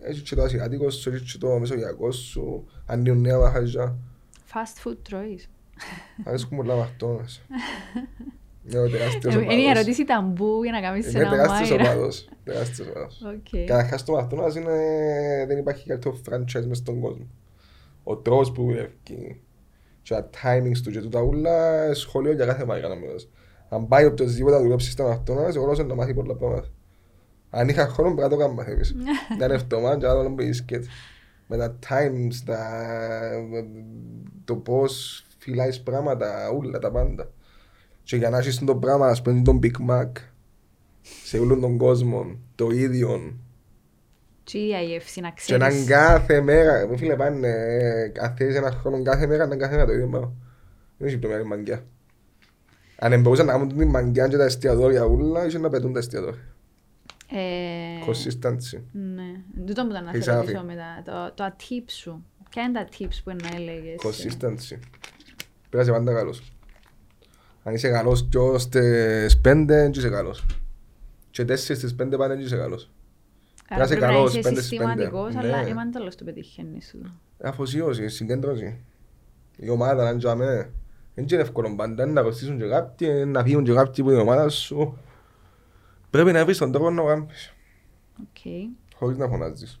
Έχει 0.00 0.22
και 0.22 0.34
το 0.34 0.42
ασιατικό 0.42 0.90
σου, 0.90 1.10
έχει 1.10 1.32
και 1.32 1.38
το 1.38 1.58
μεσογειακό 1.58 2.10
σου, 2.10 2.66
ανοίγουν 2.86 3.20
νέα 3.20 3.38
μαχαζιά. 3.38 3.96
Fast 4.52 4.88
food 4.88 4.96
τρώεις. 5.02 5.48
Αρέσκουν 6.24 6.56
πολλά 6.56 6.74
μαχτώνες. 6.76 7.42
Είμαι 8.72 8.88
τεράστιος 8.88 9.34
Ε, 9.34 9.38
Είναι 9.38 9.52
η 9.54 9.56
οπαδός. 9.56 9.70
ερώτηση 9.70 10.04
ταμπού 10.04 10.62
για 10.62 10.72
να 10.72 10.80
κάνεις 10.80 11.12
Είμαι 11.12 11.20
ένα 11.20 11.30
τεράστιος 11.30 11.70
μάιρα. 11.70 11.84
οπαδός. 11.92 12.28
Τεράστιος 12.44 12.88
οπαδός. 12.88 13.22
Οκ. 13.36 13.66
Καταρχάς 13.66 14.04
το 14.04 14.12
μαχτώνας 14.12 14.54
είναι... 14.56 14.74
δεν 15.48 15.58
υπάρχει 15.58 15.86
καλύτερο 15.86 16.20
franchise 16.28 16.64
μες 16.66 16.76
στον 16.78 17.00
κόσμο. 17.00 17.26
Ο 18.04 18.16
τρόπος 18.16 18.52
που 18.52 18.62
δουλεύει 18.64 18.94
και 19.02 19.14
τα 20.08 20.30
timings 20.42 20.78
του 20.84 20.90
και 20.90 21.00
τούτα 21.00 21.20
ούλα 21.20 21.94
σχολείο 21.94 22.32
για 22.32 22.46
κάθε 22.46 22.64
μάγκα 22.64 22.88
να 22.88 22.94
μιλάς. 22.94 23.28
Αν 23.68 23.88
πάει 23.88 24.04
οποιοςδήποτε 24.04 24.56
να 24.56 24.62
δουλέψει 24.62 24.90
στα 24.90 25.04
μαχτώνας, 25.04 25.56
εγώ 25.56 25.74
να 25.86 25.94
μάθει 25.94 26.14
πολλά 26.14 26.34
πράγματα. 26.34 26.68
Αν 27.50 27.68
είχα 27.68 27.88
χρόνο 27.88 28.14
πρέπει 28.14 28.30
να 28.30 28.36
το 28.36 28.42
κάνω 28.42 28.54
μαθαίνεις. 28.54 28.94
Δεν 29.38 29.48
είναι 29.50 29.54
εβδομάδα 29.54 29.96
και 29.98 30.06
άλλο 30.06 30.28
μπει 30.28 30.52
σκέτ. 30.52 30.84
Με 31.46 31.56
τα 31.56 31.78
times, 31.88 32.34
τα... 32.44 32.58
το 34.44 34.56
πώς 34.56 35.24
φυλάεις 35.38 35.80
πράγματα, 35.80 36.50
ούλα 36.56 36.78
τα 36.78 36.90
πάντα. 36.90 37.30
Και 38.04 38.16
για 38.16 38.30
να 38.30 38.38
έχεις 38.38 38.58
το 38.58 38.76
πράγμα, 38.76 39.06
ας 39.06 39.22
πούμε 39.22 39.42
τον 39.42 39.58
Big 39.62 39.90
Mac, 39.90 40.10
σε 41.24 41.38
όλον 41.38 41.60
τον 41.60 41.76
κόσμο, 41.76 42.36
το 42.54 42.70
ίδιο, 42.70 43.36
Τι 44.44 44.68
η 44.68 44.74
αγεύση 44.74 45.20
να 45.20 45.30
και 45.46 45.56
να 45.56 45.68
ξέρεις. 45.68 45.86
κάθε 45.88 46.40
μέρα, 46.40 46.86
μου 46.88 46.98
φίλε 46.98 47.16
πάνε, 47.16 47.48
ε, 47.48 48.12
αν 48.20 48.34
θέλεις 48.36 48.56
ένα 48.56 48.70
χρόνο 48.70 49.02
κάθε 49.02 49.26
μέρα, 49.26 49.46
να 49.46 49.56
κάθε 49.56 49.74
μέρα 49.74 49.86
το 49.86 49.92
ίδιο 49.92 50.08
πράγμα. 50.08 50.32
Δεν 50.98 51.08
έχει 51.08 51.18
πλέον 51.18 51.46
μαγκιά. 51.46 51.84
Αν 52.98 53.20
μπορούσαν 53.20 53.46
να 53.46 53.52
κάνουν 53.52 53.68
την 53.78 53.88
μαγκιά 53.88 54.28
και 54.28 54.36
τα 54.36 54.44
εστιατόρια 54.44 55.04
ούλα, 55.04 55.46
ίσως 55.46 55.60
να 55.60 55.68
πετούν 55.68 55.92
τα 55.92 55.98
εστιατόρια. 55.98 56.42
Ε, 57.30 57.36
Consistency. 58.10 58.80
Ναι. 58.92 59.62
Τούτο 59.66 59.84
μου 59.84 59.90
ήταν 59.90 60.04
να 60.04 60.10
Έχεις 60.10 60.24
σε 60.24 60.30
άθη. 60.30 60.40
ρωτήσω 60.40 60.64
μετά. 60.64 61.02
Το, 61.04 61.32
το 61.34 61.44
ατύπ 61.44 61.90
σου. 61.90 62.24
Ποια 62.50 62.62
είναι 62.62 62.72
τα 62.72 62.88
tips 62.98 63.18
που 63.24 63.36
να 63.42 63.56
έλεγες; 63.56 63.96
Consistency. 64.02 64.78
Πρέπει 65.68 65.76
να 65.76 65.80
είσαι 65.80 65.90
πάντα 65.90 66.12
καλός. 66.12 66.53
Αν 67.66 67.74
είσαι 67.74 67.88
καλός 67.90 68.26
και 68.28 68.38
στις 68.58 69.40
πέντε, 69.40 69.74
δεν 69.76 69.90
είσαι 69.90 70.08
καλός. 70.08 70.46
Και 71.30 71.44
τέσσερις 71.44 71.82
στις 71.82 71.94
πέντε 71.94 72.16
πάνε, 72.16 72.34
δεν 72.34 72.44
είσαι 72.44 72.56
καλός. 72.56 72.90
Άρα 73.68 73.78
να 73.78 73.84
είσαι 73.84 73.94
πρέπει 73.94 74.06
να 74.12 74.18
καλός, 74.18 74.30
είσαι 74.30 74.40
πέντε 74.48 74.60
στις 74.60 74.78
πέντε. 74.78 74.90
συστηματικός, 74.90 75.36
αλλά 75.36 75.62
Ναι. 75.62 75.68
είμαι 75.68 75.88
τέλος 75.92 76.14
το 76.16 76.24
πετυχαίνεις 76.24 76.86
σου. 76.88 77.20
Αφοσίωση, 77.42 78.08
συγκέντρωση. 78.08 78.84
Η 79.56 79.68
ομάδα 79.68 80.08
αν 80.08 80.18
τζάμε, 80.18 80.70
δεν 81.14 81.26
είναι 81.30 81.40
εύκολο 81.40 81.74
πάντα 81.76 82.02
είναι 82.02 82.12
να 82.12 82.22
κοστίσουν 82.22 82.58
και 82.58 82.66
κάποιοι, 82.66 83.08
είναι 83.10 83.24
να 83.24 83.42
φύγουν 83.42 83.64
και 83.64 83.72
κάποιοι 83.72 84.04
που 84.04 84.10
είναι 84.10 84.18
η 84.18 84.22
ομάδα 84.22 84.48
σου. 84.48 84.98
Πρέπει 86.10 86.32
να 86.32 86.44
βρεις 86.44 86.58
τον 86.58 86.72
τρόπο 86.72 86.90
να 86.90 87.02
το 87.02 87.08
κάνεις, 87.08 87.52
Οκ. 88.20 88.72
χωρίς 88.94 89.16
να 89.16 89.28
φωνάζεις. 89.28 89.80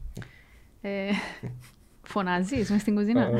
Ε, 0.80 1.08
Φωνάζεις 2.12 2.70
μες 2.70 2.80
στην 2.80 2.94
κουζίνα; 2.94 3.22
Α. 3.22 3.30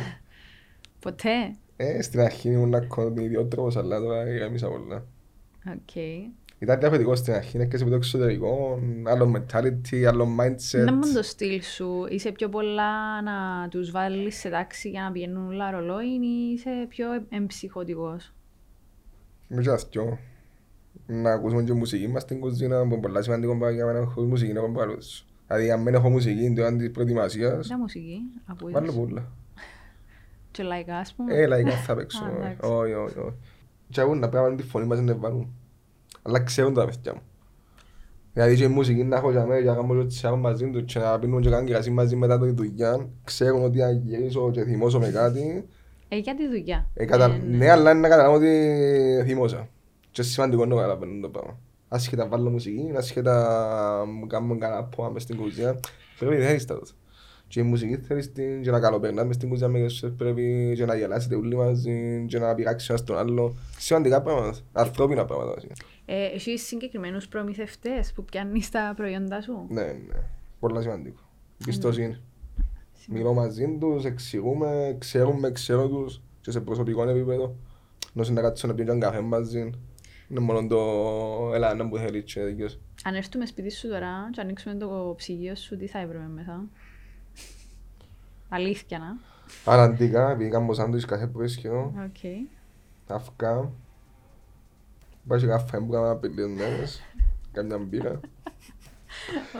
Ποτέ. 1.00 1.54
Ε, 1.76 2.02
στην 2.02 2.20
αρχή 2.20 2.48
ήμουν 2.50 2.68
να 2.68 2.80
κάνω 2.80 3.10
την 3.12 3.24
ιδιότροπος, 3.24 3.76
αλλά 3.76 4.00
τώρα 4.00 4.36
γαμίσα 4.38 4.68
πολλά. 4.68 5.06
Οκ. 5.68 5.94
Ήταν 6.58 6.78
διαφορετικό 6.78 7.14
στην 7.14 7.34
αρχή, 7.34 7.56
είναι 7.56 7.66
και 7.66 7.76
σε 7.76 7.84
το 7.84 7.94
εξωτερικό, 7.94 8.80
άλλο 9.04 9.32
mentality, 9.36 10.02
άλλο 10.08 10.28
mindset. 10.40 10.84
Δεν 10.84 10.94
μου 10.94 11.12
το 11.14 11.22
στυλ 11.22 11.62
σου. 11.62 12.06
Είσαι 12.08 12.32
πιο 12.32 12.48
πολλά 12.48 13.22
να 13.22 13.68
τους 13.68 13.90
βάλεις 13.90 14.36
σε 14.36 14.48
τάξη 14.50 14.88
για 14.90 15.02
να 15.02 15.12
πηγαίνουν 15.12 15.46
όλα 15.46 15.70
ρολόι 15.70 16.06
ή 16.06 16.52
είσαι 16.54 16.86
πιο 16.88 17.06
εμψυχωτικός; 17.28 18.34
Είμαι 19.48 19.62
και 19.62 19.70
αυτιό. 19.70 20.18
Να 21.06 21.32
ακούσουμε 21.32 21.62
και 21.62 21.72
μουσική 21.72 22.08
μας 22.08 22.22
στην 22.22 22.40
κουζίνα, 22.40 22.80
που 22.80 22.92
είναι 22.92 23.00
πολλά 23.00 23.22
σημαντικό 23.22 23.56
πράγμα 23.58 23.76
για 23.76 23.86
μένα, 23.86 24.04
χωρίς 24.06 24.30
μουσική 24.30 24.52
να 24.52 24.58
έχω 24.60 24.68
παρούτηση. 24.72 25.24
Δηλαδή, 25.46 25.70
αν 25.70 25.84
δεν 25.84 25.94
έχω 25.94 26.10
μουσική, 26.10 26.52
το 26.56 26.64
αν 26.64 26.78
της 26.78 26.90
προετοιμασίας, 26.90 27.66
Ποια 27.66 27.78
μουσική 27.78 28.18
ακούεις. 28.46 28.74
βάλω 28.74 28.92
πουλα. 28.92 29.32
Και 30.54 30.62
λαϊκά 30.62 30.96
ας 30.96 31.14
πούμε. 31.14 31.34
Ε, 31.34 31.46
λαϊκά 31.46 31.70
θα 31.70 31.94
παίξω. 31.94 32.24
Α, 32.24 32.28
εντάξει. 32.36 32.58
Όχι, 32.62 32.92
όχι, 32.92 33.18
όχι. 33.18 33.36
Και 33.88 34.00
αγούν 34.00 34.18
να 34.18 34.28
πρέπει 34.28 34.50
να 34.50 34.56
τη 34.56 34.62
φωνή 34.62 34.86
μας 34.86 35.00
να 35.00 35.14
βάλουν. 35.16 35.54
Αλλά 36.22 36.40
ξέρουν 36.42 36.74
τα 36.74 36.84
παιδιά 36.84 37.14
μου. 37.14 37.20
Δηλαδή 38.32 38.56
και 38.56 38.64
η 38.64 38.68
μουσική 38.68 39.04
να 39.04 39.16
έχω 39.16 39.30
για 39.30 39.46
μένα, 39.46 39.60
για 39.60 39.70
να 39.72 39.76
κάνω 39.76 40.00
και 40.02 40.06
τσάω 40.06 40.36
μαζί 40.36 40.70
τους 40.70 40.84
και 40.84 40.98
να 40.98 41.18
πίνουν 41.18 41.40
και 41.40 41.50
κάνουν 41.50 41.66
κρασί 41.66 41.90
μαζί 41.90 42.16
μετά 42.16 42.40
τη 42.40 42.50
δουλειά. 42.50 43.08
Ξέρουν 43.24 43.64
ότι 43.64 43.82
αν 43.82 44.02
γυρίσω 44.04 44.50
και 44.50 44.64
θυμώσω 44.64 44.98
με 44.98 45.08
κάτι, 45.08 45.64
Ε, 46.08 46.16
για 46.16 46.34
τη 46.34 46.48
δουλειά. 46.48 46.90
ε, 46.94 47.04
κατα... 47.04 47.24
Ε, 47.24 47.40
ναι, 47.46 47.70
αλλά 47.70 47.90
είναι 47.90 48.00
να 48.00 48.08
καταλάβω 48.08 48.36
ότι 48.36 49.22
θυμώσα. 49.24 49.68
Και 50.10 50.22
σημαντικό 50.22 50.66
να 50.66 50.74
καταλαβαίνουν 50.74 51.20
το 51.20 51.28
πράγμα. 51.28 51.58
Άσχετα 51.88 52.28
βάλω 52.28 52.50
μουσική, 52.50 52.92
άσχετα 52.96 54.04
μου 54.20 54.26
κάνουν 54.26 54.58
κανένα 54.58 54.84
πόα 54.84 55.10
μες 55.10 55.22
στην 55.22 55.36
κουζιά, 55.36 55.80
πρέπει 56.18 56.36
να 56.36 56.44
θέλεις 56.46 56.64
τα 56.64 56.74
τότε. 56.74 56.90
Και 57.54 57.60
η 57.60 57.62
μουσική 57.62 57.96
θέλεις 57.96 58.32
την, 58.32 58.62
και 58.62 58.70
να 58.70 58.80
καλοπερνάς 58.80 59.26
μες 59.26 59.34
στην 59.34 59.48
κουζιά 59.48 59.68
με 59.68 59.78
γεσσές 59.78 60.12
πρέπει 60.16 60.72
και 60.76 60.84
να 60.84 60.96
γελάσετε 60.96 61.34
όλοι 61.34 61.56
μαζί 61.56 62.24
και 62.28 62.38
να 62.38 62.54
πειράξει 62.54 62.86
ένας 62.88 63.04
τον 63.04 63.18
άλλο. 63.18 63.56
Σημαντικά 63.78 64.22
πράγματα, 64.22 64.58
ανθρώπινα 64.72 65.24
πράγματα. 65.24 65.52
βασικά. 65.54 65.74
Ε, 66.04 66.24
έχεις 66.24 66.66
συγκεκριμένους 66.66 67.28
προμηθευτές 67.28 68.12
που 68.12 68.24
πιάνεις 68.24 68.70
τα 68.70 68.92
προϊόντα 68.96 69.40
σου; 69.40 69.66
Ναι, 69.68 69.82
ναι, 69.82 70.20
πολλά 70.58 70.80
σημαντικό. 70.80 71.20
Πιστοσύνη. 71.64 72.16
Μιλώ 73.08 73.34
μαζί 73.34 73.76
τους, 73.80 74.04
εξηγούμε, 74.04 74.96
ξέρουμε, 74.98 75.50
ξέρω 75.50 75.88
τους 75.88 76.22
και 76.40 76.50
σε 76.50 76.60
προσωπικό 76.60 77.08
επίπεδο. 77.08 77.56
Νόσο 78.12 78.32
να 78.32 78.40
κάτσω 78.40 78.66
να 78.66 78.74
πιω 78.74 78.84
και 78.84 78.90
έναν 78.90 79.02
καφέ 79.02 79.20
μαζί. 79.20 79.70
Είναι 80.28 80.40
μόνο 80.40 80.66
το 80.66 80.80
έλα 81.54 81.74
να 81.74 81.84
μου 81.84 81.98
θέλει 81.98 82.22
και 82.22 82.40
δικαιώς. 82.42 82.78
Αν 83.04 83.14
έρθουμε 83.14 83.46
σπίτι 83.46 83.70
σου 83.70 83.88
τώρα 83.88 84.28
και 84.32 84.40
ανοίξουμε 84.40 84.74
το 84.74 85.14
ψυγείο 85.16 85.54
σου, 85.54 85.76
τι 85.76 85.86
θα 85.86 86.00
έβρεπε 86.00 86.26
μέσα. 86.34 86.68
Αλήθεια 88.54 88.98
να. 88.98 89.16
Αναντικά, 89.72 90.30
επειδή 90.30 90.50
κάνω 90.50 90.72
σάντουιτς 90.72 91.04
κάθε 91.04 91.26
πρωί 91.26 91.46
σχεδόν, 91.48 91.84
Οκ. 92.04 92.16
αυκά. 93.06 93.70
Πάει 95.26 95.38
και 95.38 95.46
καφέ 95.46 95.78
που 95.78 95.88
κάνα 95.88 96.16
πελίον 96.16 96.50
μέρες, 96.50 97.02
κάμια 97.52 97.78
μπύρα, 97.78 98.20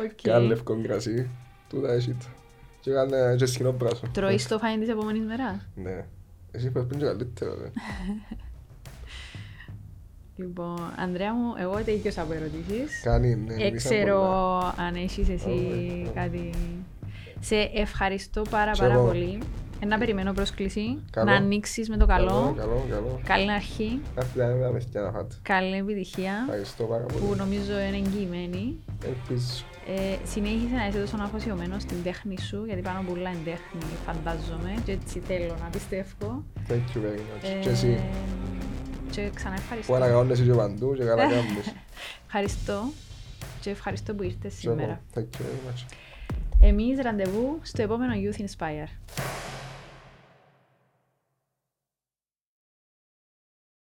Οκ. 0.05 0.15
και 0.15 0.31
ένα 0.31 0.39
λευκό 0.39 0.83
κρασί, 0.83 1.31
τούτα 1.69 1.93
έχει 1.93 2.11
τα. 2.13 2.27
Και 2.81 2.91
κάνε 2.91 3.35
και 3.37 3.47
σκηνό 3.47 3.73
πράσο. 3.73 4.07
Τρώεις 4.13 4.49
το 4.49 4.59
φάιν 4.59 4.81
της 4.81 4.89
επόμενης 4.89 5.25
μέρας; 5.27 5.69
Ναι. 5.75 6.07
Εσύ 6.51 6.71
πρέπει 6.71 6.97
να 6.97 7.01
είναι 7.01 7.07
καλύτερο, 7.09 7.55
ρε. 7.63 7.71
Λοιπόν, 10.37 10.79
Ανδρέα 10.97 11.35
μου, 11.35 11.55
εγώ 11.59 11.83
τελείωσα 11.85 12.23
από 12.23 12.33
ερωτήσεις. 12.33 13.01
Κάνει, 13.03 13.35
ναι. 13.35 13.53
Ε, 13.55 13.57
μιλήσαμε 13.57 13.71
ξέρω 13.77 14.17
πολλά. 14.19 14.75
αν 14.87 14.95
έχεις 14.95 15.29
εσύ 15.29 15.49
Όχι, 15.49 16.03
όχι. 16.05 16.11
κάτι. 16.15 16.51
Σε 17.45 17.71
ευχαριστώ 17.75 18.43
πάρα 18.51 18.71
Και 18.71 18.81
πάρα 18.81 18.95
εγώ. 18.95 19.07
πολύ. 19.07 19.39
Ένα 19.81 19.99
περιμένω 19.99 20.33
πρόσκληση. 20.33 20.99
Καλό. 21.11 21.31
Να 21.31 21.37
ανοίξεις 21.37 21.89
με 21.89 21.97
το 21.97 22.07
καλό. 22.07 22.55
Καλό, 22.59 22.87
καλό. 22.91 23.21
Καλή 23.25 23.53
αρχή. 23.53 24.01
Αυτή 24.19 24.39
ήταν 24.39 24.57
μια 24.57 24.69
παιδιά 24.71 25.01
να 25.01 25.11
φάτε. 25.13 25.35
Καλή 25.43 25.77
επιτυχία. 25.77 26.33
Ευχαριστώ 26.47 26.85
πάρα 26.85 27.05
Που 27.05 27.19
πολύ. 27.19 27.39
νομίζω 27.39 27.73
είναι 27.81 27.97
εγγυημένη. 27.97 28.77
Ελπίζω. 29.05 29.65
Ε, 29.87 30.17
συνέχισε 30.27 30.75
να 30.75 30.87
είσαι 30.87 30.99
τόσο 30.99 31.17
αφοσιωμένος 31.21 31.83
στην 31.83 31.97
τέχνη 32.03 32.39
σου, 32.39 32.65
γιατί 32.67 32.81
πάνω 32.83 33.03
πολλά 33.09 33.31
είναι 33.31 33.39
τέχνη, 33.45 33.91
φαντάζομαι, 34.07 34.75
και 34.85 34.93
έτσι 34.93 35.19
θέλω 35.27 35.55
να 35.63 35.69
πιστεύω. 35.73 36.45
Thank 36.69 36.73
you 36.73 36.99
very 37.07 37.21
much. 37.31 37.49
Ε, 37.57 37.61
Και 37.61 37.69
εσύ. 37.69 38.01
Και 39.11 39.31
ξανά 39.35 39.55
Που 39.55 39.61
ευχαριστώ. 39.63 39.95
ανακαώνεσαι 39.95 40.43
και 40.45 40.53
παντού 40.53 40.95
και 40.95 41.05
καλά 41.05 41.23
κάνεις. 41.35 41.73
Ευχαριστώ 42.27 42.83
και 43.61 43.71
ευχαριστώ 43.71 44.15
που 44.15 44.23
ήρθες 44.23 44.55
Και 44.55 44.69
εγώ. 44.69 44.77
σήμερα. 44.77 45.01
Thank 45.15 45.19
you 45.21 45.41
very 45.43 45.61
much. 45.69 45.81
Εμείς 46.67 46.99
ραντεβού 47.01 47.59
στο 47.63 47.83
επόμενο 47.83 48.13
Youth 48.15 48.41
Inspire. 48.41 48.89